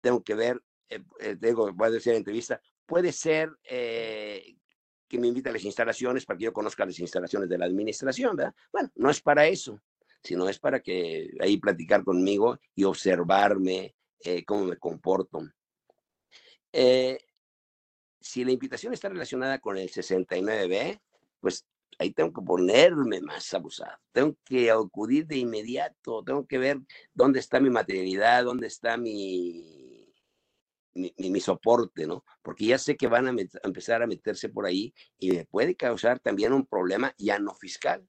tengo 0.01 0.23
que 0.23 0.35
ver, 0.35 0.63
eh, 0.89 1.03
eh, 1.21 1.37
tengo, 1.37 1.73
voy 1.73 1.89
a 1.89 1.93
decir 1.93 2.13
en 2.13 2.19
entrevista, 2.19 2.61
puede 2.87 3.13
ser 3.13 3.51
eh, 3.65 4.57
que 5.09 5.19
me 5.19 5.29
invite 5.29 5.51
a 5.51 5.53
las 5.53 5.65
instalaciones 5.65 6.25
para 6.25 6.39
que 6.39 6.45
yo 6.45 6.53
conozca 6.53 6.87
las 6.87 6.99
instalaciones 6.99 7.49
de 7.49 7.59
la 7.59 7.67
administración, 7.67 8.37
¿verdad? 8.37 8.55
Bueno, 8.73 8.91
no 8.97 9.11
es 9.11 9.21
para 9.21 9.47
eso, 9.47 9.81
sino 10.23 10.49
es 10.49 10.59
para 10.59 10.81
que 10.81 11.31
ahí 11.41 11.59
platicar 11.59 12.05
conmigo 12.05 12.59
y 12.75 12.85
observarme 12.85 13.95
cómo 14.47 14.65
me 14.65 14.77
comporto. 14.77 15.41
si 18.21 18.45
la 18.45 18.53
invitación 18.53 18.93
está 18.93 19.09
relacionada 19.09 19.59
con 19.61 19.79
el 19.79 19.89
69B, 19.89 21.01
pues 21.41 21.65
ahí 21.99 22.13
tengo 22.13 22.33
que 22.33 22.43
ponerme 22.43 23.21
más 23.21 23.53
abusado, 23.53 23.99
tengo 24.13 24.37
que 24.45 24.71
acudir 24.71 25.27
de 25.27 25.39
inmediato, 25.39 26.23
tengo 26.25 26.47
que 26.47 26.59
ver 26.59 26.79
dónde 27.13 27.41
está 27.41 27.61
mi 27.61 27.71
materialidad, 27.71 28.45
dónde 28.45 28.69
está 28.69 28.97
mi, 28.97 30.15
mi, 30.95 31.41
soporte, 31.41 32.07
¿no? 32.07 32.25
Porque 32.41 32.67
ya 32.67 32.79
sé 32.79 32.97
que 32.97 33.09
van 33.09 33.27
a, 33.27 33.35
empezar 33.65 34.03
a 34.03 34.07
meterse 34.07 34.49
por 34.49 34.65
ahí 34.65 34.95
y 35.19 35.33
me 35.33 35.45
puede 35.45 35.75
causar 35.75 36.21
también 36.21 36.53
un 36.53 36.67
problema 36.67 37.13
ya 37.19 37.39
no 37.41 37.55
fiscal, 37.55 38.09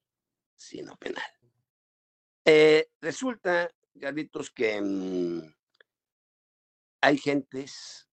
sino 0.55 0.95
penal. 0.97 1.23
Eh, 2.45 2.89
resulta, 3.01 3.69
Carlitos, 3.99 4.51
que 4.51 4.79
mm, 4.79 5.41
hay 7.01 7.17
gentes, 7.17 8.07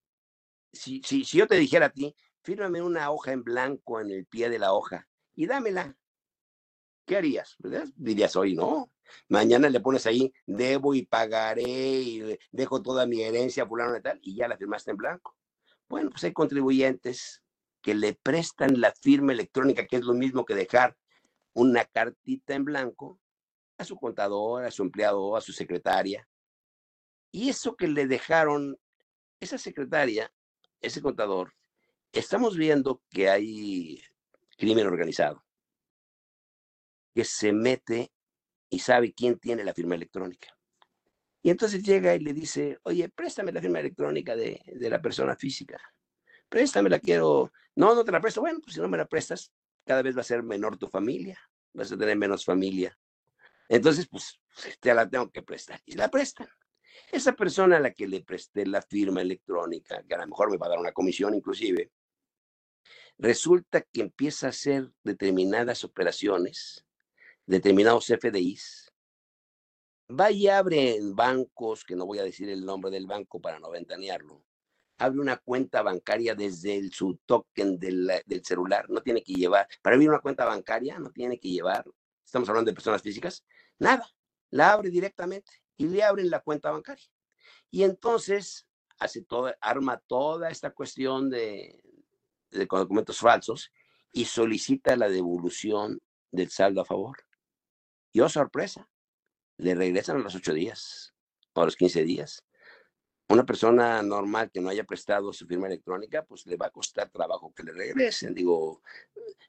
si, 0.72 1.02
si, 1.02 1.24
si 1.24 1.38
yo 1.38 1.46
te 1.46 1.56
dijera 1.56 1.86
a 1.86 1.90
ti, 1.90 2.14
fírmame 2.42 2.80
una 2.80 3.10
hoja 3.10 3.32
en 3.32 3.44
blanco 3.44 4.00
en 4.00 4.10
el 4.10 4.26
pie 4.26 4.48
de 4.48 4.58
la 4.58 4.72
hoja 4.72 5.06
y 5.36 5.46
dámela. 5.46 5.96
¿Qué 7.06 7.16
harías? 7.16 7.56
Dirías 7.94 8.34
hoy, 8.34 8.56
no. 8.56 8.90
Mañana 9.28 9.70
le 9.70 9.78
pones 9.78 10.06
ahí, 10.06 10.32
debo 10.44 10.94
y 10.94 11.06
pagaré 11.06 11.62
y 11.62 12.38
dejo 12.50 12.82
toda 12.82 13.06
mi 13.06 13.22
herencia 13.22 13.64
fulano 13.64 13.96
y 13.96 14.02
tal, 14.02 14.18
y 14.20 14.34
ya 14.34 14.48
la 14.48 14.56
firmaste 14.56 14.90
en 14.90 14.96
blanco. 14.96 15.36
Bueno, 15.88 16.10
pues 16.10 16.24
hay 16.24 16.32
contribuyentes 16.32 17.44
que 17.80 17.94
le 17.94 18.14
prestan 18.14 18.80
la 18.80 18.92
firma 18.92 19.32
electrónica, 19.32 19.86
que 19.86 19.96
es 19.96 20.02
lo 20.02 20.14
mismo 20.14 20.44
que 20.44 20.56
dejar 20.56 20.96
una 21.52 21.84
cartita 21.84 22.54
en 22.54 22.64
blanco 22.64 23.20
a 23.78 23.84
su 23.84 23.96
contador, 23.96 24.64
a 24.64 24.72
su 24.72 24.82
empleado, 24.82 25.36
a 25.36 25.40
su 25.40 25.52
secretaria. 25.52 26.28
Y 27.30 27.50
eso 27.50 27.76
que 27.76 27.86
le 27.86 28.06
dejaron, 28.08 28.76
esa 29.38 29.58
secretaria, 29.58 30.32
ese 30.80 31.00
contador, 31.00 31.54
estamos 32.12 32.56
viendo 32.56 33.02
que 33.10 33.30
hay 33.30 34.02
crimen 34.56 34.86
organizado, 34.86 35.44
que 37.14 37.24
se 37.24 37.52
mete 37.52 38.12
y 38.68 38.78
sabe 38.78 39.12
quién 39.12 39.38
tiene 39.38 39.64
la 39.64 39.74
firma 39.74 39.94
electrónica. 39.94 40.48
Y 41.42 41.50
entonces 41.50 41.82
llega 41.82 42.14
y 42.14 42.18
le 42.18 42.32
dice, 42.32 42.78
oye, 42.82 43.08
préstame 43.08 43.52
la 43.52 43.60
firma 43.60 43.78
electrónica 43.78 44.34
de, 44.34 44.60
de 44.66 44.90
la 44.90 45.00
persona 45.00 45.36
física. 45.36 45.80
Préstame, 46.48 46.90
la 46.90 46.98
quiero. 46.98 47.52
No, 47.76 47.94
no 47.94 48.04
te 48.04 48.12
la 48.12 48.20
presto. 48.20 48.40
Bueno, 48.40 48.60
pues 48.60 48.74
si 48.74 48.80
no 48.80 48.88
me 48.88 48.96
la 48.96 49.06
prestas, 49.06 49.52
cada 49.84 50.02
vez 50.02 50.16
va 50.16 50.22
a 50.22 50.24
ser 50.24 50.42
menor 50.42 50.76
tu 50.76 50.88
familia. 50.88 51.38
Vas 51.72 51.92
a 51.92 51.96
tener 51.96 52.16
menos 52.16 52.44
familia. 52.44 52.98
Entonces, 53.68 54.08
pues 54.08 54.40
te 54.80 54.94
la 54.94 55.08
tengo 55.08 55.30
que 55.30 55.42
prestar. 55.42 55.80
Y 55.84 55.94
la 55.94 56.08
prestan. 56.08 56.48
Esa 57.12 57.32
persona 57.32 57.76
a 57.76 57.80
la 57.80 57.92
que 57.92 58.08
le 58.08 58.22
presté 58.22 58.66
la 58.66 58.82
firma 58.82 59.20
electrónica, 59.20 60.02
que 60.02 60.14
a 60.14 60.18
lo 60.18 60.26
mejor 60.26 60.50
me 60.50 60.56
va 60.56 60.66
a 60.66 60.70
dar 60.70 60.78
una 60.78 60.92
comisión 60.92 61.34
inclusive, 61.34 61.92
resulta 63.18 63.82
que 63.82 64.02
empieza 64.02 64.46
a 64.46 64.50
hacer 64.50 64.90
determinadas 65.02 65.84
operaciones, 65.84 66.84
determinados 67.46 68.06
FDIs, 68.06 68.92
va 70.08 70.30
y 70.30 70.48
abre 70.48 70.98
bancos, 71.02 71.84
que 71.84 71.96
no 71.96 72.06
voy 72.06 72.18
a 72.18 72.24
decir 72.24 72.48
el 72.48 72.64
nombre 72.64 72.90
del 72.90 73.06
banco 73.06 73.40
para 73.40 73.58
no 73.58 73.70
ventanearlo, 73.70 74.44
abre 74.98 75.20
una 75.20 75.36
cuenta 75.36 75.82
bancaria 75.82 76.34
desde 76.34 76.76
el, 76.76 76.92
su 76.92 77.18
token 77.26 77.78
del, 77.78 78.10
del, 78.24 78.44
celular, 78.44 78.88
no 78.88 79.02
tiene 79.02 79.22
que 79.22 79.34
llevar, 79.34 79.66
para 79.82 79.94
abrir 79.94 80.08
una 80.08 80.20
cuenta 80.20 80.44
bancaria 80.44 80.98
no 80.98 81.10
tiene 81.10 81.38
que 81.38 81.50
llevar, 81.50 81.84
estamos 82.24 82.48
hablando 82.48 82.70
de 82.70 82.74
personas 82.74 83.02
físicas, 83.02 83.44
nada, 83.78 84.08
la 84.50 84.72
abre 84.72 84.90
directamente 84.90 85.52
y 85.76 85.86
le 85.86 86.02
abren 86.02 86.30
la 86.30 86.40
cuenta 86.40 86.70
bancaria. 86.70 87.06
Y 87.70 87.82
entonces 87.82 88.66
hace 88.98 89.22
todo, 89.22 89.54
arma 89.60 89.98
toda 90.06 90.50
esta 90.50 90.70
cuestión 90.70 91.28
de, 91.28 91.82
de 92.58 92.66
documentos 92.66 93.18
falsos 93.18 93.72
y 94.12 94.24
solicita 94.24 94.96
la 94.96 95.08
devolución 95.08 96.00
del 96.30 96.50
saldo 96.50 96.80
a 96.80 96.84
favor. 96.84 97.18
Y 98.12 98.20
oh, 98.20 98.28
sorpresa, 98.28 98.88
le 99.58 99.74
regresan 99.74 100.16
a 100.16 100.20
los 100.20 100.34
ocho 100.34 100.52
días 100.52 101.14
o 101.52 101.62
a 101.62 101.64
los 101.64 101.76
quince 101.76 102.02
días. 102.02 102.44
Una 103.28 103.44
persona 103.44 104.02
normal 104.02 104.50
que 104.52 104.60
no 104.60 104.68
haya 104.68 104.84
prestado 104.84 105.32
su 105.32 105.46
firma 105.46 105.66
electrónica, 105.66 106.24
pues 106.24 106.46
le 106.46 106.56
va 106.56 106.66
a 106.66 106.70
costar 106.70 107.10
trabajo 107.10 107.52
que 107.52 107.64
le 107.64 107.72
regresen. 107.72 108.34
Digo, 108.34 108.82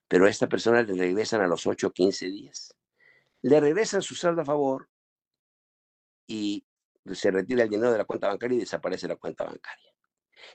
pero 0.08 0.26
a 0.26 0.30
esta 0.30 0.50
persona 0.50 0.82
le 0.82 0.96
regresan 0.96 1.42
a 1.42 1.48
los 1.48 1.68
ocho 1.68 1.88
o 1.88 1.92
quince 1.92 2.26
días. 2.26 2.74
Le 3.44 3.60
regresan 3.60 4.02
su 4.02 4.16
saldo 4.16 4.42
a 4.42 4.46
favor 4.46 4.90
y 6.26 6.66
se 7.14 7.32
retira 7.32 7.64
el 7.64 7.70
dinero 7.70 7.92
de 7.92 8.00
la 8.00 8.06
cuenta 8.06 8.28
bancaria 8.28 8.58
y 8.58 8.62
desaparece 8.62 9.08
la 9.08 9.16
cuenta 9.16 9.44
bancaria. 9.44 9.94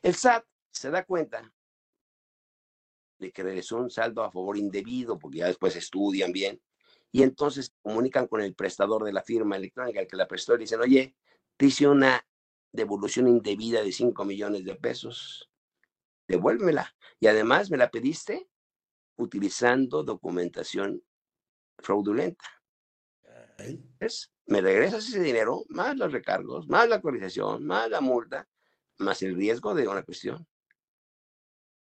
El 0.02 0.14
SAT 0.14 0.44
se 0.70 0.90
da 0.90 1.04
cuenta 1.04 1.52
de 3.22 3.32
que 3.32 3.42
regresó 3.42 3.76
un 3.76 3.90
saldo 3.90 4.22
a 4.22 4.30
favor 4.30 4.56
indebido, 4.58 5.18
porque 5.18 5.38
ya 5.38 5.46
después 5.46 5.74
estudian 5.76 6.32
bien, 6.32 6.60
y 7.10 7.22
entonces 7.22 7.72
comunican 7.82 8.26
con 8.26 8.40
el 8.40 8.54
prestador 8.54 9.04
de 9.04 9.12
la 9.12 9.22
firma 9.22 9.56
electrónica, 9.56 10.00
el 10.00 10.06
que 10.06 10.16
la 10.16 10.26
prestó, 10.26 10.54
y 10.54 10.58
dicen, 10.58 10.80
oye, 10.80 11.14
te 11.56 11.66
hice 11.66 11.86
una 11.86 12.26
devolución 12.72 13.28
indebida 13.28 13.82
de 13.82 13.92
5 13.92 14.24
millones 14.24 14.64
de 14.64 14.74
pesos, 14.74 15.50
devuélvemela. 16.26 16.94
Y 17.20 17.26
además 17.26 17.70
me 17.70 17.76
la 17.76 17.90
pediste 17.90 18.48
utilizando 19.16 20.02
documentación 20.02 21.02
fraudulenta. 21.78 22.44
Es, 24.00 24.32
me 24.46 24.60
regresas 24.60 25.06
ese 25.06 25.20
dinero, 25.20 25.64
más 25.68 25.96
los 25.96 26.10
recargos, 26.10 26.66
más 26.68 26.88
la 26.88 26.96
actualización, 26.96 27.64
más 27.64 27.88
la 27.90 28.00
multa, 28.00 28.48
más 28.98 29.22
el 29.22 29.36
riesgo 29.36 29.74
de 29.74 29.86
una 29.86 30.02
cuestión. 30.02 30.46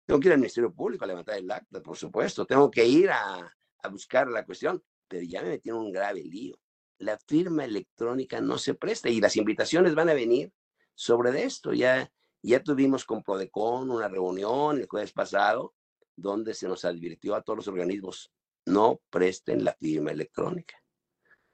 Tengo 0.05 0.19
que 0.19 0.27
ir 0.27 0.33
al 0.33 0.39
Ministerio 0.39 0.73
Público 0.73 1.05
a 1.05 1.07
levantar 1.07 1.37
el 1.37 1.49
acta, 1.49 1.81
por 1.81 1.95
supuesto. 1.95 2.45
Tengo 2.45 2.69
que 2.69 2.85
ir 2.85 3.09
a, 3.09 3.49
buscar 3.89 4.27
la 4.27 4.45
cuestión, 4.45 4.83
pero 5.07 5.23
ya 5.23 5.41
me 5.41 5.49
metí 5.49 5.71
un 5.71 5.91
grave 5.91 6.23
lío. 6.23 6.57
La 6.99 7.17
firma 7.27 7.65
electrónica 7.65 8.41
no 8.41 8.57
se 8.57 8.75
presta 8.75 9.09
y 9.09 9.19
las 9.19 9.35
invitaciones 9.35 9.95
van 9.95 10.09
a 10.09 10.13
venir 10.13 10.51
sobre 10.93 11.43
esto. 11.43 11.73
Ya, 11.73 12.11
ya 12.41 12.61
tuvimos 12.61 13.05
con 13.05 13.23
Prodecon 13.23 13.91
una 13.91 14.07
reunión 14.07 14.77
el 14.77 14.87
jueves 14.87 15.11
pasado 15.11 15.73
donde 16.15 16.53
se 16.53 16.67
nos 16.67 16.85
advirtió 16.85 17.35
a 17.35 17.41
todos 17.41 17.57
los 17.57 17.67
organismos, 17.67 18.31
no 18.65 19.01
presten 19.09 19.63
la 19.63 19.73
firma 19.73 20.11
electrónica. 20.11 20.75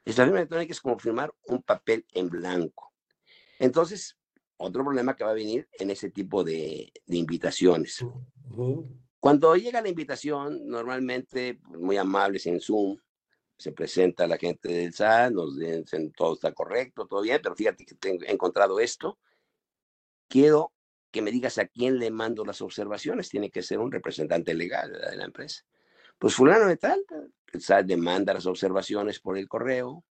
La 0.05 0.13
firma 0.13 0.39
electrónica 0.39 0.71
es 0.71 0.81
como 0.81 0.99
firmar 0.99 1.33
un 1.47 1.63
papel 1.63 2.05
en 2.13 2.29
blanco. 2.29 2.93
Entonces, 3.57 4.17
otro 4.57 4.83
problema 4.83 5.15
que 5.15 5.23
va 5.23 5.31
a 5.31 5.35
venir 5.35 5.69
en 5.79 5.91
ese 5.91 6.09
tipo 6.09 6.43
de 6.43 6.91
invitaciones. 7.07 8.03
Cuando 9.19 9.55
llega 9.55 9.81
la 9.81 9.89
invitación, 9.89 10.67
normalmente 10.67 11.55
pues, 11.55 11.79
muy 11.79 11.97
amables 11.97 12.45
en 12.45 12.59
Zoom, 12.59 12.97
se 13.57 13.73
presenta 13.73 14.25
la 14.25 14.37
gente 14.37 14.69
del 14.69 14.93
SAT, 14.93 15.33
nos 15.33 15.57
dicen 15.57 16.13
todo 16.13 16.33
está 16.33 16.53
correcto, 16.53 17.05
todo 17.05 17.21
bien, 17.21 17.41
pero 17.43 17.55
fíjate 17.55 17.85
que 17.85 17.95
he 18.01 18.31
encontrado 18.31 18.79
esto. 18.79 19.19
Quiero 20.29 20.71
que 21.11 21.21
me 21.21 21.31
digas 21.31 21.57
a 21.57 21.67
quién 21.67 21.99
le 21.99 22.11
mando 22.11 22.45
las 22.45 22.61
observaciones. 22.61 23.29
Tiene 23.29 23.49
que 23.49 23.61
ser 23.61 23.79
un 23.79 23.91
representante 23.91 24.53
legal 24.53 24.93
de 24.93 25.15
la 25.17 25.25
empresa. 25.25 25.65
Pues 26.17 26.35
fulano 26.35 26.67
de 26.67 26.77
tal, 26.77 27.03
el 27.51 27.61
SAT 27.61 27.85
demanda 27.85 28.33
las 28.33 28.45
observaciones 28.45 29.19
por 29.19 29.37
el 29.37 29.47
correo 29.47 30.05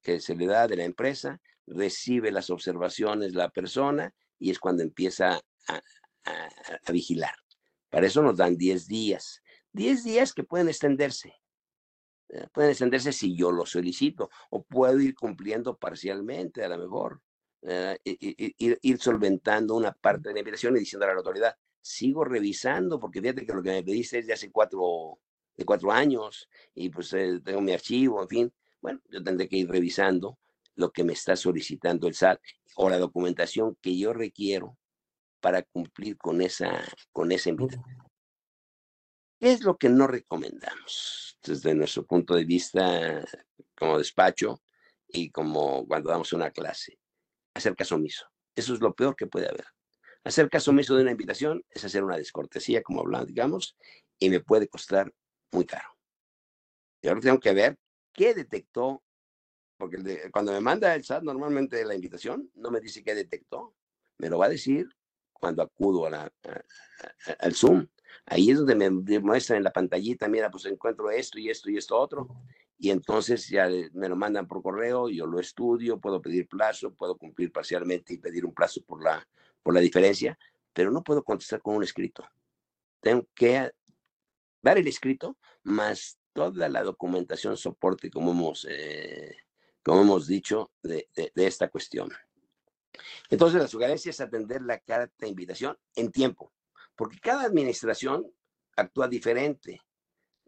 que 0.00 0.20
se 0.20 0.36
le 0.36 0.46
da 0.46 0.68
de 0.68 0.76
la 0.76 0.84
empresa, 0.84 1.40
recibe 1.66 2.30
las 2.30 2.50
observaciones 2.50 3.34
la 3.34 3.48
persona 3.48 4.14
y 4.38 4.50
es 4.50 4.58
cuando 4.58 4.82
empieza 4.82 5.40
a 5.66 6.92
vigilar. 6.92 7.34
Para 7.94 8.08
eso 8.08 8.22
nos 8.22 8.36
dan 8.36 8.56
10 8.56 8.88
días. 8.88 9.40
10 9.72 10.02
días 10.02 10.32
que 10.32 10.42
pueden 10.42 10.68
extenderse. 10.68 11.32
Eh, 12.28 12.48
pueden 12.52 12.70
extenderse 12.70 13.12
si 13.12 13.36
yo 13.36 13.52
lo 13.52 13.64
solicito 13.66 14.30
o 14.50 14.64
puedo 14.64 14.98
ir 14.98 15.14
cumpliendo 15.14 15.78
parcialmente 15.78 16.64
a 16.64 16.68
lo 16.70 16.78
mejor. 16.78 17.22
Eh, 17.62 17.96
ir, 18.02 18.98
solventando 18.98 19.76
una 19.76 19.92
parte 19.92 20.28
de 20.28 20.34
la 20.34 20.40
invitación 20.40 20.76
y 20.76 20.80
diciendo 20.80 21.04
a 21.06 21.10
la 21.10 21.14
autoridad, 21.14 21.54
sigo 21.80 22.24
revisando 22.24 22.98
porque 22.98 23.20
fíjate 23.20 23.46
que 23.46 23.52
lo 23.52 23.62
que 23.62 23.70
me 23.70 23.84
pediste 23.84 24.18
es 24.18 24.26
de 24.26 24.32
hace 24.32 24.50
cuatro, 24.50 25.20
de 25.56 25.64
cuatro 25.64 25.92
años 25.92 26.48
y 26.74 26.90
pues 26.90 27.12
eh, 27.12 27.40
tengo 27.44 27.60
mi 27.60 27.74
archivo, 27.74 28.20
en 28.20 28.28
fin. 28.28 28.54
Bueno, 28.80 29.00
yo 29.08 29.22
tendré 29.22 29.48
que 29.48 29.58
ir 29.58 29.70
revisando 29.70 30.36
lo 30.74 30.90
que 30.90 31.04
me 31.04 31.12
está 31.12 31.36
solicitando 31.36 32.08
el 32.08 32.14
SAT 32.14 32.40
o 32.74 32.90
la 32.90 32.98
documentación 32.98 33.78
que 33.80 33.96
yo 33.96 34.12
requiero 34.12 34.76
para 35.44 35.62
cumplir 35.62 36.16
con 36.16 36.40
esa, 36.40 36.82
con 37.12 37.30
esa 37.30 37.50
invitación. 37.50 37.84
¿Qué 39.38 39.52
es 39.52 39.62
lo 39.62 39.76
que 39.76 39.90
no 39.90 40.06
recomendamos 40.06 41.38
desde 41.42 41.74
nuestro 41.74 42.06
punto 42.06 42.34
de 42.34 42.46
vista 42.46 43.22
como 43.76 43.98
despacho 43.98 44.62
y 45.06 45.30
como 45.30 45.86
cuando 45.86 46.08
damos 46.08 46.32
una 46.32 46.50
clase? 46.50 46.98
Hacer 47.52 47.76
caso 47.76 47.96
omiso. 47.96 48.26
Eso 48.56 48.72
es 48.72 48.80
lo 48.80 48.94
peor 48.94 49.16
que 49.16 49.26
puede 49.26 49.46
haber. 49.46 49.66
Hacer 50.24 50.48
caso 50.48 50.70
omiso 50.70 50.96
de 50.96 51.02
una 51.02 51.10
invitación 51.10 51.62
es 51.68 51.84
hacer 51.84 52.02
una 52.02 52.16
descortesía, 52.16 52.82
como 52.82 53.00
hablamos, 53.00 53.26
digamos, 53.26 53.76
y 54.18 54.30
me 54.30 54.40
puede 54.40 54.66
costar 54.66 55.12
muy 55.52 55.66
caro. 55.66 55.90
Y 57.02 57.08
ahora 57.08 57.20
tengo 57.20 57.38
que 57.38 57.52
ver 57.52 57.76
qué 58.14 58.32
detectó, 58.32 59.02
porque 59.76 60.30
cuando 60.32 60.52
me 60.52 60.60
manda 60.62 60.94
el 60.94 61.04
SAT 61.04 61.22
normalmente 61.22 61.84
la 61.84 61.94
invitación, 61.94 62.50
no 62.54 62.70
me 62.70 62.80
dice 62.80 63.04
qué 63.04 63.14
detectó, 63.14 63.74
me 64.16 64.30
lo 64.30 64.38
va 64.38 64.46
a 64.46 64.48
decir 64.48 64.88
cuando 65.44 65.62
acudo 65.62 66.06
a 66.06 66.10
la, 66.10 66.32
al 67.38 67.54
Zoom. 67.54 67.86
Ahí 68.24 68.50
es 68.50 68.56
donde 68.56 68.76
me 68.76 69.18
muestran 69.18 69.58
en 69.58 69.64
la 69.64 69.74
pantallita, 69.74 70.26
mira, 70.26 70.50
pues 70.50 70.64
encuentro 70.64 71.10
esto 71.10 71.38
y 71.38 71.50
esto 71.50 71.68
y 71.68 71.76
esto 71.76 71.98
otro. 71.98 72.28
Y 72.78 72.88
entonces 72.88 73.46
ya 73.50 73.68
me 73.92 74.08
lo 74.08 74.16
mandan 74.16 74.48
por 74.48 74.62
correo, 74.62 75.10
yo 75.10 75.26
lo 75.26 75.38
estudio, 75.38 76.00
puedo 76.00 76.22
pedir 76.22 76.48
plazo, 76.48 76.94
puedo 76.94 77.18
cumplir 77.18 77.52
parcialmente 77.52 78.14
y 78.14 78.18
pedir 78.18 78.46
un 78.46 78.54
plazo 78.54 78.82
por 78.86 79.04
la, 79.04 79.28
por 79.62 79.74
la 79.74 79.80
diferencia, 79.80 80.38
pero 80.72 80.90
no 80.90 81.02
puedo 81.04 81.22
contestar 81.22 81.60
con 81.60 81.76
un 81.76 81.84
escrito. 81.84 82.26
Tengo 83.02 83.28
que 83.34 83.70
dar 84.62 84.78
el 84.78 84.88
escrito 84.88 85.36
más 85.62 86.18
toda 86.32 86.70
la 86.70 86.82
documentación 86.82 87.58
soporte, 87.58 88.10
como 88.10 88.30
hemos, 88.30 88.66
eh, 88.70 89.36
como 89.82 90.00
hemos 90.00 90.26
dicho, 90.26 90.70
de, 90.82 91.06
de, 91.14 91.32
de 91.34 91.46
esta 91.46 91.68
cuestión. 91.68 92.08
Entonces, 93.30 93.60
la 93.60 93.68
sugerencia 93.68 94.10
es 94.10 94.20
atender 94.20 94.62
la 94.62 94.78
carta 94.78 95.14
de 95.18 95.28
invitación 95.28 95.76
en 95.94 96.10
tiempo, 96.10 96.52
porque 96.96 97.18
cada 97.18 97.44
administración 97.44 98.30
actúa 98.76 99.08
diferente. 99.08 99.80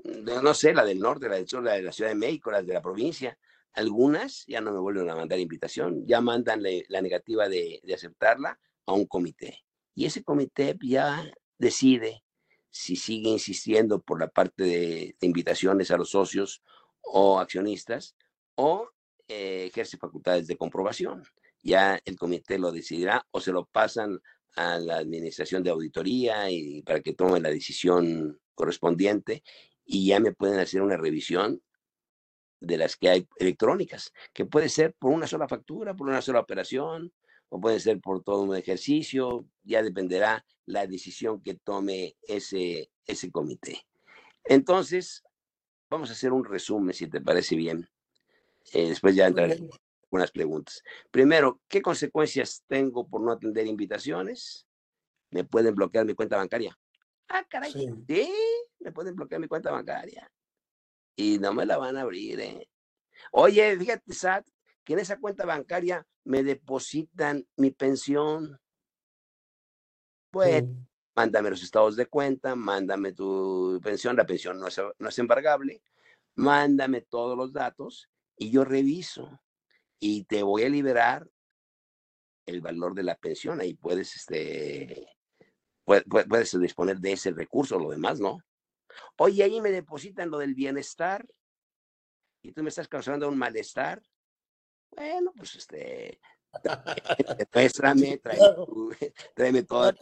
No 0.05 0.55
sé, 0.55 0.75
la 0.75 0.85
del 0.85 1.01
norte, 1.01 1.29
la 1.29 1.37
del 1.37 1.49
sur, 1.49 1.63
la 1.63 1.75
de 1.75 1.83
la 1.83 1.93
Ciudad 1.93 2.11
de 2.11 2.17
México, 2.17 2.51
las 2.51 2.67
de 2.67 2.75
la 2.75 2.83
provincia. 2.83 3.39
Algunas 3.73 4.45
ya 4.47 4.61
no 4.61 4.73
me 4.73 4.79
vuelven 4.79 5.09
a 5.11 5.17
mandar 5.17 5.39
invitación, 5.39 6.07
ya 6.07 6.21
mandan 6.21 6.63
la 6.63 7.01
negativa 7.01 7.49
de, 7.49 7.81
aceptarla 7.93 8.59
a 8.87 8.93
un 8.93 9.07
comité. 9.07 9.65
Y 9.95 10.05
ese 10.07 10.23
comité 10.23 10.77
ya 10.83 11.25
decide 11.59 12.23
si 12.71 12.97
sigue 12.97 13.31
insistiendo 13.31 14.01
por 14.01 14.21
la 14.21 14.29
parte 14.29 14.63
de, 14.65 15.17
de 15.19 15.27
invitaciones 15.27 15.91
a 15.91 15.97
los 15.97 16.11
socios 16.11 16.63
o 17.01 17.41
accionistas 17.41 18.15
o 18.55 18.91
eh, 19.29 19.67
ejerce 19.67 19.97
facultades 19.97 20.47
de 20.47 20.57
comprobación 20.57 21.23
ya 21.67 22.01
el 22.05 22.17
comité 22.17 22.59
lo 22.59 22.71
decidirá 22.71 23.27
o 23.33 23.41
se 23.41 23.53
lo 23.53 23.67
pasan 23.67 24.21
a 24.55 24.79
la 24.79 24.99
administración 24.99 25.63
de 25.63 25.71
auditoría 25.71 26.49
y 26.51 26.83
para 26.83 27.01
que 27.01 27.13
tome 27.13 27.41
la 27.41 27.51
decisión 27.51 28.41
correspondiente 28.55 29.43
y 29.85 30.07
ya 30.07 30.21
me 30.21 30.33
pueden 30.33 30.61
hacer 30.61 30.81
una 30.81 30.97
revisión 30.97 31.61
de 32.61 32.79
las 32.79 32.97
que 32.97 33.11
hay 33.11 33.29
electrónicas, 33.39 34.13
que 34.33 34.47
puede 34.47 34.69
ser 34.69 34.95
por 34.95 35.13
una 35.13 35.27
sola 35.27 35.47
factura, 35.47 35.95
por 35.95 36.09
una 36.09 36.23
sola 36.23 36.41
operación, 36.41 37.13
o 37.49 37.61
puede 37.61 37.81
ser 37.81 38.01
por 38.01 38.23
todo 38.23 38.43
un 38.43 38.57
ejercicio, 38.57 39.47
ya 39.63 39.83
dependerá 39.83 40.45
la 40.65 40.87
decisión 40.87 41.43
que 41.43 41.55
tome 41.55 42.17
ese, 42.23 42.91
ese 43.05 43.31
comité. 43.31 43.87
Entonces, 44.45 45.23
vamos 45.91 46.11
a 46.11 46.15
hacer 46.15 46.33
un 46.33 46.45
resumen, 46.45 46.95
si 46.95 47.09
te 47.09 47.21
parece 47.21 47.57
bien. 47.57 47.89
Eh, 48.73 48.89
después 48.89 49.15
ya 49.15 49.27
entraré 49.27 49.61
unas 50.11 50.31
preguntas. 50.31 50.83
Primero, 51.11 51.61
¿qué 51.69 51.83
consecuencias 51.83 52.65
tengo 52.67 53.09
por 53.09 53.21
no 53.21 53.33
atender 53.33 53.67
invitaciones? 53.67 54.67
¿Me 55.31 55.45
pueden 55.45 55.75
bloquear 55.75 56.05
mi 56.05 56.15
cuenta 56.15 56.37
bancaria? 56.37 56.79
Ah, 57.29 57.45
caray. 57.49 57.73
Sí, 57.73 57.89
¿Sí? 58.09 58.33
me 58.79 58.93
pueden 58.93 59.17
bloquear 59.17 59.41
mi 59.41 59.49
cuenta 59.49 59.71
bancaria. 59.71 60.31
Y 61.17 61.39
no 61.39 61.53
me 61.53 61.67
la 61.67 61.79
van 61.79 61.97
a 61.97 62.03
abrir, 62.03 62.41
¿eh? 62.41 62.69
Oye, 63.33 63.77
fíjate, 63.77 64.13
Sat, 64.13 64.47
que 64.85 64.93
en 64.93 65.01
esa 65.01 65.19
cuenta 65.19 65.45
bancaria 65.45 66.07
me 66.25 66.43
depositan 66.43 67.47
mi 67.57 67.71
pensión. 67.71 68.61
Pues 70.31 70.65
mándame 71.15 71.51
los 71.51 71.63
estados 71.63 71.97
de 71.97 72.07
cuenta, 72.07 72.55
mándame 72.55 73.13
tu 73.13 73.81
pensión, 73.83 74.17
la 74.17 74.27
pensión 74.27 74.61
no 74.61 74.69
es, 74.69 74.79
no 74.99 75.09
es 75.09 75.19
embargable, 75.19 75.83
mándame 76.35 77.01
todos 77.01 77.37
los 77.37 77.53
datos 77.53 78.11
y 78.37 78.51
yo 78.51 78.65
reviso 78.65 79.41
y 79.99 80.25
te 80.25 80.43
voy 80.43 80.65
a 80.65 80.69
liberar 80.69 81.29
el 82.47 82.61
valor 82.61 82.95
de 82.95 83.03
la 83.03 83.17
pensión. 83.17 83.61
Ahí 83.61 83.75
puedes, 83.75 84.15
este, 84.17 85.09
puedes, 85.85 86.05
puedes 86.29 86.61
disponer 86.61 86.99
de 86.99 87.13
ese 87.13 87.33
recurso, 87.33 87.79
lo 87.79 87.91
demás 87.91 88.21
no. 88.21 88.39
Oye, 89.19 89.45
ahí 89.45 89.61
me 89.61 89.71
depositan 89.71 90.31
lo 90.31 90.39
del 90.39 90.55
bienestar 90.55 91.27
y 92.43 92.53
tú 92.53 92.63
me 92.63 92.69
estás 92.69 92.89
causando 92.89 93.29
un 93.29 93.37
malestar. 93.37 94.03
Bueno, 94.91 95.33
pues 95.37 95.57
este, 95.57 96.21
tráeme, 97.75 98.21
tráeme, 99.35 99.63
todo. 99.65 99.93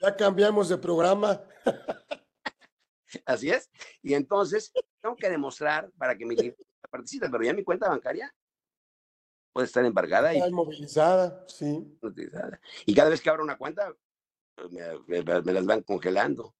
Ya, 0.00 0.16
cambiamos 0.16 0.68
de 0.68 0.78
programa. 0.78 1.42
Así 3.26 3.50
es. 3.50 3.70
Y 4.02 4.14
entonces 4.14 4.72
tengo 5.00 5.14
que 5.14 5.28
demostrar 5.28 5.90
para 5.92 6.16
que 6.16 6.26
mi 6.26 6.36
participe, 6.90 7.28
pero 7.28 7.44
ya 7.44 7.52
mi 7.52 7.62
cuenta 7.62 7.88
bancaria 7.88 8.34
puede 9.54 9.66
estar 9.66 9.84
embargada. 9.84 10.32
Está 10.32 10.46
y 10.46 10.50
inmovilizada, 10.50 11.44
sí. 11.48 11.96
Y 12.84 12.94
cada 12.94 13.08
vez 13.08 13.22
que 13.22 13.30
abro 13.30 13.44
una 13.44 13.56
cuenta, 13.56 13.94
pues, 14.54 14.70
me, 14.70 15.22
me, 15.22 15.52
las 15.52 15.64
van 15.64 15.82
congelando. 15.82 16.54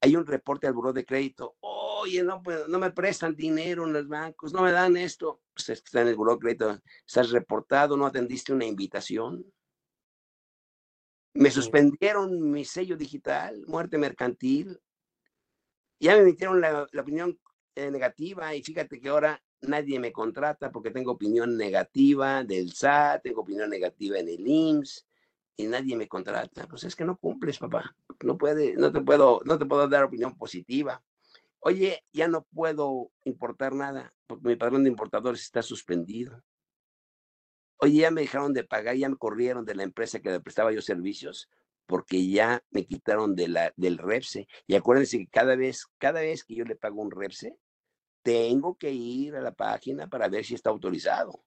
Hay 0.00 0.16
un 0.16 0.26
reporte 0.26 0.66
al 0.66 0.74
buró 0.74 0.92
de 0.92 1.06
crédito. 1.06 1.56
Oye, 1.60 2.22
no, 2.24 2.42
pues, 2.42 2.68
no 2.68 2.78
me 2.78 2.90
prestan 2.90 3.36
dinero 3.36 3.86
en 3.86 3.92
los 3.92 4.08
bancos, 4.08 4.52
no 4.52 4.62
me 4.62 4.72
dan 4.72 4.96
esto. 4.96 5.40
Pues 5.54 5.68
está 5.70 6.02
en 6.02 6.08
el 6.08 6.16
buró 6.16 6.34
de 6.34 6.40
crédito. 6.40 6.78
Estás 7.06 7.30
reportado, 7.30 7.96
no 7.96 8.04
atendiste 8.04 8.52
una 8.52 8.66
invitación. 8.66 9.46
Me 11.34 11.50
suspendieron 11.50 12.50
mi 12.50 12.64
sello 12.64 12.96
digital, 12.96 13.64
muerte 13.68 13.96
mercantil. 13.96 14.80
Ya 16.00 16.16
me 16.16 16.22
emitieron 16.22 16.60
la, 16.60 16.82
opinión 17.00 17.38
eh, 17.76 17.90
negativa 17.92 18.54
y 18.54 18.62
fíjate 18.62 19.00
que 19.00 19.08
ahora 19.08 19.40
nadie 19.68 19.98
me 19.98 20.12
contrata 20.12 20.70
porque 20.70 20.90
tengo 20.90 21.12
opinión 21.12 21.56
negativa 21.56 22.44
del 22.44 22.72
SAT, 22.72 23.22
tengo 23.22 23.42
opinión 23.42 23.70
negativa 23.70 24.18
en 24.18 24.28
el 24.28 24.46
IMSS 24.46 25.06
y 25.56 25.66
nadie 25.66 25.96
me 25.96 26.08
contrata. 26.08 26.66
Pues 26.66 26.84
es 26.84 26.96
que 26.96 27.04
no 27.04 27.16
cumples, 27.16 27.58
papá. 27.58 27.96
No 28.22 28.38
puede, 28.38 28.74
no 28.74 28.92
te 28.92 29.00
puedo, 29.00 29.40
no 29.44 29.58
te 29.58 29.66
puedo 29.66 29.88
dar 29.88 30.04
opinión 30.04 30.36
positiva. 30.36 31.02
Oye, 31.60 32.04
ya 32.12 32.28
no 32.28 32.44
puedo 32.54 33.10
importar 33.24 33.74
nada 33.74 34.12
porque 34.26 34.48
mi 34.48 34.56
padrón 34.56 34.84
de 34.84 34.90
importadores 34.90 35.42
está 35.42 35.62
suspendido. 35.62 36.42
Oye, 37.78 38.00
ya 38.00 38.10
me 38.10 38.22
dejaron 38.22 38.52
de 38.52 38.64
pagar, 38.64 38.96
ya 38.96 39.08
me 39.08 39.16
corrieron 39.16 39.64
de 39.64 39.74
la 39.74 39.82
empresa 39.82 40.20
que 40.20 40.30
le 40.30 40.40
prestaba 40.40 40.72
yo 40.72 40.82
servicios 40.82 41.48
porque 41.86 42.26
ya 42.26 42.62
me 42.70 42.86
quitaron 42.86 43.34
de 43.34 43.48
la, 43.48 43.72
del 43.76 43.98
REPSE. 43.98 44.48
Y 44.66 44.74
acuérdense 44.74 45.18
que 45.18 45.26
cada 45.26 45.56
vez, 45.56 45.86
cada 45.98 46.20
vez 46.20 46.44
que 46.44 46.54
yo 46.54 46.64
le 46.64 46.76
pago 46.76 47.02
un 47.02 47.10
REPSE, 47.10 47.56
tengo 48.24 48.76
que 48.76 48.90
ir 48.90 49.36
a 49.36 49.40
la 49.42 49.52
página 49.52 50.08
para 50.08 50.28
ver 50.28 50.44
si 50.44 50.54
está 50.54 50.70
autorizado. 50.70 51.44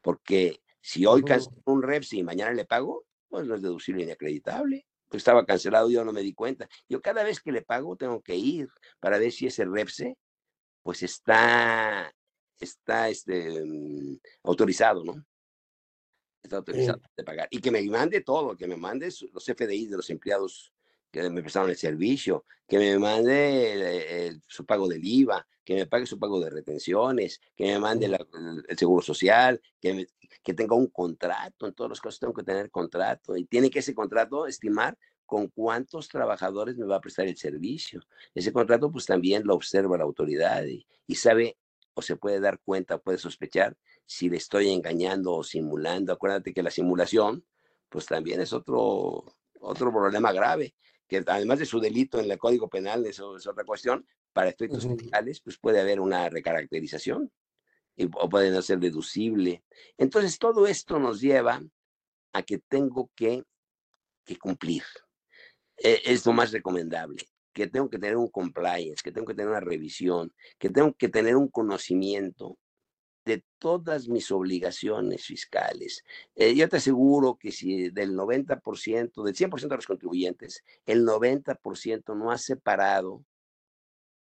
Porque 0.00 0.62
si 0.80 1.04
hoy 1.04 1.22
cancelo 1.22 1.60
un 1.66 1.82
REPSE 1.82 2.16
y 2.16 2.22
mañana 2.22 2.52
le 2.54 2.64
pago, 2.64 3.04
pues 3.28 3.46
no 3.46 3.54
es 3.54 3.62
deducible 3.62 4.06
ni 4.06 4.12
acreditable. 4.12 4.86
Pues 5.08 5.20
estaba 5.20 5.44
cancelado, 5.44 5.90
yo 5.90 6.04
no 6.04 6.12
me 6.12 6.22
di 6.22 6.32
cuenta. 6.32 6.68
Yo 6.88 7.02
cada 7.02 7.22
vez 7.22 7.40
que 7.40 7.52
le 7.52 7.62
pago 7.62 7.96
tengo 7.96 8.22
que 8.22 8.34
ir 8.34 8.68
para 8.98 9.18
ver 9.18 9.30
si 9.30 9.46
ese 9.46 9.66
REPSE 9.66 10.16
pues 10.82 11.02
está, 11.02 12.10
está 12.58 13.08
este, 13.10 13.62
mm, 13.64 14.18
autorizado, 14.44 15.04
¿no? 15.04 15.22
Está 16.42 16.56
autorizado 16.56 17.00
de 17.14 17.24
pagar. 17.24 17.48
Y 17.50 17.60
que 17.60 17.70
me 17.70 17.82
mande 17.82 18.22
todo, 18.22 18.56
que 18.56 18.66
me 18.66 18.76
mande 18.76 19.12
los 19.32 19.44
FDI 19.44 19.86
de 19.86 19.96
los 19.96 20.08
empleados 20.08 20.72
que 21.22 21.30
me 21.30 21.40
prestaron 21.40 21.70
el 21.70 21.76
servicio, 21.76 22.44
que 22.66 22.78
me 22.78 22.98
mande 22.98 24.40
su 24.46 24.64
pago 24.66 24.88
del 24.88 25.04
IVA, 25.04 25.46
que 25.64 25.74
me 25.74 25.86
pague 25.86 26.06
su 26.06 26.18
pago 26.18 26.40
de 26.40 26.50
retenciones, 26.50 27.40
que 27.56 27.64
me 27.64 27.78
mande 27.78 28.06
el 28.06 28.78
seguro 28.78 29.02
social, 29.02 29.60
que, 29.80 30.06
que 30.42 30.54
tenga 30.54 30.76
un 30.76 30.88
contrato. 30.88 31.66
En 31.66 31.74
todos 31.74 31.90
los 31.90 32.00
casos 32.00 32.20
tengo 32.20 32.34
que 32.34 32.42
tener 32.42 32.70
contrato 32.70 33.36
y 33.36 33.46
tiene 33.46 33.70
que 33.70 33.80
ese 33.80 33.94
contrato 33.94 34.46
estimar 34.46 34.96
con 35.24 35.48
cuántos 35.48 36.08
trabajadores 36.08 36.76
me 36.76 36.86
va 36.86 36.96
a 36.96 37.00
prestar 37.00 37.26
el 37.26 37.36
servicio. 37.36 38.00
Ese 38.34 38.52
contrato 38.52 38.92
pues 38.92 39.06
también 39.06 39.44
lo 39.44 39.54
observa 39.54 39.98
la 39.98 40.04
autoridad 40.04 40.64
y, 40.64 40.86
y 41.06 41.14
sabe 41.16 41.56
o 41.94 42.02
se 42.02 42.16
puede 42.16 42.40
dar 42.40 42.60
cuenta, 42.60 42.98
puede 42.98 43.18
sospechar 43.18 43.76
si 44.04 44.28
le 44.28 44.36
estoy 44.36 44.70
engañando 44.70 45.32
o 45.32 45.42
simulando. 45.42 46.12
Acuérdate 46.12 46.52
que 46.52 46.62
la 46.62 46.70
simulación 46.70 47.44
pues 47.88 48.06
también 48.06 48.40
es 48.40 48.52
otro, 48.52 49.24
otro 49.60 49.92
problema 49.92 50.32
grave, 50.32 50.74
que 51.08 51.22
además 51.26 51.58
de 51.58 51.66
su 51.66 51.80
delito 51.80 52.18
en 52.18 52.30
el 52.30 52.38
Código 52.38 52.68
Penal, 52.68 53.06
eso 53.06 53.36
es 53.36 53.46
otra 53.46 53.64
cuestión, 53.64 54.06
para 54.32 54.50
efectos 54.50 54.86
fiscales, 54.86 55.40
pues 55.40 55.58
puede 55.58 55.80
haber 55.80 56.00
una 56.00 56.28
recaracterización 56.28 57.32
o 58.14 58.28
puede 58.28 58.50
no 58.50 58.60
ser 58.60 58.78
deducible. 58.78 59.64
Entonces, 59.96 60.38
todo 60.38 60.66
esto 60.66 60.98
nos 60.98 61.20
lleva 61.20 61.62
a 62.32 62.42
que 62.42 62.58
tengo 62.58 63.10
que, 63.14 63.44
que 64.24 64.36
cumplir. 64.36 64.82
E, 65.76 66.02
es 66.04 66.26
lo 66.26 66.32
más 66.32 66.52
recomendable, 66.52 67.24
que 67.52 67.66
tengo 67.66 67.88
que 67.88 67.98
tener 67.98 68.16
un 68.16 68.28
compliance, 68.28 69.02
que 69.02 69.12
tengo 69.12 69.26
que 69.26 69.34
tener 69.34 69.50
una 69.50 69.60
revisión, 69.60 70.34
que 70.58 70.70
tengo 70.70 70.92
que 70.94 71.08
tener 71.08 71.36
un 71.36 71.48
conocimiento 71.48 72.58
de 73.26 73.44
todas 73.58 74.08
mis 74.08 74.30
obligaciones 74.30 75.26
fiscales. 75.26 76.04
Eh, 76.36 76.54
yo 76.54 76.68
te 76.68 76.76
aseguro 76.76 77.36
que 77.36 77.50
si 77.50 77.90
del 77.90 78.14
90%, 78.14 79.24
del 79.24 79.34
100% 79.34 79.68
de 79.68 79.76
los 79.76 79.86
contribuyentes, 79.86 80.62
el 80.86 81.04
90% 81.04 82.16
no 82.16 82.30
ha 82.30 82.38
separado 82.38 83.24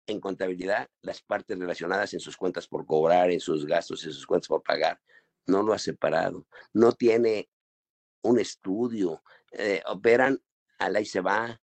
en 0.08 0.20
contabilidad 0.20 0.89
las 1.01 1.22
partes 1.22 1.58
relacionadas 1.58 2.16
en 2.16 2.20
sus 2.20 2.36
cuentas 2.36 2.68
por 2.68 2.88
cobrar, 2.88 3.30
en 3.30 3.39
sus 3.39 3.66
gastos, 3.68 4.03
en 4.06 4.12
sus 4.12 4.26
cuentas 4.26 4.47
por 4.47 4.64
pagar. 4.64 4.99
No 5.45 5.62
lo 5.62 5.74
ha 5.74 5.80
separado. 5.80 6.47
No 6.74 6.91
tiene 6.91 7.47
un 8.24 8.39
estudio. 8.39 9.22
Eh, 9.51 9.84
operan 9.86 10.41
al 10.80 10.95
ahí 10.95 11.06
se 11.06 11.22
va. 11.22 11.62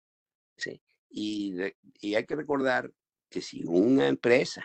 ¿sí? 0.57 0.83
Y, 1.11 1.55
y, 2.01 2.15
hay 2.15 2.25
que 2.25 2.35
recordar 2.35 2.91
que 3.29 3.43
si 3.43 3.63
una 3.65 4.09
empresa 4.09 4.65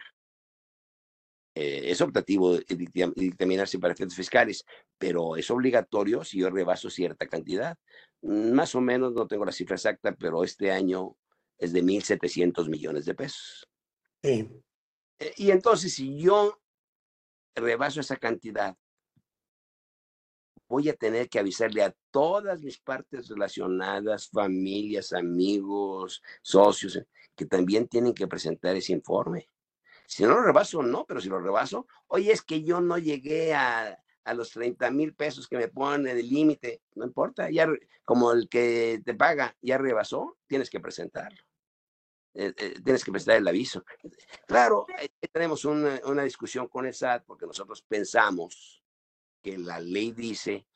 eh, 1.53 1.91
es 1.91 1.99
optativo 2.01 2.57
dictaminarse 2.57 3.77
para 3.77 3.93
efectos 3.93 4.15
fiscales, 4.15 4.65
pero 4.97 5.35
es 5.35 5.49
obligatorio 5.51 6.23
si 6.23 6.39
yo 6.39 6.49
rebaso 6.49 6.89
cierta 6.89 7.27
cantidad. 7.27 7.77
Más 8.21 8.73
o 8.75 8.81
menos, 8.81 9.13
no 9.13 9.27
tengo 9.27 9.45
la 9.45 9.51
cifra 9.51 9.75
exacta, 9.75 10.15
pero 10.15 10.43
este 10.43 10.71
año 10.71 11.17
es 11.57 11.73
de 11.73 11.83
1.700 11.83 12.69
millones 12.69 13.05
de 13.05 13.15
pesos. 13.15 13.67
Sí. 14.23 14.49
Eh, 15.19 15.33
y 15.37 15.51
entonces, 15.51 15.93
si 15.93 16.17
yo 16.17 16.59
rebaso 17.55 17.99
esa 17.99 18.15
cantidad, 18.15 18.75
voy 20.69 20.87
a 20.87 20.95
tener 20.95 21.27
que 21.27 21.39
avisarle 21.39 21.83
a 21.83 21.93
todas 22.11 22.61
mis 22.61 22.79
partes 22.79 23.27
relacionadas, 23.27 24.29
familias, 24.29 25.11
amigos, 25.11 26.23
socios, 26.41 26.97
que 27.35 27.45
también 27.45 27.89
tienen 27.89 28.13
que 28.13 28.27
presentar 28.27 28.75
ese 28.77 28.93
informe. 28.93 29.49
Si 30.11 30.23
no 30.23 30.31
lo 30.31 30.41
rebaso, 30.41 30.83
no, 30.83 31.05
pero 31.05 31.21
si 31.21 31.29
lo 31.29 31.39
rebaso, 31.39 31.87
oye, 32.07 32.33
es 32.33 32.41
que 32.41 32.63
yo 32.63 32.81
no 32.81 32.97
llegué 32.97 33.53
a, 33.53 33.97
a 34.25 34.33
los 34.33 34.51
30 34.51 34.91
mil 34.91 35.15
pesos 35.15 35.47
que 35.47 35.55
me 35.55 35.69
pone 35.69 36.13
de 36.13 36.21
límite, 36.21 36.81
no 36.95 37.05
importa, 37.05 37.49
ya 37.49 37.65
como 38.03 38.33
el 38.33 38.49
que 38.49 39.01
te 39.05 39.13
paga 39.13 39.55
ya 39.61 39.77
rebasó, 39.77 40.37
tienes 40.47 40.69
que 40.69 40.81
presentarlo. 40.81 41.41
Eh, 42.33 42.53
eh, 42.57 42.75
tienes 42.83 43.05
que 43.05 43.11
presentar 43.13 43.37
el 43.37 43.47
aviso. 43.47 43.85
Claro, 44.45 44.85
eh, 44.99 45.07
tenemos 45.31 45.63
una, 45.63 46.01
una, 46.03 46.23
discusión 46.23 46.67
con 46.67 46.85
el 46.85 46.93
SAT 46.93 47.23
porque 47.25 47.45
nosotros 47.45 47.81
pensamos 47.81 48.83
que 49.41 49.57
la 49.57 49.79
ley 49.79 50.11
dice 50.11 50.67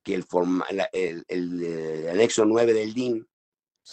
que 0.00 0.14
el, 0.14 0.22
forma, 0.22 0.64
el, 0.92 1.24
el, 1.26 2.08
anexo 2.08 2.44
9 2.44 2.72
del 2.72 2.94
DIN 2.94 3.28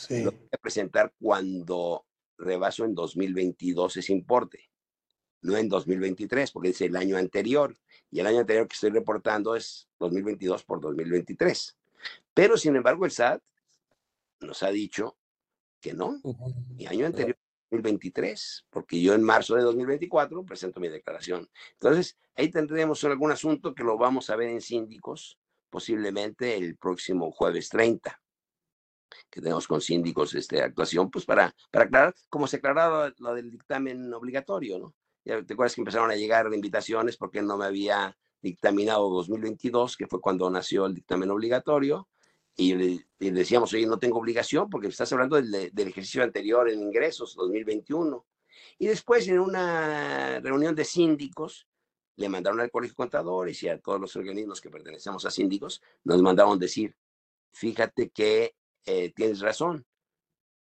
lo 0.10 0.32
voy 0.34 0.50
a 0.52 0.58
presentar 0.60 1.16
cuando 1.20 2.06
rebaso 2.38 2.86
en 2.86 2.94
2022 2.94 3.98
ese 3.98 4.14
importe, 4.14 4.70
no 5.44 5.58
en 5.58 5.70
2023, 5.70 6.52
porque 6.52 6.70
es 6.70 6.82
el 6.82 6.96
año 6.96 7.18
anterior. 7.18 7.78
Y 8.10 8.20
el 8.20 8.28
año 8.28 8.40
anterior 8.40 8.68
que 8.68 8.74
estoy 8.74 8.90
reportando 8.90 9.56
es 9.56 9.88
2022 10.00 10.64
por 10.64 10.82
2023. 10.82 11.78
Pero, 12.34 12.58
sin 12.58 12.76
embargo, 12.76 13.06
el 13.06 13.12
SAT 13.12 13.42
nos 14.42 14.64
ha 14.64 14.70
dicho 14.70 15.18
que 15.80 15.94
no, 15.94 16.20
mi 16.76 16.88
año 16.88 17.06
anterior, 17.06 17.38
2023, 17.70 18.68
porque 18.70 19.02
yo 19.02 19.14
en 19.14 19.24
marzo 19.24 19.56
de 19.56 19.64
2024 19.64 20.46
presento 20.46 20.80
mi 20.80 20.90
declaración. 20.90 21.50
Entonces, 21.74 22.18
ahí 22.36 22.50
tendremos 22.50 23.04
algún 23.04 23.32
asunto 23.32 23.74
que 23.74 23.84
lo 23.84 23.98
vamos 23.98 24.30
a 24.30 24.36
ver 24.36 24.50
en 24.50 24.62
síndicos, 24.62 25.40
posiblemente 25.70 26.56
el 26.56 26.78
próximo 26.78 27.32
jueves 27.32 27.70
30 27.70 28.20
que 29.30 29.42
tenemos 29.42 29.68
con 29.68 29.82
síndicos 29.82 30.34
este, 30.34 30.62
actuación, 30.62 31.10
pues 31.12 31.26
para, 31.26 31.54
para 31.72 31.86
aclarar, 31.86 32.16
como 32.30 32.48
se 32.48 32.58
aclaraba 32.58 33.14
lo 33.18 33.34
del 33.34 33.52
dictamen 33.52 34.12
obligatorio, 34.14 34.80
¿no? 34.80 34.96
Ya 35.26 35.42
te 35.44 35.54
acuerdas 35.54 35.76
que 35.76 35.82
empezaron 35.82 36.12
a 36.12 36.16
llegar 36.16 36.54
invitaciones 36.54 37.18
porque 37.18 37.42
no 37.42 37.58
me 37.58 37.66
había 37.66 38.18
dictaminado 38.42 39.10
2022, 39.10 39.96
que 39.96 40.08
fue 40.08 40.20
cuando 40.20 40.50
nació 40.50 40.86
el 40.86 40.94
dictamen 40.94 41.32
obligatorio, 41.32 42.10
y 42.56 42.76
le, 42.76 43.06
decíamos, 43.20 43.74
oye, 43.74 43.88
no 43.88 43.98
tengo 43.98 44.20
obligación 44.20 44.70
porque 44.70 44.88
estás 44.88 45.12
hablando 45.12 45.38
del, 45.38 45.72
del, 45.74 45.88
ejercicio 45.88 46.24
anterior 46.24 46.70
en 46.70 46.82
ingresos, 46.82 47.34
2021. 47.36 48.26
Y 48.78 48.88
después 48.88 49.28
en 49.28 49.40
una 49.40 50.40
reunión 50.40 50.76
de 50.76 50.86
síndicos, 50.86 51.68
le 52.16 52.30
mandaron 52.30 52.60
al 52.60 52.70
Colegio 52.70 52.96
Contadores 52.96 53.62
y 53.64 53.70
a 53.70 53.80
todos 53.80 54.00
los 54.00 54.16
organismos 54.16 54.62
que 54.62 54.70
pertenecemos 54.70 55.26
a 55.26 55.32
síndicos, 55.32 55.82
nos 56.04 56.22
mandaron 56.22 56.60
decir, 56.60 56.96
fíjate 57.54 58.10
que 58.10 58.56
eh, 58.86 59.12
tienes 59.16 59.40
razón. 59.40 59.86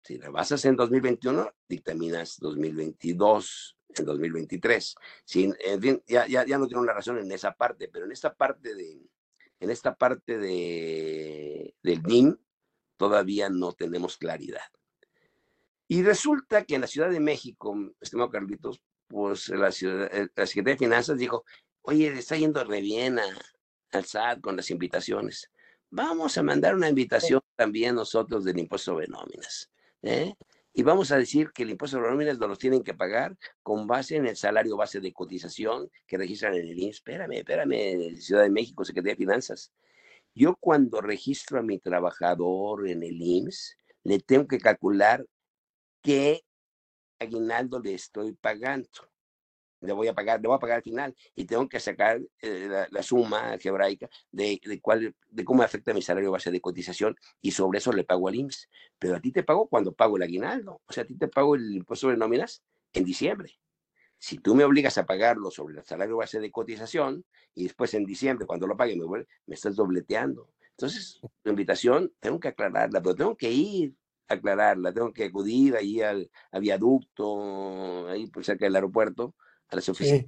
Si 0.02 0.18
la 0.18 0.30
basas 0.30 0.64
en 0.66 0.76
2021, 0.76 1.50
dictaminas 1.66 2.38
2022, 2.38 3.76
en 4.02 4.06
2023. 4.06 4.94
Sin, 5.24 5.54
en 5.60 5.80
fin, 5.80 6.02
ya, 6.06 6.26
ya, 6.26 6.44
ya 6.44 6.58
no 6.58 6.66
tiene 6.66 6.82
una 6.82 6.92
razón 6.92 7.18
en 7.18 7.30
esa 7.32 7.52
parte, 7.52 7.88
pero 7.88 8.04
en 8.04 8.12
esta 8.12 8.34
parte 8.34 8.74
de, 8.74 9.00
en 9.60 9.70
esta 9.70 9.94
parte 9.94 10.38
de, 10.38 11.74
del 11.82 12.02
NIM 12.02 12.36
todavía 12.96 13.48
no 13.48 13.72
tenemos 13.72 14.16
claridad. 14.16 14.60
Y 15.88 16.02
resulta 16.02 16.64
que 16.64 16.76
en 16.76 16.82
la 16.82 16.86
Ciudad 16.86 17.10
de 17.10 17.20
México, 17.20 17.76
estimado 18.00 18.30
Carlitos, 18.30 18.80
pues 19.06 19.48
la, 19.50 19.70
ciudad, 19.70 20.08
eh, 20.12 20.28
la 20.34 20.46
Secretaría 20.46 20.74
de 20.74 20.78
Finanzas 20.78 21.18
dijo, 21.18 21.44
oye, 21.82 22.08
está 22.08 22.36
yendo 22.36 22.64
re 22.64 22.80
bien 22.80 23.18
al 23.92 24.04
SAT 24.04 24.40
con 24.40 24.56
las 24.56 24.70
invitaciones. 24.70 25.50
Vamos 25.90 26.36
a 26.38 26.42
mandar 26.42 26.74
una 26.74 26.88
invitación 26.88 27.40
también 27.54 27.94
nosotros 27.94 28.44
del 28.44 28.58
impuesto 28.58 28.92
sobre 28.92 29.06
nóminas. 29.06 29.70
¿eh? 30.02 30.34
Y 30.76 30.82
vamos 30.82 31.12
a 31.12 31.16
decir 31.16 31.52
que 31.52 31.62
el 31.62 31.70
impuesto 31.70 31.98
sobre 31.98 32.10
nóminas 32.10 32.38
no 32.40 32.48
los 32.48 32.58
tienen 32.58 32.82
que 32.82 32.94
pagar 32.94 33.36
con 33.62 33.86
base 33.86 34.16
en 34.16 34.26
el 34.26 34.36
salario 34.36 34.76
base 34.76 34.98
de 34.98 35.12
cotización 35.12 35.88
que 36.04 36.18
registran 36.18 36.54
en 36.54 36.66
el 36.66 36.76
INSS. 36.76 36.96
Espérame, 36.96 37.34
espérame, 37.34 38.16
Ciudad 38.16 38.42
de 38.42 38.50
México, 38.50 38.84
Secretaría 38.84 39.12
de 39.12 39.18
Finanzas. 39.18 39.72
Yo 40.34 40.56
cuando 40.56 41.00
registro 41.00 41.60
a 41.60 41.62
mi 41.62 41.78
trabajador 41.78 42.88
en 42.88 43.04
el 43.04 43.22
IMSS, 43.22 43.76
le 44.02 44.18
tengo 44.18 44.48
que 44.48 44.58
calcular 44.58 45.24
qué 46.02 46.42
aguinaldo 47.20 47.78
le 47.78 47.94
estoy 47.94 48.32
pagando 48.32 49.13
le 49.84 49.92
voy 49.92 50.08
a 50.08 50.14
pagar, 50.14 50.40
le 50.40 50.48
voy 50.48 50.56
a 50.56 50.60
pagar 50.60 50.76
al 50.78 50.82
final 50.82 51.14
y 51.34 51.44
tengo 51.44 51.68
que 51.68 51.80
sacar 51.80 52.20
eh, 52.40 52.86
la, 52.90 53.02
suma 53.02 53.52
algebraica 53.52 54.08
de, 54.30 54.60
de, 54.64 54.80
cuál, 54.80 55.14
de 55.30 55.44
cómo 55.44 55.62
afecta 55.62 55.92
mi 55.92 56.02
salario 56.02 56.30
base 56.30 56.50
de 56.50 56.60
cotización 56.60 57.16
y 57.40 57.50
sobre 57.50 57.78
eso 57.78 57.92
le 57.92 58.04
pago 58.04 58.28
al 58.28 58.34
IMSS. 58.34 58.68
Pero 58.98 59.16
a 59.16 59.20
ti 59.20 59.32
te 59.32 59.42
pago 59.42 59.68
cuando 59.68 59.92
pago 59.92 60.16
el 60.16 60.22
aguinaldo, 60.22 60.80
o 60.86 60.92
sea, 60.92 61.04
a 61.04 61.06
ti 61.06 61.16
te 61.16 61.28
pago 61.28 61.54
el 61.54 61.74
impuesto 61.74 62.06
sobre 62.06 62.16
nóminas 62.16 62.62
en 62.92 63.04
diciembre. 63.04 63.58
Si 64.18 64.38
tú 64.38 64.54
me 64.54 64.64
obligas 64.64 64.96
a 64.96 65.04
pagarlo 65.04 65.50
sobre 65.50 65.78
el 65.78 65.84
salario 65.84 66.16
base 66.16 66.40
de 66.40 66.50
cotización 66.50 67.24
y 67.54 67.64
después 67.64 67.92
en 67.94 68.06
diciembre, 68.06 68.46
cuando 68.46 68.66
lo 68.66 68.76
pague, 68.76 68.96
me, 68.96 69.06
me 69.06 69.54
estás 69.54 69.76
dobleteando. 69.76 70.50
Entonces, 70.70 71.20
la 71.44 71.50
invitación 71.50 72.12
tengo 72.20 72.40
que 72.40 72.48
aclararla, 72.48 73.00
pero 73.02 73.14
tengo 73.14 73.36
que 73.36 73.50
ir 73.50 73.94
a 74.28 74.34
aclararla, 74.34 74.92
tengo 74.92 75.12
que 75.12 75.24
acudir 75.24 75.76
ahí 75.76 76.00
al, 76.00 76.30
al 76.50 76.60
viaducto, 76.60 78.08
ahí 78.08 78.26
por 78.28 78.44
cerca 78.44 78.64
del 78.64 78.76
aeropuerto, 78.76 79.34
a 79.68 79.76
las 79.76 79.88
oficinas. 79.88 80.26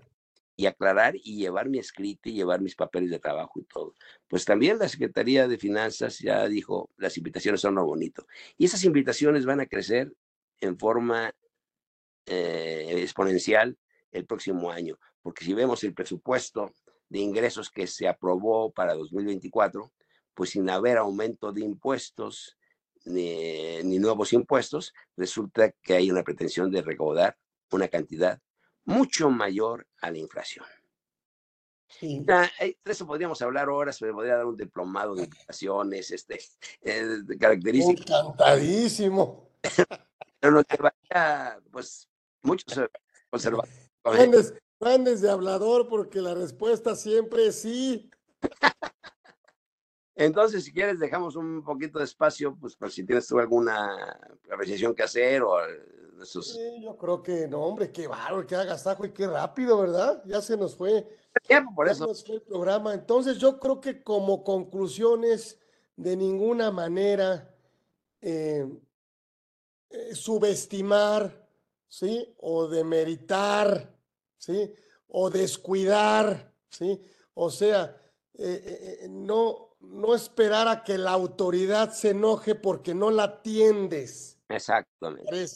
Y 0.58 0.64
aclarar 0.64 1.14
y 1.16 1.36
llevar 1.36 1.68
mi 1.68 1.78
escrito 1.78 2.30
y 2.30 2.32
llevar 2.32 2.62
mis 2.62 2.74
papeles 2.74 3.10
de 3.10 3.18
trabajo 3.18 3.60
y 3.60 3.64
todo. 3.64 3.94
Pues 4.26 4.46
también 4.46 4.78
la 4.78 4.88
Secretaría 4.88 5.46
de 5.46 5.58
Finanzas 5.58 6.18
ya 6.18 6.48
dijo, 6.48 6.90
las 6.96 7.18
invitaciones 7.18 7.60
son 7.60 7.74
lo 7.74 7.84
bonito. 7.84 8.26
Y 8.56 8.64
esas 8.64 8.82
invitaciones 8.84 9.44
van 9.44 9.60
a 9.60 9.66
crecer 9.66 10.14
en 10.60 10.78
forma 10.78 11.34
eh, 12.24 12.94
exponencial 13.02 13.76
el 14.12 14.24
próximo 14.24 14.70
año, 14.70 14.98
porque 15.20 15.44
si 15.44 15.52
vemos 15.52 15.84
el 15.84 15.92
presupuesto 15.92 16.72
de 17.08 17.18
ingresos 17.18 17.70
que 17.70 17.86
se 17.86 18.08
aprobó 18.08 18.72
para 18.72 18.94
2024, 18.94 19.92
pues 20.34 20.50
sin 20.50 20.68
haber 20.70 20.96
aumento 20.96 21.52
de 21.52 21.62
impuestos 21.62 22.56
ni, 23.04 23.82
ni 23.84 23.98
nuevos 23.98 24.32
impuestos, 24.32 24.92
resulta 25.16 25.70
que 25.82 25.94
hay 25.94 26.10
una 26.10 26.24
pretensión 26.24 26.70
de 26.70 26.82
recaudar 26.82 27.36
una 27.70 27.88
cantidad 27.88 28.40
mucho 28.86 29.30
mayor 29.30 29.86
a 30.00 30.10
la 30.10 30.18
inflación. 30.18 30.64
Sí. 31.88 32.20
de 32.20 32.76
eso 32.84 33.06
podríamos 33.06 33.40
hablar 33.42 33.68
horas, 33.68 34.02
me 34.02 34.12
podría 34.12 34.36
dar 34.36 34.46
un 34.46 34.56
diplomado 34.56 35.14
de 35.14 35.24
inflaciones, 35.26 36.10
este, 36.10 36.40
eh, 36.82 37.04
de 37.24 37.38
características. 37.38 38.08
Encantadísimo. 38.08 39.50
Pero 40.40 40.64
que 40.64 40.76
vaya, 40.76 41.60
pues, 41.70 42.08
muchos 42.42 42.80
conservadores. 43.30 43.90
Grandes, 44.04 44.54
grandes 44.78 45.20
de 45.20 45.30
hablador, 45.30 45.88
porque 45.88 46.20
la 46.20 46.34
respuesta 46.34 46.94
siempre 46.94 47.48
es 47.48 47.60
sí. 47.60 48.08
Entonces, 50.14 50.64
si 50.64 50.72
quieres, 50.72 51.00
dejamos 51.00 51.34
un 51.34 51.64
poquito 51.64 51.98
de 51.98 52.04
espacio, 52.04 52.56
pues, 52.56 52.76
por 52.76 52.92
si 52.92 53.04
tienes 53.04 53.26
tú 53.26 53.40
alguna 53.40 54.16
apreciación 54.48 54.94
que 54.94 55.02
hacer 55.02 55.42
o 55.42 55.58
esos... 56.22 56.52
Sí, 56.52 56.82
yo 56.82 56.96
creo 56.96 57.22
que, 57.22 57.48
no, 57.48 57.62
hombre, 57.62 57.90
qué 57.92 58.06
bárbaro, 58.06 58.46
qué 58.46 58.56
agasajo 58.56 59.04
y 59.04 59.12
qué 59.12 59.26
rápido, 59.26 59.78
¿verdad? 59.78 60.22
Ya 60.26 60.40
se 60.40 60.56
nos 60.56 60.74
fue. 60.74 61.06
Tiempo, 61.46 61.74
por 61.74 61.88
eso. 61.88 62.04
Se 62.04 62.08
nos 62.08 62.24
fue 62.24 62.34
el 62.36 62.42
programa. 62.42 62.94
Entonces, 62.94 63.38
yo 63.38 63.58
creo 63.58 63.80
que 63.80 64.02
como 64.02 64.42
conclusiones, 64.44 65.58
de 65.96 66.16
ninguna 66.16 66.70
manera 66.70 67.54
eh, 68.20 68.66
eh, 69.90 70.14
subestimar, 70.14 71.48
¿sí? 71.88 72.34
O 72.38 72.68
demeritar, 72.68 73.94
¿sí? 74.36 74.72
O 75.08 75.30
descuidar, 75.30 76.52
¿sí? 76.68 77.00
O 77.34 77.50
sea, 77.50 77.96
eh, 78.34 79.06
no 79.08 79.66
no 79.90 80.14
esperar 80.14 80.68
a 80.68 80.84
que 80.84 80.98
la 80.98 81.12
autoridad 81.12 81.92
se 81.92 82.10
enoje 82.10 82.54
porque 82.54 82.94
no 82.94 83.10
la 83.10 83.24
atiendes. 83.24 84.38
Exactamente. 84.48 85.48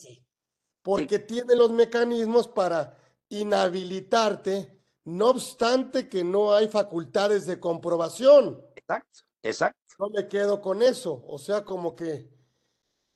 Porque 0.83 1.19
tiene 1.19 1.55
los 1.55 1.71
mecanismos 1.71 2.49
para 2.49 2.97
inhabilitarte, 3.29 4.79
no 5.05 5.31
obstante 5.31 6.09
que 6.09 6.25
no 6.25 6.53
hay 6.53 6.69
facultades 6.69 7.47
de 7.47 7.61
comprobación. 7.61 8.63
Exacto, 8.75 9.21
exacto. 9.43 9.79
No 9.99 10.09
me 10.11 10.29
quedo 10.29 10.61
con 10.61 10.83
eso. 10.83 11.23
O 11.27 11.39
sea, 11.39 11.65
como 11.65 11.95
que, 11.95 12.31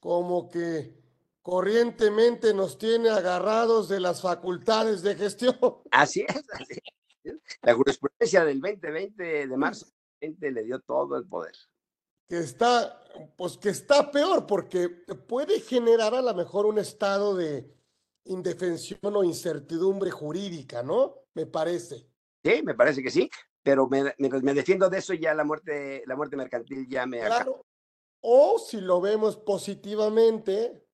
como 0.01 0.49
que 0.49 1.03
corrientemente 1.43 2.55
nos 2.55 2.79
tiene 2.79 3.11
agarrados 3.11 3.89
de 3.89 4.01
las 4.01 4.21
facultades 4.21 5.03
de 5.03 5.15
gestión. 5.15 5.57
Así 5.91 6.25
es, 6.29 6.43
así 6.53 6.81
es. 7.25 7.35
La 7.63 7.75
jurisprudencia 7.75 8.45
del 8.45 8.61
2020 8.61 9.47
de 9.47 9.57
marzo 9.57 9.87
le 10.21 10.63
dio 10.63 10.81
todo 10.81 11.17
el 11.17 11.27
poder. 11.27 11.55
Que 12.29 12.39
está, 12.39 13.03
pues 13.37 13.59
que 13.59 13.69
está 13.69 14.11
peor, 14.11 14.47
porque 14.47 14.89
puede 14.89 15.61
generar 15.61 16.15
a 16.15 16.23
lo 16.23 16.35
mejor 16.35 16.67
un 16.67 16.79
estado 16.79 17.35
de 17.35 17.71
indefensión 18.25 18.99
o 19.03 19.25
incertidumbre 19.25 20.11
jurídica, 20.11 20.83
¿no? 20.83 21.17
Me 21.35 21.47
parece. 21.47 22.07
Sí, 22.43 22.63
me 22.63 22.75
parece 22.75 23.03
que 23.03 23.11
sí, 23.11 23.31
pero 23.63 23.89
mientras 23.89 24.43
me 24.43 24.55
defiendo 24.55 24.89
de 24.89 24.99
eso, 24.99 25.15
ya 25.15 25.35
la 25.35 25.45
muerte, 25.45 26.03
la 26.07 26.17
muerte 26.17 26.37
mercantil 26.37 26.87
ya 26.89 27.07
me 27.07 27.21
claro. 27.21 27.67
O 28.21 28.59
si 28.59 28.81
lo 28.81 29.01
vemos 29.01 29.37
positivamente, 29.37 30.87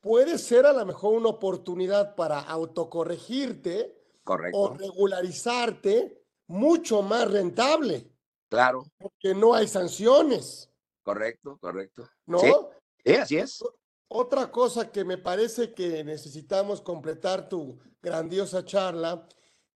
puede 0.00 0.38
ser 0.38 0.66
a 0.66 0.72
lo 0.72 0.84
mejor 0.86 1.14
una 1.14 1.28
oportunidad 1.28 2.14
para 2.14 2.40
autocorregirte 2.40 3.98
Correcto. 4.22 4.58
o 4.58 4.74
regularizarte 4.74 6.24
mucho 6.46 7.02
más 7.02 7.30
rentable. 7.30 8.13
Claro. 8.54 8.84
Porque 8.98 9.34
no 9.34 9.54
hay 9.54 9.66
sanciones. 9.66 10.70
Correcto, 11.02 11.58
correcto. 11.60 12.08
¿No? 12.26 12.38
Sí, 12.38 13.14
así 13.14 13.36
es. 13.36 13.62
Otra 14.08 14.50
cosa 14.50 14.92
que 14.92 15.04
me 15.04 15.18
parece 15.18 15.74
que 15.74 16.04
necesitamos 16.04 16.80
completar 16.80 17.48
tu 17.48 17.80
grandiosa 18.00 18.64
charla 18.64 19.26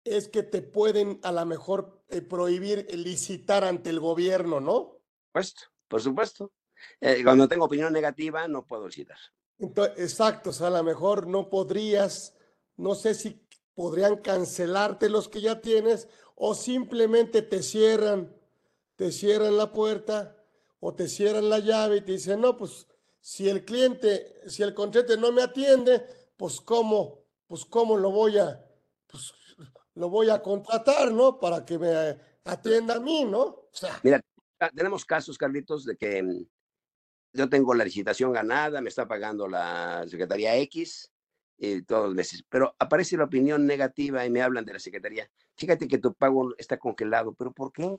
es 0.04 0.28
que 0.28 0.44
te 0.44 0.62
pueden 0.62 1.20
a 1.24 1.32
lo 1.32 1.46
mejor 1.46 2.04
eh, 2.10 2.22
prohibir 2.22 2.86
licitar 2.94 3.64
ante 3.64 3.90
el 3.90 4.00
gobierno, 4.00 4.60
¿no? 4.60 5.00
Pues, 5.32 5.56
por 5.88 6.02
supuesto. 6.02 6.52
Eh, 7.00 7.24
cuando 7.24 7.48
tengo 7.48 7.66
opinión 7.66 7.94
negativa, 7.94 8.48
no 8.48 8.66
puedo 8.66 8.88
licitar. 8.88 9.18
exacto, 9.96 10.50
o 10.50 10.54
sea, 10.54 10.68
a 10.68 10.72
lo 10.72 10.84
mejor 10.84 11.28
no 11.28 11.50
podrías, 11.50 12.36
no 12.76 12.94
sé 12.94 13.16
si 13.16 13.42
podrían 13.74 14.18
cancelarte 14.18 15.10
los 15.10 15.30
que 15.30 15.42
ya 15.42 15.62
tienes 15.62 16.08
o 16.36 16.54
simplemente 16.54 17.42
te 17.42 17.64
cierran 17.64 18.36
te 18.96 19.12
cierran 19.12 19.58
la 19.58 19.72
puerta 19.72 20.36
o 20.80 20.94
te 20.94 21.08
cierran 21.08 21.50
la 21.50 21.60
llave 21.60 21.98
y 21.98 22.02
te 22.02 22.14
dicen, 22.14 22.42
no, 22.42 22.58
pues 22.58 22.88
si 23.20 23.50
el 23.50 23.66
cliente, 23.66 24.42
si 24.48 24.64
el 24.64 24.74
contrato 24.74 25.18
no 25.18 25.32
me 25.32 25.42
atiende, 25.42 26.06
pues 26.38 26.62
cómo, 26.62 27.26
pues 27.48 27.66
cómo 27.66 27.98
lo 27.98 28.12
voy 28.12 28.38
a, 28.38 28.64
pues 29.08 29.34
lo 29.96 30.10
voy 30.10 30.30
a 30.30 30.42
contratar, 30.42 31.12
¿no? 31.12 31.40
Para 31.40 31.66
que 31.66 31.80
me 31.80 32.20
atienda 32.44 32.96
a 32.96 33.00
mí, 33.00 33.26
¿no? 33.26 33.42
O 33.42 33.70
sea. 33.72 34.00
Mira, 34.04 34.22
tenemos 34.76 35.06
casos, 35.06 35.38
Carlitos, 35.38 35.86
de 35.86 35.96
que 35.96 36.22
mm, 36.22 36.46
yo 37.34 37.50
tengo 37.50 37.74
la 37.74 37.84
licitación 37.84 38.32
ganada, 38.32 38.82
me 38.82 38.90
está 38.90 39.08
pagando 39.08 39.48
la 39.48 40.06
Secretaría 40.08 40.56
X 40.58 41.12
y 41.58 41.82
todos 41.84 42.08
los 42.08 42.16
meses, 42.16 42.44
pero 42.50 42.76
aparece 42.78 43.18
la 43.18 43.24
opinión 43.24 43.66
negativa 43.66 44.26
y 44.26 44.30
me 44.30 44.42
hablan 44.42 44.66
de 44.66 44.74
la 44.74 44.80
Secretaría. 44.80 45.30
Fíjate 45.56 45.88
que 45.88 45.98
tu 45.98 46.14
pago 46.14 46.54
está 46.58 46.78
congelado, 46.78 47.34
pero 47.34 47.52
¿por 47.54 47.72
qué? 47.72 47.98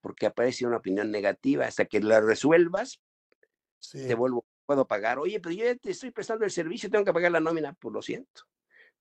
Porque 0.00 0.26
aparece 0.26 0.66
una 0.66 0.78
opinión 0.78 1.10
negativa. 1.10 1.66
Hasta 1.66 1.84
que 1.84 2.00
la 2.00 2.20
resuelvas, 2.20 3.00
te 3.92 4.14
vuelvo, 4.14 4.44
puedo 4.66 4.86
pagar. 4.86 5.18
Oye, 5.18 5.40
pero 5.40 5.54
yo 5.54 5.78
te 5.78 5.90
estoy 5.90 6.10
prestando 6.10 6.44
el 6.44 6.50
servicio, 6.50 6.90
tengo 6.90 7.04
que 7.04 7.12
pagar 7.12 7.32
la 7.32 7.40
nómina, 7.40 7.74
pues 7.74 7.92
lo 7.92 8.02
siento. 8.02 8.42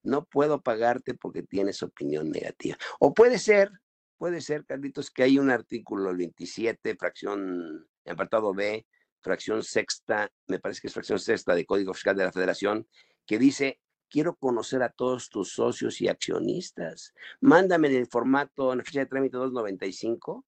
No 0.04 0.26
puedo 0.26 0.62
pagarte 0.62 1.14
porque 1.14 1.44
tienes 1.44 1.84
opinión 1.84 2.30
negativa. 2.30 2.78
O 3.00 3.14
puede 3.14 3.40
ser, 3.40 3.72
puede 4.18 4.42
ser, 4.42 4.66
Carlitos, 4.66 5.12
que 5.12 5.24
hay 5.24 5.40
un 5.40 5.50
artículo, 5.50 6.10
el 6.10 6.18
27, 6.18 6.96
fracción, 6.96 7.88
apartado 8.06 8.54
B, 8.54 8.86
fracción 9.22 9.64
sexta, 9.64 10.32
me 10.48 10.60
parece 10.60 10.82
que 10.82 10.88
es 10.88 10.94
fracción 10.94 11.20
sexta 11.20 11.54
de 11.54 11.66
Código 11.66 11.94
Fiscal 11.94 12.16
de 12.16 12.24
la 12.24 12.32
Federación, 12.32 12.88
que 13.26 13.38
dice, 13.38 13.82
quiero 14.10 14.36
conocer 14.36 14.84
a 14.84 14.90
todos 14.90 15.30
tus 15.30 15.52
socios 15.52 16.00
y 16.02 16.08
accionistas. 16.08 17.14
Mándame 17.42 17.90
en 17.90 17.96
el 17.96 18.08
formato, 18.08 18.72
en 18.72 18.80
la 18.80 18.84
fecha 18.84 19.00
de 19.00 19.08
trámite 19.08 19.38
295, 19.38 20.46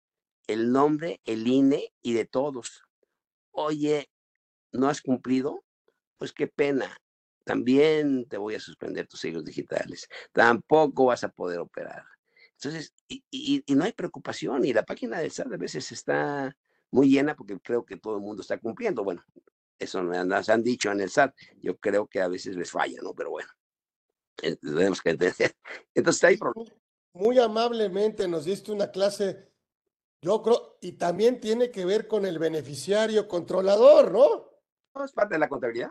el 0.47 0.72
nombre, 0.72 1.20
el 1.24 1.47
INE 1.47 1.92
y 2.03 2.14
de 2.14 2.24
todos. 2.24 2.84
Oye, 3.51 4.11
¿no 4.72 4.88
has 4.88 5.01
cumplido? 5.01 5.64
Pues 6.18 6.32
qué 6.32 6.47
pena. 6.47 6.97
También 7.44 8.26
te 8.28 8.38
voy 8.38 8.55
a 8.55 8.61
suspender 8.61 9.07
tus 9.07 9.20
sellos 9.20 9.44
digitales. 9.44 10.09
Tampoco 10.32 11.07
vas 11.07 11.24
a 11.24 11.28
poder 11.28 11.61
operar. 11.61 12.05
Entonces, 12.55 12.94
y, 13.09 13.62
no 13.68 13.84
hay 13.84 13.92
preocupación 13.92 14.64
y 14.64 14.72
la 14.72 14.84
página 14.84 15.20
del 15.20 15.30
SAT 15.30 15.53
a 15.53 15.57
veces 15.57 15.92
está 15.92 16.57
muy 16.90 17.09
llena 17.09 17.36
porque 17.36 17.59
creo 17.61 17.84
que 17.84 17.97
todo 17.97 18.16
el 18.16 18.22
mundo 18.22 18.42
está 18.42 18.59
cumpliendo. 18.59 19.05
Bueno, 19.05 19.22
eso 19.78 20.03
nos 20.03 20.49
han 20.49 20.62
dicho 20.62 20.90
en 20.90 21.01
el 21.01 21.11
SAT. 21.11 21.34
Yo 21.61 21.76
creo 21.76 22.07
que 22.07 22.20
a 22.20 22.28
veces 22.28 22.57
les 22.57 22.70
falla, 22.70 22.99
¿no? 23.03 23.14
Pero 23.14 23.30
bueno, 23.30 23.51
eh, 24.42 24.57
tenemos 24.57 25.03
que 25.03 25.11
entender. 25.11 25.55
Entonces, 25.94 26.24
hay 26.24 26.36
problemas. 26.36 26.72
Muy 27.12 27.38
amablemente 27.38 28.28
nos 28.28 28.44
diste 28.44 28.72
una 28.72 28.90
clase, 28.90 29.51
yo 30.20 30.42
creo, 30.42 30.78
y 30.80 30.92
también 30.92 31.40
tiene 31.40 31.70
que 31.70 31.84
ver 31.84 32.08
con 32.08 32.26
el 32.26 32.38
beneficiario 32.38 33.28
controlador, 33.28 34.12
¿no? 34.12 34.56
es 35.04 35.12
parte 35.12 35.34
de 35.34 35.40
la 35.40 35.48
contabilidad. 35.48 35.90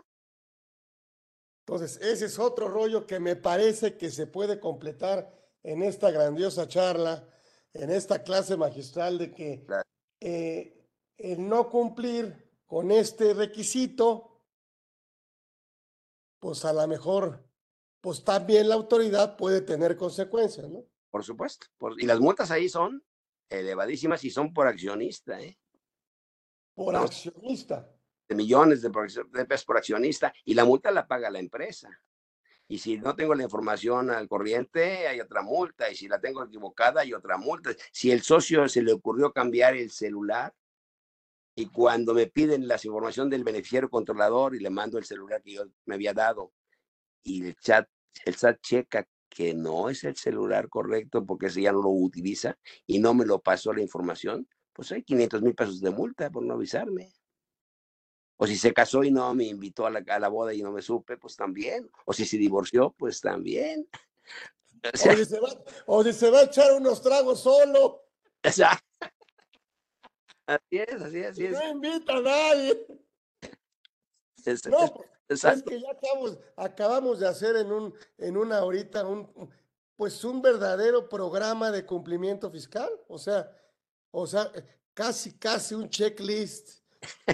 Entonces, 1.66 2.00
ese 2.00 2.26
es 2.26 2.38
otro 2.38 2.68
rollo 2.68 3.06
que 3.06 3.18
me 3.20 3.36
parece 3.36 3.96
que 3.96 4.10
se 4.10 4.26
puede 4.26 4.60
completar 4.60 5.32
en 5.62 5.82
esta 5.82 6.10
grandiosa 6.10 6.68
charla, 6.68 7.28
en 7.72 7.90
esta 7.90 8.22
clase 8.22 8.56
magistral 8.56 9.18
de 9.18 9.34
que 9.34 9.66
eh, 10.20 10.88
el 11.16 11.48
no 11.48 11.68
cumplir 11.68 12.50
con 12.66 12.90
este 12.90 13.34
requisito, 13.34 14.42
pues 16.38 16.64
a 16.64 16.72
lo 16.72 16.86
mejor, 16.86 17.44
pues 18.00 18.22
también 18.22 18.68
la 18.68 18.76
autoridad 18.76 19.36
puede 19.36 19.60
tener 19.60 19.96
consecuencias, 19.96 20.68
¿no? 20.68 20.84
Por 21.10 21.24
supuesto. 21.24 21.66
y 21.98 22.06
las 22.06 22.20
multas 22.20 22.50
ahí 22.50 22.68
son 22.68 23.02
elevadísimas 23.48 24.22
y 24.24 24.30
son 24.30 24.52
por 24.52 24.66
accionista, 24.66 25.40
¿eh? 25.40 25.58
Por 26.74 26.94
accionista. 26.96 27.90
De 28.28 28.34
millones 28.34 28.82
de, 28.82 28.90
pesos 28.90 29.64
por 29.64 29.76
accionista 29.76 30.32
y 30.44 30.54
la 30.54 30.64
multa 30.64 30.90
la 30.90 31.06
paga 31.06 31.30
la 31.30 31.38
empresa. 31.38 31.88
Y 32.68 32.78
si 32.78 32.98
no 32.98 33.14
tengo 33.14 33.34
la 33.34 33.44
información 33.44 34.10
al 34.10 34.28
corriente, 34.28 35.06
hay 35.06 35.20
otra 35.20 35.42
multa. 35.42 35.88
Y 35.90 35.94
si 35.94 36.08
la 36.08 36.20
tengo 36.20 36.42
equivocada, 36.42 37.02
hay 37.02 37.14
otra 37.14 37.36
multa. 37.36 37.70
Si 37.92 38.10
el 38.10 38.22
socio 38.22 38.68
se 38.68 38.82
le 38.82 38.92
ocurrió 38.92 39.32
cambiar 39.32 39.76
el 39.76 39.90
celular, 39.90 40.52
y 41.58 41.66
cuando 41.66 42.12
me 42.12 42.26
piden 42.26 42.68
la 42.68 42.78
información 42.82 43.30
del 43.30 43.42
beneficiario 43.42 43.88
controlador 43.88 44.54
y 44.54 44.60
le 44.60 44.68
mando 44.68 44.98
el 44.98 45.04
celular 45.04 45.42
que 45.42 45.52
yo 45.52 45.64
me 45.86 45.94
había 45.94 46.12
dado 46.12 46.52
y 47.22 47.46
el 47.46 47.56
chat, 47.56 47.88
el 48.26 48.36
chat 48.36 48.60
checa 48.60 49.08
que 49.36 49.52
no 49.52 49.90
es 49.90 50.02
el 50.04 50.16
celular 50.16 50.70
correcto 50.70 51.26
porque 51.26 51.48
ese 51.48 51.60
ya 51.60 51.70
no 51.70 51.82
lo 51.82 51.90
utiliza 51.90 52.56
y 52.86 52.98
no 52.98 53.12
me 53.12 53.26
lo 53.26 53.38
pasó 53.38 53.70
la 53.74 53.82
información, 53.82 54.48
pues 54.72 54.92
hay 54.92 55.02
500 55.02 55.42
mil 55.42 55.54
pesos 55.54 55.82
de 55.82 55.90
multa 55.90 56.30
por 56.30 56.42
no 56.42 56.54
avisarme. 56.54 57.12
O 58.38 58.46
si 58.46 58.56
se 58.56 58.72
casó 58.72 59.04
y 59.04 59.10
no 59.10 59.34
me 59.34 59.44
invitó 59.44 59.84
a 59.84 59.90
la, 59.90 60.02
a 60.08 60.18
la, 60.18 60.28
boda 60.28 60.54
y 60.54 60.62
no 60.62 60.72
me 60.72 60.80
supe, 60.80 61.18
pues 61.18 61.36
también. 61.36 61.90
O 62.06 62.14
si 62.14 62.24
se 62.24 62.38
divorció, 62.38 62.94
pues 62.98 63.20
también. 63.20 63.86
O, 64.84 64.96
si 64.96 65.24
se 65.24 65.40
va, 65.40 65.48
o 65.86 66.04
si 66.04 66.12
se 66.12 66.30
va 66.30 66.40
a 66.40 66.44
echar 66.44 66.72
unos 66.74 67.02
tragos 67.02 67.40
solo. 67.40 68.04
Así 68.42 68.62
es, 70.70 71.02
así 71.02 71.18
es, 71.18 71.26
así 71.30 71.44
es. 71.46 71.52
No 71.52 71.70
invita 71.70 72.16
a 72.16 72.20
nadie. 72.20 72.86
no, 74.70 75.04
es 75.28 75.62
que 75.62 75.80
ya 75.80 75.90
acabamos, 75.90 76.38
acabamos 76.56 77.20
de 77.20 77.28
hacer 77.28 77.56
en 77.56 77.72
un, 77.72 77.94
en 78.18 78.36
una 78.36 78.62
horita 78.64 79.06
un, 79.06 79.50
pues 79.96 80.22
un 80.24 80.40
verdadero 80.42 81.08
programa 81.08 81.70
de 81.70 81.84
cumplimiento 81.84 82.50
fiscal. 82.50 82.90
O 83.08 83.18
sea, 83.18 83.50
o 84.10 84.26
sea, 84.26 84.50
casi, 84.94 85.32
casi 85.32 85.74
un 85.74 85.88
checklist 85.88 86.80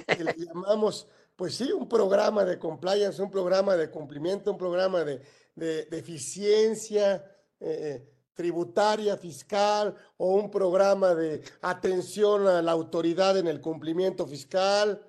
que 0.07 0.25
le 0.25 0.35
llamamos, 0.37 1.09
pues 1.37 1.55
sí, 1.57 1.71
un 1.73 1.89
programa 1.89 2.45
de 2.45 2.59
compliance, 2.59 3.21
un 3.21 3.31
programa 3.31 3.77
de 3.77 3.91
cumplimiento, 3.91 4.53
un 4.53 4.59
programa 4.59 5.05
de, 5.05 5.23
de, 5.55 5.99
eficiencia. 5.99 7.25
Eh, 7.61 8.07
eh 8.07 8.09
tributaria, 8.35 9.17
fiscal 9.17 9.95
o 10.17 10.35
un 10.35 10.51
programa 10.51 11.15
de 11.15 11.43
atención 11.61 12.47
a 12.47 12.63
la 12.63 12.73
autoridad 12.73 13.37
en 13.39 13.47
el 13.47 13.61
cumplimiento 13.61 14.27
fiscal. 14.27 15.03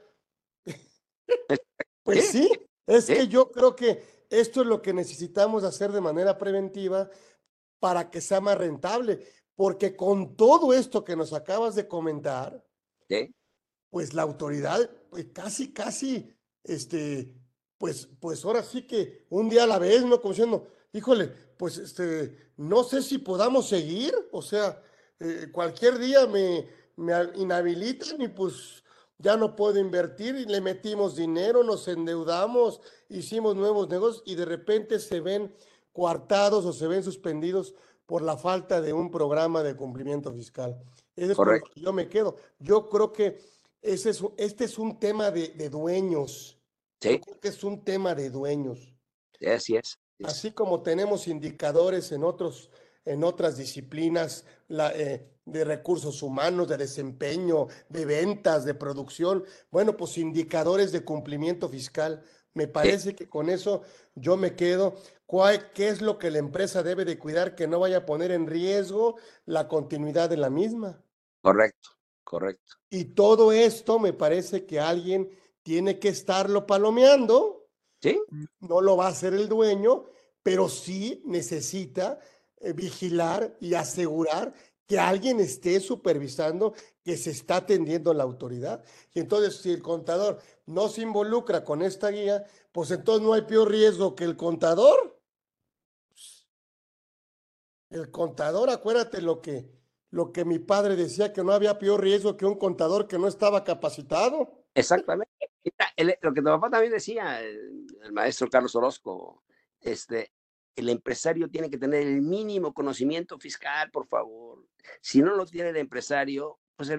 Pues 2.03 2.31
sí, 2.31 2.51
es 2.87 3.05
que 3.05 3.27
yo 3.27 3.51
creo 3.51 3.75
que 3.75 4.25
esto 4.29 4.61
es 4.61 4.67
lo 4.67 4.81
que 4.81 4.93
necesitamos 4.93 5.63
hacer 5.63 5.91
de 5.91 6.01
manera 6.01 6.37
preventiva 6.37 7.09
para 7.79 8.09
que 8.09 8.21
sea 8.21 8.41
más 8.41 8.57
rentable, 8.57 9.25
porque 9.55 9.95
con 9.95 10.35
todo 10.35 10.73
esto 10.73 11.03
que 11.03 11.15
nos 11.15 11.33
acabas 11.33 11.75
de 11.75 11.87
comentar, 11.87 12.65
pues 13.89 14.13
la 14.13 14.23
autoridad, 14.23 14.89
pues 15.09 15.27
casi, 15.33 15.71
casi, 15.71 16.33
este, 16.63 17.35
pues, 17.77 18.07
pues 18.19 18.43
ahora 18.43 18.63
sí 18.63 18.87
que 18.87 19.25
un 19.29 19.49
día 19.49 19.63
a 19.65 19.67
la 19.67 19.77
vez, 19.79 20.03
¿no? 20.03 20.19
Como 20.19 20.33
diciendo, 20.33 20.67
híjole, 20.93 21.27
pues 21.57 21.77
este, 21.77 22.51
no 22.57 22.83
sé 22.83 23.01
si 23.01 23.19
podamos 23.19 23.67
seguir, 23.67 24.13
o 24.31 24.41
sea, 24.41 24.81
eh, 25.19 25.47
cualquier 25.51 25.99
día 25.99 26.25
me, 26.25 26.67
me 26.95 27.13
inhabilitan 27.35 28.21
y 28.21 28.29
pues 28.29 28.82
ya 29.23 29.37
no 29.37 29.55
puedo 29.55 29.79
invertir 29.79 30.35
y 30.35 30.45
le 30.45 30.59
metimos 30.59 31.15
dinero, 31.15 31.63
nos 31.63 31.87
endeudamos, 31.87 32.81
hicimos 33.07 33.55
nuevos 33.55 33.87
negocios 33.87 34.21
y 34.25 34.35
de 34.35 34.43
repente 34.43 34.99
se 34.99 35.21
ven 35.21 35.55
coartados 35.93 36.65
o 36.65 36.73
se 36.73 36.87
ven 36.87 37.03
suspendidos 37.03 37.73
por 38.05 38.21
la 38.21 38.35
falta 38.35 38.81
de 38.81 38.91
un 38.91 39.09
programa 39.09 39.63
de 39.63 39.77
cumplimiento 39.77 40.33
fiscal. 40.33 40.77
es 41.15 41.33
Correcto. 41.35 41.71
yo 41.75 41.93
me 41.93 42.09
quedo. 42.09 42.35
Yo 42.59 42.89
creo 42.89 43.13
que 43.13 43.39
ese 43.81 44.09
es, 44.09 44.21
este 44.35 44.65
es 44.65 44.77
un 44.77 44.99
tema 44.99 45.31
de, 45.31 45.49
de 45.49 45.69
dueños. 45.69 46.59
Sí. 46.99 47.19
creo 47.19 47.39
que 47.39 47.47
es 47.47 47.63
un 47.63 47.83
tema 47.83 48.13
de 48.15 48.29
dueños. 48.29 48.93
Sí, 49.39 49.45
así 49.45 49.75
es. 49.77 49.97
Así 50.23 50.51
como 50.51 50.81
tenemos 50.83 51.27
indicadores 51.27 52.11
en, 52.11 52.23
otros, 52.25 52.69
en 53.05 53.23
otras 53.23 53.57
disciplinas 53.57 54.45
eh, 54.69 55.32
de 55.45 55.63
recursos 55.63 56.23
humanos, 56.23 56.67
de 56.67 56.77
desempeño, 56.77 57.67
de 57.89 58.05
ventas, 58.05 58.65
de 58.65 58.73
producción, 58.73 59.43
bueno, 59.71 59.97
pues 59.97 60.17
indicadores 60.17 60.91
de 60.91 61.03
cumplimiento 61.03 61.67
fiscal. 61.69 62.23
Me 62.53 62.67
parece 62.67 63.15
que 63.15 63.27
con 63.27 63.49
eso 63.49 63.81
yo 64.15 64.37
me 64.37 64.55
quedo. 64.55 64.95
¿Qué 65.73 65.89
es 65.89 66.01
lo 66.01 66.19
que 66.19 66.29
la 66.29 66.37
empresa 66.37 66.83
debe 66.83 67.05
de 67.05 67.17
cuidar 67.17 67.55
que 67.55 67.67
no 67.67 67.79
vaya 67.79 67.97
a 67.97 68.05
poner 68.05 68.31
en 68.31 68.45
riesgo 68.45 69.15
la 69.45 69.67
continuidad 69.67 70.29
de 70.29 70.37
la 70.37 70.51
misma? 70.51 71.03
Correcto, 71.41 71.89
correcto. 72.23 72.75
Y 72.91 73.05
todo 73.05 73.51
esto 73.51 73.97
me 73.97 74.13
parece 74.13 74.65
que 74.67 74.79
alguien 74.79 75.29
tiene 75.63 75.97
que 75.97 76.09
estarlo 76.09 76.67
palomeando 76.67 77.63
no 78.59 78.81
lo 78.81 78.97
va 78.97 79.07
a 79.07 79.09
hacer 79.09 79.33
el 79.33 79.47
dueño, 79.47 80.05
pero 80.41 80.69
sí 80.69 81.21
necesita 81.25 82.19
eh, 82.59 82.73
vigilar 82.73 83.55
y 83.59 83.73
asegurar 83.75 84.53
que 84.87 84.99
alguien 84.99 85.39
esté 85.39 85.79
supervisando 85.79 86.73
que 87.03 87.17
se 87.17 87.31
está 87.31 87.57
atendiendo 87.57 88.13
la 88.13 88.23
autoridad. 88.23 88.83
Y 89.13 89.19
entonces, 89.19 89.57
si 89.57 89.71
el 89.71 89.81
contador 89.81 90.39
no 90.65 90.89
se 90.89 91.01
involucra 91.01 91.63
con 91.63 91.81
esta 91.81 92.09
guía, 92.09 92.45
pues 92.71 92.91
entonces 92.91 93.25
no 93.25 93.33
hay 93.33 93.43
peor 93.43 93.69
riesgo 93.69 94.15
que 94.15 94.23
el 94.23 94.35
contador. 94.35 95.19
El 97.89 98.09
contador, 98.09 98.69
acuérdate 98.69 99.21
lo 99.21 99.41
que, 99.41 99.69
lo 100.09 100.31
que 100.31 100.45
mi 100.45 100.59
padre 100.59 100.95
decía, 100.95 101.31
que 101.31 101.43
no 101.43 101.51
había 101.51 101.77
peor 101.77 102.01
riesgo 102.01 102.35
que 102.35 102.45
un 102.45 102.57
contador 102.57 103.07
que 103.07 103.19
no 103.19 103.27
estaba 103.27 103.63
capacitado. 103.63 104.65
Exactamente. 104.73 105.31
lo 106.21 106.33
que 106.33 106.41
tu 106.41 106.45
papá 106.45 106.69
también 106.69 106.91
decía, 106.91 107.41
el, 107.41 107.85
maestro 108.11 108.49
Carlos 108.49 108.75
Orozco, 108.75 109.43
este, 109.79 110.33
el 110.75 110.89
empresario 110.89 111.49
tiene 111.49 111.69
que 111.69 111.77
tener 111.77 112.01
el 112.01 112.21
mínimo 112.21 112.73
conocimiento 112.73 113.37
fiscal, 113.37 113.91
por 113.91 114.07
favor. 114.07 114.65
Si 115.01 115.21
no 115.21 115.35
lo 115.35 115.45
tiene 115.45 115.69
el 115.69 115.77
empresario, 115.77 116.59
pues 116.75 116.91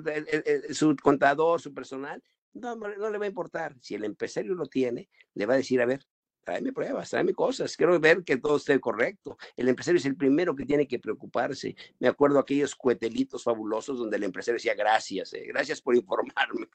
su 0.70 0.96
contador, 0.96 1.60
su 1.60 1.74
personal, 1.74 2.22
no, 2.52 2.76
no, 2.76 3.10
le 3.10 3.18
va 3.18 3.24
a 3.24 3.28
importar. 3.28 3.76
Si 3.80 3.94
el 3.94 4.04
empresario 4.04 4.54
lo 4.54 4.66
tiene, 4.66 5.08
le 5.34 5.46
va 5.46 5.54
a 5.54 5.58
decir, 5.58 5.80
a 5.80 5.86
ver, 5.86 6.06
tráeme 6.44 6.72
pruebas, 6.72 7.10
tráeme 7.10 7.34
cosas, 7.34 7.76
quiero 7.76 7.98
ver 7.98 8.22
que 8.22 8.36
todo 8.36 8.56
esté 8.56 8.78
correcto. 8.78 9.36
El 9.56 9.68
empresario 9.68 9.98
es 9.98 10.06
el 10.06 10.16
primero 10.16 10.54
que 10.54 10.64
tiene 10.64 10.86
que 10.86 10.98
preocuparse. 10.98 11.74
Me 11.98 12.08
acuerdo 12.08 12.38
aquellos 12.38 12.74
cuetelitos 12.74 13.42
fabulosos 13.42 13.98
donde 13.98 14.16
el 14.16 14.24
empresario 14.24 14.56
decía 14.56 14.74
gracias, 14.74 15.32
eh, 15.34 15.44
gracias 15.46 15.80
por 15.80 15.96
informarme. 15.96 16.68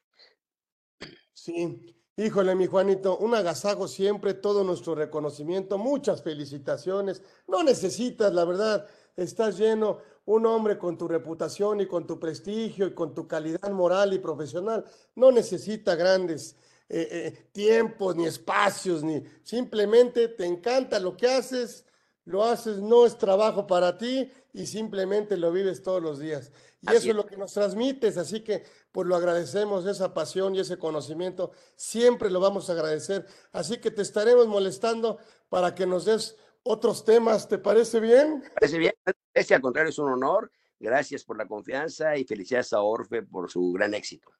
Sí, 1.34 1.96
híjole, 2.20 2.54
mi 2.54 2.68
Juanito, 2.68 3.18
un 3.18 3.34
agasajo 3.34 3.88
siempre, 3.88 4.34
todo 4.34 4.64
nuestro 4.64 4.94
reconocimiento, 4.94 5.78
muchas 5.78 6.22
felicitaciones. 6.22 7.22
No 7.48 7.64
necesitas, 7.64 8.34
la 8.34 8.44
verdad, 8.44 8.86
estás 9.16 9.58
lleno, 9.58 10.00
un 10.26 10.46
hombre 10.46 10.78
con 10.78 10.98
tu 10.98 11.08
reputación 11.08 11.80
y 11.82 11.88
con 11.88 12.06
tu 12.06 12.20
prestigio 12.20 12.88
y 12.88 12.94
con 12.94 13.16
tu 13.16 13.28
calidad 13.28 13.72
moral 13.72 14.14
y 14.14 14.20
profesional, 14.20 14.84
no 15.16 15.32
necesita 15.32 15.96
grandes 15.96 16.56
eh, 16.90 17.08
eh, 17.12 17.48
tiempos 17.52 18.16
ni 18.16 18.26
espacios, 18.26 19.02
ni 19.02 19.24
simplemente 19.44 20.28
te 20.28 20.46
encanta 20.46 21.00
lo 21.00 21.16
que 21.16 21.28
haces, 21.28 21.86
lo 22.26 22.44
haces, 22.44 22.78
no 22.80 23.06
es 23.06 23.18
trabajo 23.18 23.66
para 23.66 23.98
ti 23.98 24.30
y 24.54 24.66
simplemente 24.66 25.38
lo 25.38 25.52
vives 25.52 25.84
todos 25.84 26.02
los 26.02 26.20
días. 26.20 26.52
Y 26.82 26.94
eso 26.94 27.10
es 27.10 27.16
lo 27.16 27.26
que 27.26 27.38
nos 27.38 27.54
transmites, 27.54 28.18
así 28.18 28.42
que 28.42 28.64
pues 28.92 29.08
lo 29.08 29.16
agradecemos, 29.16 29.86
esa 29.86 30.14
pasión 30.14 30.56
y 30.56 30.60
ese 30.60 30.78
conocimiento, 30.78 31.52
siempre 31.76 32.30
lo 32.30 32.40
vamos 32.40 32.70
a 32.70 32.74
agradecer. 32.74 33.26
Así 33.52 33.78
que 33.78 33.92
te 33.92 34.02
estaremos 34.02 34.48
molestando 34.48 35.20
para 35.50 35.76
que 35.76 35.86
nos 35.86 36.06
des 36.06 36.36
otros 36.64 37.04
temas, 37.04 37.48
¿te 37.48 37.58
parece 37.58 38.00
bien? 38.00 38.44
Parece 38.56 38.78
bien, 38.78 38.94
este 39.34 39.56
al 39.56 39.62
contrario 39.62 39.90
es 39.90 40.00
un 40.00 40.12
honor. 40.12 40.52
Gracias 40.80 41.26
por 41.26 41.38
la 41.38 41.46
confianza 41.46 42.16
y 42.16 42.24
felicidades 42.24 42.72
a 42.72 42.82
Orfe 42.82 43.24
por 43.24 43.52
su 43.52 43.74
gran 43.74 43.94
éxito. 43.94 44.32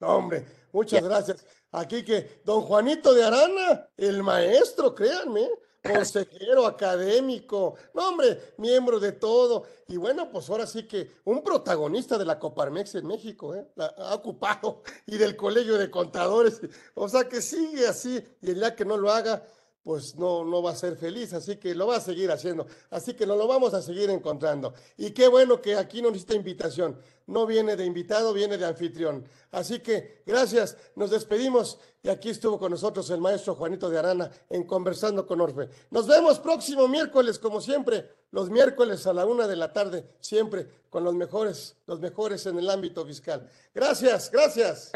hombre, 0.00 0.46
muchas 0.72 1.02
gracias. 1.02 1.46
Aquí 1.70 2.04
que 2.04 2.42
don 2.44 2.60
Juanito 2.62 3.14
de 3.14 3.24
Arana, 3.24 3.88
el 3.96 4.22
maestro, 4.22 4.94
créanme, 4.94 5.48
consejero 5.82 6.66
académico, 6.66 7.74
no 7.92 8.08
hombre, 8.08 8.54
miembro 8.58 9.00
de 9.00 9.12
todo. 9.12 9.64
Y 9.88 9.96
bueno, 9.96 10.30
pues 10.30 10.48
ahora 10.48 10.66
sí 10.66 10.84
que 10.84 11.10
un 11.24 11.42
protagonista 11.42 12.16
de 12.16 12.24
la 12.24 12.38
Coparmex 12.38 12.94
en 12.94 13.06
México, 13.06 13.54
¿eh? 13.54 13.66
ha 13.76 14.14
ocupado, 14.14 14.82
y 15.06 15.18
del 15.18 15.36
Colegio 15.36 15.76
de 15.76 15.90
Contadores. 15.90 16.60
O 16.94 17.08
sea 17.08 17.28
que 17.28 17.42
sigue 17.42 17.86
así, 17.86 18.22
y 18.40 18.50
el 18.50 18.56
día 18.56 18.76
que 18.76 18.84
no 18.84 18.96
lo 18.96 19.10
haga, 19.10 19.44
pues 19.82 20.14
no, 20.16 20.44
no 20.44 20.62
va 20.62 20.70
a 20.70 20.76
ser 20.76 20.96
feliz, 20.96 21.32
así 21.32 21.56
que 21.56 21.74
lo 21.74 21.88
va 21.88 21.96
a 21.96 22.00
seguir 22.00 22.30
haciendo. 22.30 22.66
Así 22.90 23.14
que 23.14 23.26
nos 23.26 23.36
lo 23.36 23.48
vamos 23.48 23.74
a 23.74 23.82
seguir 23.82 24.10
encontrando. 24.10 24.74
Y 24.96 25.10
qué 25.10 25.26
bueno 25.26 25.60
que 25.60 25.76
aquí 25.76 26.00
no 26.00 26.10
necesita 26.10 26.34
invitación. 26.34 26.98
No 27.26 27.46
viene 27.46 27.76
de 27.76 27.84
invitado, 27.84 28.32
viene 28.32 28.58
de 28.58 28.66
anfitrión. 28.66 29.24
Así 29.50 29.80
que 29.80 30.22
gracias, 30.24 30.76
nos 30.94 31.10
despedimos. 31.10 31.78
Y 32.02 32.08
aquí 32.08 32.30
estuvo 32.30 32.58
con 32.58 32.70
nosotros 32.70 33.08
el 33.10 33.20
maestro 33.20 33.54
Juanito 33.54 33.90
de 33.90 33.98
Arana 33.98 34.30
en 34.50 34.64
Conversando 34.64 35.26
con 35.26 35.40
Orfe. 35.40 35.68
Nos 35.90 36.06
vemos 36.06 36.38
próximo 36.38 36.86
miércoles, 36.86 37.38
como 37.38 37.60
siempre, 37.60 38.08
los 38.30 38.50
miércoles 38.50 39.06
a 39.06 39.12
la 39.12 39.26
una 39.26 39.46
de 39.46 39.56
la 39.56 39.72
tarde, 39.72 40.04
siempre 40.20 40.68
con 40.90 41.04
los 41.04 41.14
mejores, 41.14 41.76
los 41.86 42.00
mejores 42.00 42.46
en 42.46 42.58
el 42.58 42.70
ámbito 42.70 43.04
fiscal. 43.04 43.48
Gracias, 43.74 44.30
gracias. 44.30 44.92